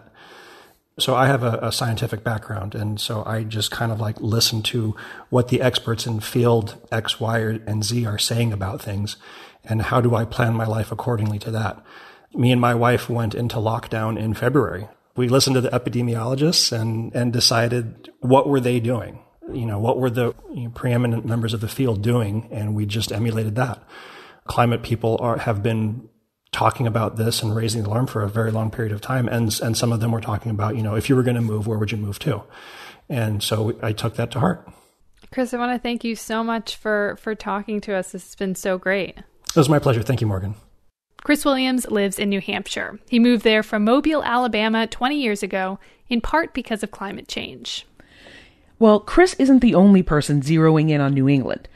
So 0.97 1.15
I 1.15 1.27
have 1.27 1.43
a, 1.43 1.59
a 1.61 1.71
scientific 1.73 2.23
background, 2.23 2.75
and 2.75 2.97
so 2.97 3.23
I 3.25 3.43
just 3.43 3.71
kind 3.71 3.91
of 3.91 3.99
like 3.99 4.21
listen 4.21 4.61
to 4.63 4.95
what 5.29 5.49
the 5.49 5.61
experts 5.61 6.07
in 6.07 6.21
field 6.21 6.77
X, 6.93 7.19
Y, 7.19 7.39
and 7.67 7.83
Z 7.83 8.05
are 8.05 8.17
saying 8.17 8.53
about 8.53 8.81
things, 8.81 9.17
and 9.65 9.81
how 9.81 9.99
do 9.99 10.15
I 10.15 10.23
plan 10.23 10.53
my 10.53 10.65
life 10.65 10.89
accordingly 10.89 11.39
to 11.39 11.51
that. 11.51 11.83
Me 12.33 12.53
and 12.53 12.61
my 12.61 12.73
wife 12.73 13.09
went 13.09 13.35
into 13.35 13.57
lockdown 13.57 14.17
in 14.17 14.33
February 14.33 14.87
we 15.15 15.29
listened 15.29 15.55
to 15.55 15.61
the 15.61 15.69
epidemiologists 15.69 16.71
and, 16.71 17.13
and 17.15 17.31
decided 17.31 18.09
what 18.19 18.47
were 18.47 18.59
they 18.59 18.79
doing? 18.79 19.19
You 19.51 19.65
know, 19.65 19.79
what 19.79 19.99
were 19.99 20.09
the 20.09 20.33
you 20.53 20.63
know, 20.63 20.69
preeminent 20.71 21.25
members 21.25 21.53
of 21.53 21.61
the 21.61 21.67
field 21.67 22.01
doing? 22.01 22.49
And 22.51 22.75
we 22.75 22.85
just 22.85 23.11
emulated 23.11 23.55
that. 23.55 23.81
Climate 24.45 24.83
people 24.83 25.17
are, 25.21 25.37
have 25.37 25.63
been 25.63 26.09
talking 26.51 26.87
about 26.87 27.17
this 27.17 27.43
and 27.43 27.55
raising 27.55 27.83
the 27.83 27.89
alarm 27.89 28.07
for 28.07 28.23
a 28.23 28.29
very 28.29 28.51
long 28.51 28.71
period 28.71 28.91
of 28.91 29.01
time. 29.01 29.27
And, 29.27 29.57
and 29.61 29.77
some 29.77 29.91
of 29.91 29.99
them 29.99 30.11
were 30.11 30.21
talking 30.21 30.51
about, 30.51 30.75
you 30.75 30.83
know, 30.83 30.95
if 30.95 31.09
you 31.09 31.15
were 31.15 31.23
going 31.23 31.35
to 31.35 31.41
move, 31.41 31.67
where 31.67 31.77
would 31.77 31.91
you 31.91 31.97
move 31.97 32.19
to? 32.19 32.43
And 33.09 33.43
so 33.43 33.77
I 33.81 33.91
took 33.91 34.15
that 34.15 34.31
to 34.31 34.39
heart. 34.39 34.67
Chris, 35.31 35.53
I 35.53 35.57
want 35.57 35.73
to 35.73 35.79
thank 35.79 36.03
you 36.03 36.15
so 36.15 36.43
much 36.43 36.75
for, 36.75 37.17
for 37.21 37.35
talking 37.35 37.81
to 37.81 37.93
us. 37.93 38.11
This 38.11 38.23
has 38.23 38.35
been 38.35 38.55
so 38.55 38.77
great. 38.77 39.17
It 39.17 39.55
was 39.55 39.69
my 39.69 39.79
pleasure. 39.79 40.01
Thank 40.01 40.21
you, 40.21 40.27
Morgan. 40.27 40.55
Chris 41.25 41.43
Williams 41.43 41.89
lives 41.89 42.19
in 42.19 42.29
New 42.29 42.39
Hampshire. 42.39 42.99
He 43.09 43.17
moved 43.17 43.43
there 43.43 43.63
from 43.63 43.83
Mobile, 43.83 44.23
Alabama 44.23 44.85
20 44.85 45.19
years 45.19 45.41
ago, 45.41 45.79
in 46.07 46.21
part 46.21 46.53
because 46.53 46.83
of 46.83 46.91
climate 46.91 47.27
change. 47.27 47.87
Well, 48.77 48.99
Chris 48.99 49.33
isn't 49.39 49.57
the 49.57 49.73
only 49.73 50.03
person 50.03 50.41
zeroing 50.41 50.91
in 50.91 51.01
on 51.01 51.15
New 51.15 51.27
England. 51.27 51.67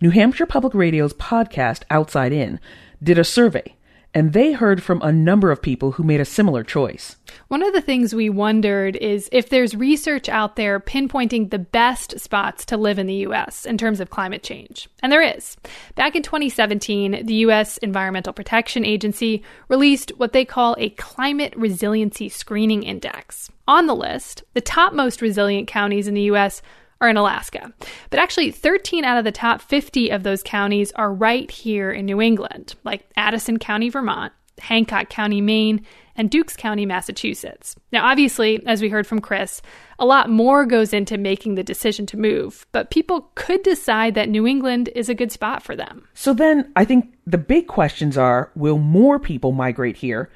New 0.00 0.08
Hampshire 0.08 0.46
Public 0.46 0.72
Radio's 0.72 1.12
podcast, 1.12 1.82
Outside 1.90 2.32
In, 2.32 2.58
did 3.02 3.18
a 3.18 3.24
survey 3.24 3.74
and 4.14 4.32
they 4.32 4.52
heard 4.52 4.82
from 4.82 5.02
a 5.02 5.12
number 5.12 5.50
of 5.50 5.60
people 5.60 5.92
who 5.92 6.04
made 6.04 6.20
a 6.20 6.24
similar 6.24 6.62
choice. 6.62 7.16
One 7.48 7.62
of 7.62 7.72
the 7.72 7.80
things 7.80 8.14
we 8.14 8.30
wondered 8.30 8.96
is 8.96 9.28
if 9.32 9.48
there's 9.48 9.74
research 9.74 10.28
out 10.28 10.54
there 10.54 10.78
pinpointing 10.78 11.50
the 11.50 11.58
best 11.58 12.20
spots 12.20 12.64
to 12.66 12.76
live 12.76 12.98
in 12.98 13.08
the 13.08 13.26
US 13.26 13.66
in 13.66 13.76
terms 13.76 13.98
of 13.98 14.10
climate 14.10 14.44
change. 14.44 14.88
And 15.02 15.10
there 15.10 15.22
is. 15.22 15.56
Back 15.96 16.14
in 16.14 16.22
2017, 16.22 17.26
the 17.26 17.34
US 17.46 17.76
Environmental 17.78 18.32
Protection 18.32 18.84
Agency 18.84 19.42
released 19.68 20.12
what 20.16 20.32
they 20.32 20.44
call 20.44 20.76
a 20.78 20.90
Climate 20.90 21.52
Resiliency 21.56 22.28
Screening 22.28 22.84
Index. 22.84 23.50
On 23.66 23.86
the 23.86 23.96
list, 23.96 24.44
the 24.54 24.60
top 24.60 24.92
most 24.92 25.20
resilient 25.20 25.66
counties 25.66 26.06
in 26.06 26.14
the 26.14 26.30
US 26.32 26.62
are 27.00 27.08
in 27.08 27.16
Alaska. 27.16 27.72
But 28.10 28.20
actually, 28.20 28.50
13 28.50 29.04
out 29.04 29.18
of 29.18 29.24
the 29.24 29.32
top 29.32 29.60
50 29.60 30.10
of 30.10 30.22
those 30.22 30.42
counties 30.42 30.92
are 30.92 31.12
right 31.12 31.50
here 31.50 31.90
in 31.90 32.06
New 32.06 32.20
England, 32.20 32.74
like 32.84 33.08
Addison 33.16 33.58
County, 33.58 33.88
Vermont, 33.88 34.32
Hancock 34.58 35.08
County, 35.08 35.40
Maine, 35.40 35.84
and 36.16 36.30
Dukes 36.30 36.56
County, 36.56 36.86
Massachusetts. 36.86 37.74
Now, 37.92 38.06
obviously, 38.06 38.64
as 38.66 38.80
we 38.80 38.88
heard 38.88 39.06
from 39.06 39.20
Chris, 39.20 39.60
a 39.98 40.06
lot 40.06 40.30
more 40.30 40.64
goes 40.64 40.92
into 40.92 41.18
making 41.18 41.54
the 41.56 41.64
decision 41.64 42.06
to 42.06 42.16
move, 42.16 42.66
but 42.72 42.90
people 42.90 43.30
could 43.34 43.62
decide 43.62 44.14
that 44.14 44.28
New 44.28 44.46
England 44.46 44.90
is 44.94 45.08
a 45.08 45.14
good 45.14 45.32
spot 45.32 45.62
for 45.62 45.74
them. 45.74 46.06
So 46.14 46.32
then 46.32 46.72
I 46.76 46.84
think 46.84 47.14
the 47.26 47.38
big 47.38 47.66
questions 47.66 48.16
are 48.16 48.50
will 48.54 48.78
more 48.78 49.18
people 49.18 49.52
migrate 49.52 49.96
here, 49.96 50.30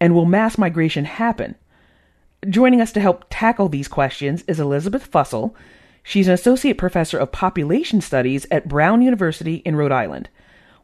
and 0.00 0.14
will 0.14 0.26
mass 0.26 0.58
migration 0.58 1.04
happen? 1.04 1.54
Joining 2.48 2.80
us 2.80 2.92
to 2.92 3.00
help 3.00 3.24
tackle 3.30 3.68
these 3.68 3.88
questions 3.88 4.42
is 4.48 4.58
Elizabeth 4.60 5.10
Fussell. 5.10 5.54
She's 6.02 6.26
an 6.26 6.34
associate 6.34 6.78
professor 6.78 7.18
of 7.18 7.32
population 7.32 8.00
studies 8.00 8.46
at 8.50 8.68
Brown 8.68 9.02
University 9.02 9.56
in 9.64 9.76
Rhode 9.76 9.92
Island. 9.92 10.28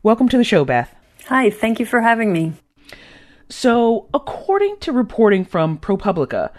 Welcome 0.02 0.28
to 0.28 0.38
the 0.38 0.44
show, 0.44 0.64
Beth. 0.64 0.94
Hi, 1.26 1.50
thank 1.50 1.80
you 1.80 1.86
for 1.86 2.00
having 2.00 2.32
me. 2.32 2.52
So, 3.48 4.08
according 4.14 4.76
to 4.80 4.92
reporting 4.92 5.44
from 5.44 5.78
ProPublica, 5.78 6.52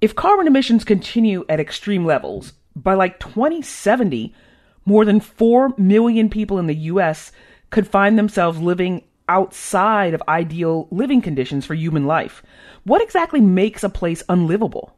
if 0.00 0.16
carbon 0.16 0.46
emissions 0.46 0.84
continue 0.84 1.44
at 1.48 1.60
extreme 1.60 2.04
levels, 2.04 2.54
by 2.74 2.94
like 2.94 3.20
2070, 3.20 4.34
more 4.84 5.04
than 5.04 5.20
4 5.20 5.74
million 5.76 6.28
people 6.28 6.58
in 6.58 6.66
the 6.66 6.74
US 6.74 7.30
could 7.70 7.86
find 7.86 8.18
themselves 8.18 8.58
living 8.58 9.04
outside 9.28 10.14
of 10.14 10.22
ideal 10.26 10.88
living 10.90 11.22
conditions 11.22 11.64
for 11.64 11.74
human 11.74 12.06
life. 12.06 12.42
What 12.82 13.02
exactly 13.02 13.40
makes 13.40 13.84
a 13.84 13.88
place 13.88 14.22
unlivable? 14.28 14.96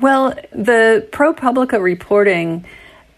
Well, 0.00 0.34
the 0.50 1.06
ProPublica 1.12 1.80
reporting 1.80 2.64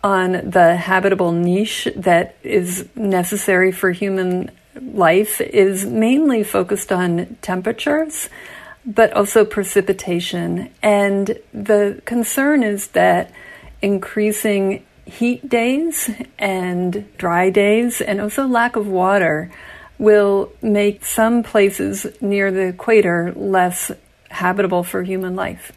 on 0.04 0.32
the 0.50 0.76
habitable 0.76 1.32
niche 1.32 1.88
that 1.96 2.36
is 2.42 2.86
necessary 2.94 3.72
for 3.72 3.90
human 3.90 4.50
life 4.80 5.40
is 5.40 5.86
mainly 5.86 6.44
focused 6.44 6.92
on 6.92 7.38
temperatures, 7.40 8.28
but 8.84 9.12
also 9.14 9.44
precipitation. 9.44 10.70
And 10.82 11.38
the 11.54 12.02
concern 12.04 12.62
is 12.62 12.88
that 12.88 13.32
increasing 13.80 14.84
heat 15.06 15.48
days 15.48 16.10
and 16.38 17.06
dry 17.16 17.48
days, 17.50 18.00
and 18.00 18.20
also 18.20 18.46
lack 18.46 18.76
of 18.76 18.86
water, 18.86 19.50
will 19.98 20.52
make 20.60 21.06
some 21.06 21.42
places 21.42 22.06
near 22.20 22.50
the 22.50 22.68
equator 22.68 23.32
less 23.34 23.90
habitable 24.28 24.84
for 24.84 25.02
human 25.02 25.34
life. 25.34 25.72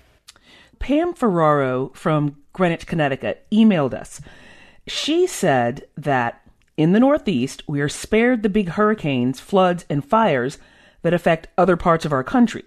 Pam 0.80 1.14
Ferraro 1.14 1.92
from 1.94 2.38
Greenwich, 2.54 2.88
Connecticut 2.88 3.46
emailed 3.52 3.94
us. 3.94 4.22
She 4.88 5.28
said 5.28 5.86
that 5.98 6.42
in 6.78 6.94
the 6.94 7.00
Northeast, 7.00 7.64
we 7.68 7.82
are 7.82 7.90
spared 7.90 8.42
the 8.42 8.50
big 8.50 8.70
hurricanes, 8.70 9.40
floods, 9.40 9.86
and 9.90 10.04
fires 10.04 10.58
that 11.02 11.14
affect 11.14 11.48
other 11.58 11.78
parts 11.78 12.06
of 12.06 12.14
our 12.14 12.24
country. 12.24 12.64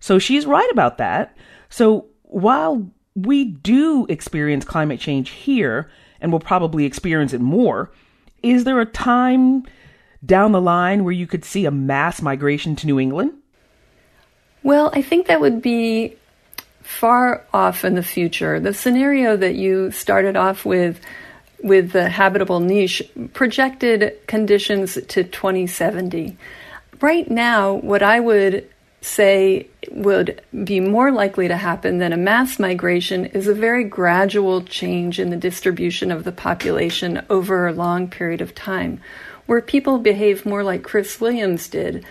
So 0.00 0.18
she's 0.18 0.46
right 0.46 0.70
about 0.70 0.98
that. 0.98 1.36
So 1.68 2.06
while 2.22 2.90
we 3.14 3.44
do 3.44 4.06
experience 4.08 4.64
climate 4.64 5.00
change 5.00 5.30
here, 5.30 5.90
and 6.20 6.32
we'll 6.32 6.40
probably 6.40 6.84
experience 6.84 7.32
it 7.32 7.40
more, 7.40 7.90
is 8.42 8.64
there 8.64 8.80
a 8.80 8.86
time 8.86 9.64
down 10.24 10.52
the 10.52 10.60
line 10.60 11.04
where 11.04 11.12
you 11.12 11.26
could 11.26 11.44
see 11.44 11.64
a 11.66 11.70
mass 11.70 12.22
migration 12.22 12.76
to 12.76 12.86
New 12.86 13.00
England? 13.00 13.32
Well, 14.62 14.90
I 14.94 15.02
think 15.02 15.26
that 15.26 15.40
would 15.40 15.62
be 15.62 16.16
far 16.86 17.44
off 17.52 17.84
in 17.84 17.94
the 17.94 18.02
future. 18.02 18.60
The 18.60 18.72
scenario 18.72 19.36
that 19.36 19.56
you 19.56 19.90
started 19.90 20.36
off 20.36 20.64
with 20.64 21.00
with 21.62 21.90
the 21.92 22.08
habitable 22.08 22.60
niche 22.60 23.02
projected 23.32 24.14
conditions 24.26 24.94
to 25.08 25.24
2070. 25.24 26.36
Right 27.00 27.30
now, 27.30 27.74
what 27.74 28.02
I 28.02 28.20
would 28.20 28.68
say 29.00 29.66
would 29.90 30.42
be 30.64 30.80
more 30.80 31.10
likely 31.10 31.48
to 31.48 31.56
happen 31.56 31.98
than 31.98 32.12
a 32.12 32.16
mass 32.16 32.58
migration 32.58 33.26
is 33.26 33.48
a 33.48 33.54
very 33.54 33.84
gradual 33.84 34.62
change 34.62 35.18
in 35.18 35.30
the 35.30 35.36
distribution 35.36 36.12
of 36.12 36.24
the 36.24 36.32
population 36.32 37.24
over 37.30 37.66
a 37.66 37.72
long 37.72 38.08
period 38.08 38.40
of 38.40 38.54
time, 38.54 39.00
where 39.46 39.60
people 39.60 39.98
behave 39.98 40.46
more 40.46 40.62
like 40.62 40.82
Chris 40.82 41.20
Williams 41.20 41.68
did, 41.68 42.04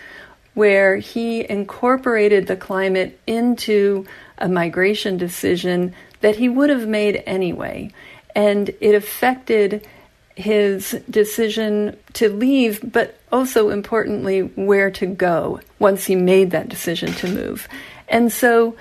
where 0.56 0.96
he 0.96 1.46
incorporated 1.50 2.46
the 2.46 2.56
climate 2.56 3.20
into 3.26 4.06
a 4.38 4.48
migration 4.48 5.18
decision 5.18 5.94
that 6.22 6.36
he 6.36 6.48
would 6.48 6.70
have 6.70 6.88
made 6.88 7.22
anyway. 7.26 7.92
And 8.34 8.70
it 8.80 8.94
affected 8.94 9.86
his 10.34 10.92
decision 11.10 11.94
to 12.14 12.30
leave, 12.30 12.80
but 12.90 13.20
also 13.30 13.68
importantly, 13.68 14.40
where 14.40 14.90
to 14.92 15.04
go 15.04 15.60
once 15.78 16.06
he 16.06 16.16
made 16.16 16.52
that 16.52 16.70
decision 16.70 17.12
to 17.12 17.28
move. 17.28 17.68
And 18.08 18.32
so 18.32 18.76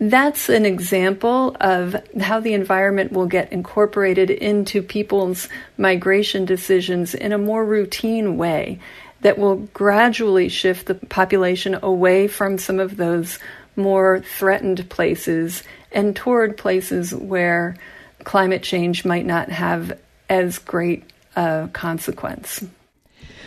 that's 0.00 0.48
an 0.48 0.66
example 0.66 1.56
of 1.60 1.94
how 2.20 2.40
the 2.40 2.54
environment 2.54 3.12
will 3.12 3.26
get 3.26 3.52
incorporated 3.52 4.28
into 4.28 4.82
people's 4.82 5.48
migration 5.78 6.46
decisions 6.46 7.14
in 7.14 7.30
a 7.30 7.38
more 7.38 7.64
routine 7.64 8.36
way 8.36 8.80
that 9.22 9.38
will 9.38 9.56
gradually 9.56 10.48
shift 10.48 10.86
the 10.86 10.94
population 10.94 11.78
away 11.82 12.28
from 12.28 12.58
some 12.58 12.78
of 12.78 12.96
those 12.96 13.38
more 13.76 14.20
threatened 14.20 14.88
places 14.90 15.62
and 15.92 16.14
toward 16.14 16.56
places 16.56 17.14
where 17.14 17.76
climate 18.24 18.62
change 18.62 19.04
might 19.04 19.26
not 19.26 19.48
have 19.48 19.98
as 20.28 20.58
great 20.58 21.04
a 21.36 21.68
consequence. 21.72 22.64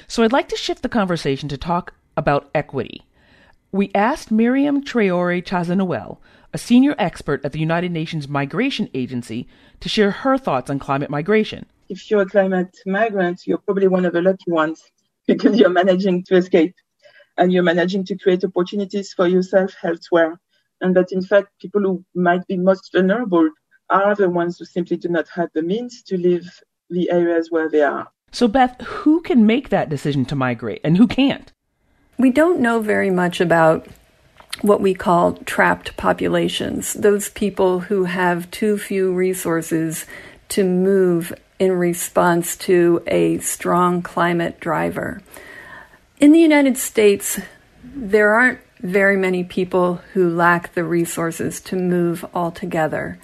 So 0.08 0.24
I'd 0.24 0.32
like 0.32 0.50
to 0.50 0.58
shift 0.58 0.82
the 0.82 0.90
conversation 0.90 1.50
to 1.50 1.58
talk 1.58 1.94
about 2.18 2.50
equity. 2.56 3.04
We 3.72 3.92
asked 3.94 4.32
Miriam 4.32 4.84
Traore 4.84 5.44
Chazalnoël, 5.44 6.18
a 6.54 6.58
senior 6.58 6.96
expert 6.98 7.44
at 7.44 7.52
the 7.52 7.60
United 7.60 7.92
Nations 7.92 8.28
Migration 8.28 8.90
Agency, 8.94 9.48
to 9.82 9.90
share 9.90 10.12
her 10.12 10.38
thoughts 10.38 10.70
on 10.70 10.80
climate 10.80 11.10
migration. 11.10 11.66
If 11.90 12.10
you're 12.10 12.22
a 12.22 12.26
climate 12.26 12.78
migrant, 12.86 13.46
you're 13.46 13.58
probably 13.58 13.88
one 13.88 14.06
of 14.06 14.14
the 14.14 14.22
lucky 14.22 14.50
ones 14.50 14.84
because 15.28 15.58
you're 15.58 15.70
managing 15.70 16.24
to 16.26 16.36
escape 16.36 16.76
and 17.38 17.52
you're 17.52 17.64
managing 17.64 18.06
to 18.06 18.18
create 18.18 18.44
opportunities 18.44 19.14
for 19.14 19.28
yourself 19.28 19.76
elsewhere. 19.84 20.40
And 20.82 20.96
that 20.96 21.12
in 21.12 21.22
fact, 21.22 21.50
people 21.60 21.82
who 21.82 22.06
might 22.14 22.46
be 22.48 22.58
most 22.58 22.92
vulnerable 22.94 23.50
are 23.90 24.16
the 24.16 24.30
ones 24.30 24.58
who 24.58 24.66
simply 24.66 24.98
do 24.98 25.10
not 25.10 25.28
have 25.30 25.50
the 25.54 25.62
means 25.62 26.04
to 26.04 26.18
leave 26.18 26.50
the 26.90 27.12
areas 27.12 27.52
where 27.52 27.70
they 27.70 27.82
are. 27.82 28.08
So, 28.32 28.48
Beth, 28.48 28.80
who 28.82 29.22
can 29.22 29.46
make 29.46 29.70
that 29.70 29.90
decision 29.90 30.26
to 30.26 30.36
migrate 30.36 30.82
and 30.84 30.98
who 30.98 31.08
can't? 31.08 31.52
We 32.18 32.32
don't 32.32 32.60
know 32.60 32.82
very 32.82 33.10
much 33.10 33.40
about 33.40 33.88
what 34.62 34.82
we 34.82 34.94
call 34.94 35.34
trapped 35.46 35.96
populations, 35.98 36.94
those 36.94 37.30
people 37.30 37.82
who 37.82 38.06
have 38.06 38.50
too 38.52 38.78
few 38.78 39.14
resources 39.14 40.06
to 40.50 40.64
move 40.64 41.34
in 41.60 41.72
response 41.72 42.58
to 42.58 43.02
a 43.08 43.38
strong 43.40 44.02
climate 44.02 44.60
driver. 44.60 45.22
In 46.20 46.32
the 46.32 46.40
United 46.40 46.78
States, 46.78 47.40
there 47.84 48.34
aren't 48.34 48.60
very 48.80 49.18
many 49.18 49.44
people 49.44 49.96
who 50.14 50.30
lack 50.30 50.74
the 50.74 50.84
resources 50.84 51.60
to 51.62 51.76
move 51.76 52.26
altogether. 52.34 53.18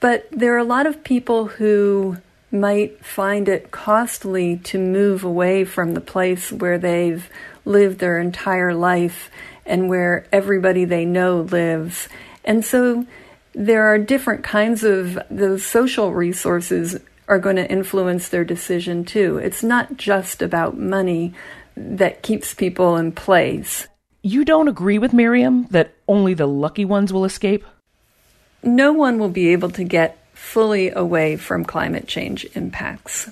But 0.00 0.26
there 0.30 0.54
are 0.54 0.58
a 0.58 0.64
lot 0.64 0.86
of 0.86 1.04
people 1.04 1.46
who 1.46 2.16
might 2.50 3.04
find 3.04 3.48
it 3.48 3.70
costly 3.70 4.56
to 4.56 4.78
move 4.78 5.22
away 5.22 5.64
from 5.64 5.94
the 5.94 6.00
place 6.00 6.50
where 6.50 6.78
they've 6.78 7.28
lived 7.64 7.98
their 7.98 8.18
entire 8.18 8.74
life 8.74 9.30
and 9.64 9.88
where 9.88 10.26
everybody 10.32 10.84
they 10.84 11.04
know 11.04 11.42
lives. 11.42 12.08
And 12.44 12.64
so 12.64 13.06
there 13.54 13.86
are 13.86 13.98
different 13.98 14.42
kinds 14.42 14.82
of 14.82 15.18
those 15.30 15.64
social 15.64 16.12
resources 16.12 16.98
are 17.30 17.38
going 17.38 17.56
to 17.56 17.70
influence 17.70 18.28
their 18.28 18.44
decision 18.44 19.04
too. 19.04 19.38
It's 19.38 19.62
not 19.62 19.96
just 19.96 20.42
about 20.42 20.76
money 20.76 21.32
that 21.76 22.22
keeps 22.22 22.52
people 22.52 22.96
in 22.96 23.12
place. 23.12 23.86
You 24.20 24.44
don't 24.44 24.66
agree 24.66 24.98
with 24.98 25.12
Miriam 25.12 25.66
that 25.70 25.94
only 26.08 26.34
the 26.34 26.48
lucky 26.48 26.84
ones 26.84 27.12
will 27.12 27.24
escape? 27.24 27.64
No 28.64 28.92
one 28.92 29.18
will 29.18 29.30
be 29.30 29.50
able 29.50 29.70
to 29.70 29.84
get 29.84 30.18
fully 30.34 30.90
away 30.90 31.36
from 31.36 31.64
climate 31.64 32.08
change 32.08 32.46
impacts. 32.54 33.30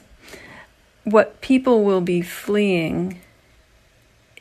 What 1.02 1.40
people 1.40 1.82
will 1.82 2.00
be 2.00 2.22
fleeing 2.22 3.20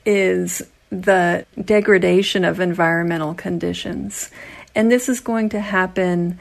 is 0.05 0.61
the 0.91 1.45
degradation 1.59 2.45
of 2.45 2.59
environmental 2.59 3.33
conditions. 3.33 4.29
And 4.75 4.91
this 4.91 5.09
is 5.09 5.19
going 5.19 5.49
to 5.49 5.59
happen 5.59 6.39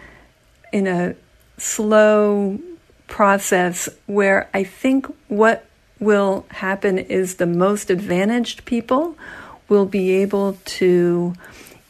in 0.71 0.87
a 0.87 1.17
slow 1.57 2.61
process 3.07 3.89
where 4.07 4.49
I 4.53 4.65
think 4.65 5.07
what 5.29 5.67
will 5.99 6.45
happen 6.51 6.99
is 6.99 7.37
the 7.37 7.47
most 7.47 7.91
advantaged 7.91 8.65
people 8.65 9.17
will 9.69 9.87
be 9.87 10.11
able 10.13 10.59
to 10.65 11.35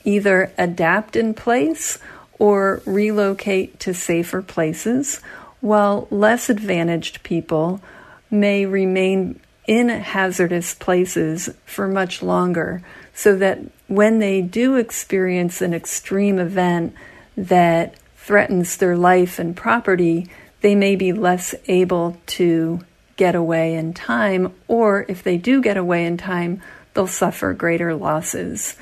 either 0.05 0.53
adapt 0.57 1.17
in 1.17 1.35
place 1.35 1.99
or 2.39 2.81
relocate 2.87 3.81
to 3.81 3.93
safer 3.93 4.43
places, 4.43 5.21
while 5.61 6.07
less 6.11 6.49
advantaged 6.49 7.23
people 7.23 7.81
may 8.31 8.67
remain 8.67 9.41
in 9.67 9.89
hazardous 9.89 10.75
places 10.75 11.51
for 11.65 11.89
much 11.89 12.23
longer, 12.23 12.83
so 13.15 13.37
that 13.37 13.59
when 13.89 14.19
they 14.19 14.41
do 14.41 14.77
experience 14.77 15.61
an 15.61 15.75
extreme 15.75 16.39
event 16.39 16.95
that 17.37 17.95
threatens 18.17 18.77
their 18.77 18.97
life 18.97 19.39
and 19.39 19.57
property, 19.57 20.29
they 20.67 20.75
may 20.75 20.97
be 20.97 21.13
less 21.13 21.55
able 21.69 22.17
to 22.27 22.81
get 23.15 23.37
away 23.37 23.77
in 23.77 23.95
time, 23.95 24.53
or 24.67 25.07
if 25.09 25.23
they 25.23 25.37
do 25.37 25.63
get 25.63 25.77
away 25.77 26.05
in 26.05 26.17
time, 26.17 26.61
they'll 26.93 27.07
suffer 27.07 27.53
greater 27.53 27.95
losses. 27.95 28.75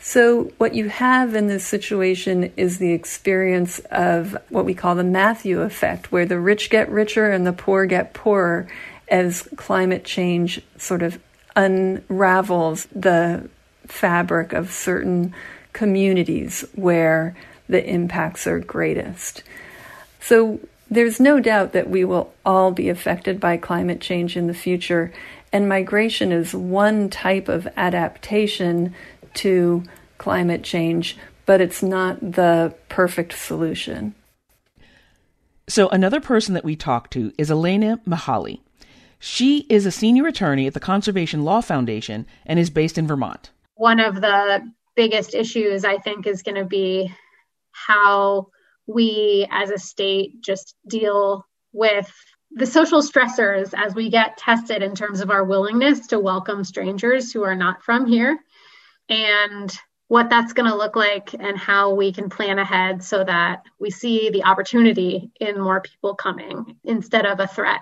So, 0.00 0.50
what 0.58 0.74
you 0.74 0.88
have 0.88 1.36
in 1.36 1.46
this 1.46 1.64
situation 1.64 2.52
is 2.56 2.78
the 2.78 2.90
experience 2.90 3.78
of 3.92 4.36
what 4.48 4.64
we 4.64 4.74
call 4.74 4.96
the 4.96 5.04
Matthew 5.04 5.60
effect, 5.60 6.10
where 6.10 6.26
the 6.26 6.40
rich 6.40 6.68
get 6.68 6.90
richer 6.90 7.30
and 7.30 7.46
the 7.46 7.52
poor 7.52 7.86
get 7.86 8.12
poorer 8.12 8.66
as 9.06 9.48
climate 9.54 10.04
change 10.04 10.60
sort 10.78 11.04
of 11.04 11.20
unravels 11.54 12.86
the 12.86 13.48
fabric 13.86 14.52
of 14.52 14.72
certain 14.72 15.32
communities 15.72 16.64
where 16.74 17.36
the 17.68 17.88
impacts 17.88 18.48
are 18.48 18.58
greatest. 18.58 19.44
So 20.18 20.58
there's 20.94 21.20
no 21.20 21.40
doubt 21.40 21.72
that 21.72 21.90
we 21.90 22.04
will 22.04 22.32
all 22.44 22.70
be 22.70 22.88
affected 22.88 23.40
by 23.40 23.56
climate 23.56 24.00
change 24.00 24.36
in 24.36 24.46
the 24.46 24.54
future, 24.54 25.12
and 25.52 25.68
migration 25.68 26.32
is 26.32 26.54
one 26.54 27.10
type 27.10 27.48
of 27.48 27.68
adaptation 27.76 28.94
to 29.34 29.82
climate 30.18 30.62
change, 30.62 31.16
but 31.46 31.60
it's 31.60 31.82
not 31.82 32.20
the 32.20 32.74
perfect 32.88 33.32
solution. 33.32 34.14
So, 35.66 35.88
another 35.88 36.20
person 36.20 36.54
that 36.54 36.64
we 36.64 36.76
talked 36.76 37.12
to 37.12 37.32
is 37.38 37.50
Elena 37.50 38.00
Mihaly. 38.06 38.60
She 39.18 39.60
is 39.70 39.86
a 39.86 39.90
senior 39.90 40.26
attorney 40.26 40.66
at 40.66 40.74
the 40.74 40.80
Conservation 40.80 41.42
Law 41.42 41.62
Foundation 41.62 42.26
and 42.44 42.58
is 42.58 42.68
based 42.68 42.98
in 42.98 43.06
Vermont. 43.06 43.50
One 43.74 43.98
of 43.98 44.20
the 44.20 44.70
biggest 44.94 45.34
issues, 45.34 45.84
I 45.84 45.96
think, 45.98 46.26
is 46.26 46.42
going 46.42 46.56
to 46.56 46.66
be 46.66 47.12
how 47.72 48.48
we 48.86 49.46
as 49.50 49.70
a 49.70 49.78
state 49.78 50.40
just 50.40 50.74
deal 50.88 51.46
with 51.72 52.12
the 52.50 52.66
social 52.66 53.02
stressors 53.02 53.74
as 53.76 53.94
we 53.94 54.10
get 54.10 54.36
tested 54.36 54.82
in 54.82 54.94
terms 54.94 55.20
of 55.20 55.30
our 55.30 55.44
willingness 55.44 56.06
to 56.08 56.20
welcome 56.20 56.62
strangers 56.62 57.32
who 57.32 57.42
are 57.42 57.56
not 57.56 57.82
from 57.82 58.06
here 58.06 58.38
and 59.08 59.76
what 60.08 60.30
that's 60.30 60.52
going 60.52 60.70
to 60.70 60.76
look 60.76 60.94
like 60.94 61.34
and 61.34 61.58
how 61.58 61.94
we 61.94 62.12
can 62.12 62.28
plan 62.28 62.58
ahead 62.58 63.02
so 63.02 63.24
that 63.24 63.64
we 63.80 63.90
see 63.90 64.30
the 64.30 64.44
opportunity 64.44 65.30
in 65.40 65.60
more 65.60 65.80
people 65.80 66.14
coming 66.14 66.76
instead 66.84 67.26
of 67.26 67.40
a 67.40 67.46
threat 67.46 67.80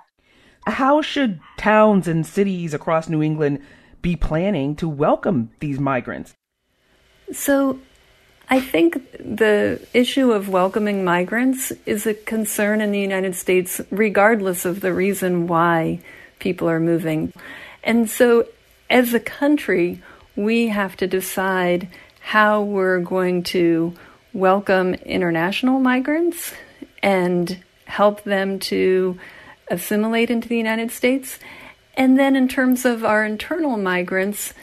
how 0.66 1.02
should 1.02 1.40
towns 1.56 2.06
and 2.06 2.26
cities 2.26 2.72
across 2.74 3.08
New 3.08 3.22
England 3.22 3.60
be 4.00 4.16
planning 4.16 4.76
to 4.76 4.88
welcome 4.88 5.50
these 5.60 5.78
migrants? 5.78 6.34
So, 7.32 7.80
I 8.48 8.60
think 8.60 8.94
the 9.18 9.80
issue 9.94 10.32
of 10.32 10.48
welcoming 10.48 11.04
migrants 11.04 11.72
is 11.86 12.06
a 12.06 12.14
concern 12.14 12.80
in 12.80 12.92
the 12.92 13.00
United 13.00 13.34
States, 13.34 13.80
regardless 13.90 14.64
of 14.64 14.80
the 14.80 14.92
reason 14.92 15.46
why 15.46 16.00
people 16.38 16.68
are 16.68 16.80
moving. 16.80 17.32
And 17.82 18.10
so, 18.10 18.46
as 18.90 19.14
a 19.14 19.20
country, 19.20 20.02
we 20.36 20.68
have 20.68 20.96
to 20.96 21.06
decide 21.06 21.88
how 22.20 22.62
we're 22.62 23.00
going 23.00 23.42
to 23.42 23.94
welcome 24.32 24.94
international 24.94 25.80
migrants 25.80 26.52
and 27.02 27.62
help 27.86 28.22
them 28.24 28.58
to 28.58 29.18
assimilate 29.68 30.30
into 30.30 30.48
the 30.48 30.56
United 30.56 30.90
States. 30.90 31.38
And 31.94 32.18
then, 32.18 32.36
in 32.36 32.48
terms 32.48 32.84
of 32.84 33.04
our 33.04 33.24
internal 33.24 33.76
migrants, 33.76 34.54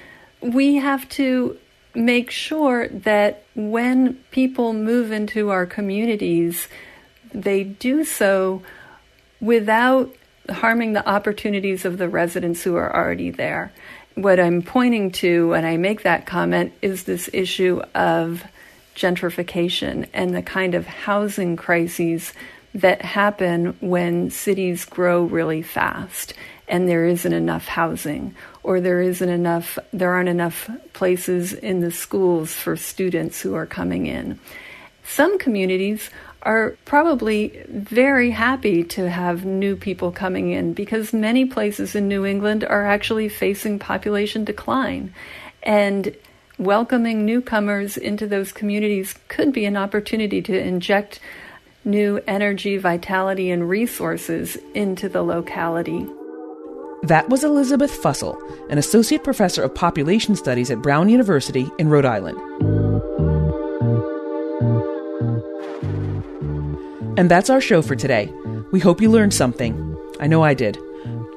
we 0.41 0.75
have 0.75 1.07
to 1.09 1.57
make 1.95 2.31
sure 2.31 2.87
that 2.89 3.43
when 3.55 4.15
people 4.31 4.73
move 4.73 5.11
into 5.11 5.49
our 5.49 5.65
communities, 5.65 6.67
they 7.33 7.63
do 7.63 8.03
so 8.03 8.61
without 9.41 10.13
harming 10.49 10.93
the 10.93 11.07
opportunities 11.07 11.85
of 11.85 11.97
the 11.97 12.09
residents 12.09 12.63
who 12.63 12.75
are 12.75 12.95
already 12.95 13.29
there. 13.31 13.71
What 14.15 14.39
I'm 14.39 14.61
pointing 14.61 15.11
to 15.13 15.49
when 15.49 15.65
I 15.65 15.77
make 15.77 16.03
that 16.03 16.25
comment 16.25 16.73
is 16.81 17.03
this 17.03 17.29
issue 17.33 17.81
of 17.95 18.43
gentrification 18.95 20.09
and 20.13 20.35
the 20.35 20.41
kind 20.41 20.75
of 20.75 20.85
housing 20.85 21.55
crises 21.55 22.33
that 22.73 23.01
happen 23.01 23.75
when 23.79 24.29
cities 24.29 24.85
grow 24.85 25.23
really 25.23 25.61
fast 25.61 26.33
and 26.67 26.87
there 26.87 27.05
isn't 27.05 27.33
enough 27.33 27.65
housing 27.65 28.35
or 28.61 28.79
there 28.79 29.01
isn't 29.01 29.29
enough 29.29 29.79
there 29.91 30.13
aren't 30.13 30.29
enough 30.29 30.69
places 30.93 31.53
in 31.53 31.81
the 31.81 31.91
schools 31.91 32.53
for 32.53 32.75
students 32.75 33.41
who 33.41 33.55
are 33.55 33.65
coming 33.65 34.05
in. 34.05 34.39
Some 35.03 35.39
communities 35.39 36.11
are 36.43 36.77
probably 36.85 37.63
very 37.67 38.31
happy 38.31 38.83
to 38.83 39.09
have 39.09 39.43
new 39.43 39.75
people 39.75 40.11
coming 40.11 40.51
in 40.51 40.73
because 40.73 41.11
many 41.11 41.45
places 41.45 41.95
in 41.95 42.07
New 42.07 42.25
England 42.25 42.63
are 42.63 42.85
actually 42.85 43.27
facing 43.27 43.79
population 43.79 44.45
decline. 44.45 45.13
And 45.63 46.15
welcoming 46.57 47.25
newcomers 47.25 47.97
into 47.97 48.27
those 48.27 48.51
communities 48.51 49.15
could 49.27 49.51
be 49.51 49.65
an 49.65 49.75
opportunity 49.75 50.41
to 50.43 50.57
inject 50.57 51.19
new 51.85 52.19
energy, 52.27 52.77
vitality, 52.77 53.49
and 53.49 53.69
resources 53.69 54.57
into 54.73 55.09
the 55.09 55.23
locality. 55.23 56.05
That 57.03 57.29
was 57.29 57.43
Elizabeth 57.43 57.91
Fussell, 57.91 58.37
an 58.69 58.77
associate 58.77 59.23
professor 59.23 59.63
of 59.63 59.73
population 59.73 60.35
studies 60.35 60.69
at 60.69 60.81
Brown 60.81 61.07
University 61.09 61.69
in 61.79 61.89
Rhode 61.89 62.05
Island. 62.05 62.37
And 67.17 67.31
that's 67.31 67.49
our 67.49 67.61
show 67.61 67.81
for 67.81 67.95
today. 67.95 68.31
We 68.71 68.79
hope 68.79 69.01
you 69.01 69.09
learned 69.09 69.33
something. 69.33 69.97
I 70.19 70.27
know 70.27 70.43
I 70.43 70.53
did. 70.53 70.77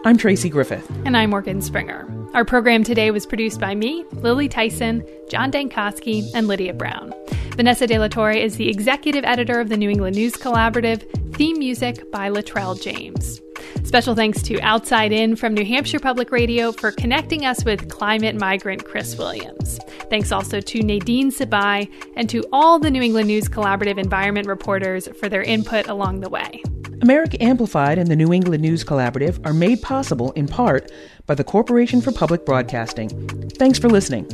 I'm 0.05 0.16
Tracy 0.16 0.49
Griffith. 0.49 0.88
And 1.05 1.16
I'm 1.16 1.30
Morgan 1.30 1.62
Springer. 1.62 2.09
Our 2.34 2.45
program 2.45 2.82
today 2.82 3.11
was 3.12 3.26
produced 3.26 3.61
by 3.61 3.74
me, 3.74 4.05
Lily 4.14 4.49
Tyson, 4.49 5.07
John 5.28 5.53
Dankosky, 5.53 6.28
and 6.34 6.49
Lydia 6.49 6.74
Brown. 6.74 7.14
Vanessa 7.57 7.86
De 7.86 7.98
La 7.98 8.09
Torre 8.09 8.32
is 8.32 8.57
the 8.57 8.70
executive 8.70 9.24
editor 9.24 9.61
of 9.61 9.68
the 9.68 9.76
New 9.76 9.90
England 9.90 10.16
News 10.16 10.32
Collaborative, 10.32 11.03
theme 11.34 11.59
music 11.59 12.11
by 12.11 12.30
Latrell 12.30 12.80
James. 12.80 13.42
Special 13.84 14.14
thanks 14.14 14.40
to 14.42 14.59
Outside 14.62 15.12
In 15.12 15.36
from 15.36 15.53
New 15.53 15.64
Hampshire 15.64 16.00
Public 16.00 16.32
Radio 16.32 16.72
for 16.72 16.90
connecting 16.90 17.44
us 17.44 17.62
with 17.62 17.90
climate 17.90 18.36
migrant 18.36 18.86
Chris 18.86 19.18
Williams. 19.18 19.78
Thanks 20.09 20.32
also 20.32 20.62
to 20.62 20.82
Nadine 20.82 21.30
Sabai 21.30 21.92
and 22.16 22.28
to 22.30 22.42
all 22.53 22.78
the 22.78 22.90
New 22.90 23.03
England 23.03 23.28
News 23.28 23.50
Collaborative 23.50 23.98
environment 23.98 24.46
reporters 24.46 25.07
for 25.20 25.28
their 25.28 25.42
input 25.42 25.88
along 25.88 26.20
the 26.20 26.30
way. 26.30 26.62
America 27.03 27.36
Amplified 27.42 27.98
and 27.98 28.09
the 28.09 28.16
New 28.16 28.32
England 28.32 28.62
News 28.62 28.82
Collaborative 28.82 29.44
are 29.44 29.53
made 29.53 29.82
possible 29.82 30.32
in 30.32 30.48
part 30.48 30.90
by 31.26 31.34
the 31.34 31.44
Corporation 31.44 32.00
for 32.00 32.12
Public 32.12 32.46
Broadcasting. 32.46 33.11
Thanks 33.50 33.78
for 33.78 33.90
listening. 33.90 34.26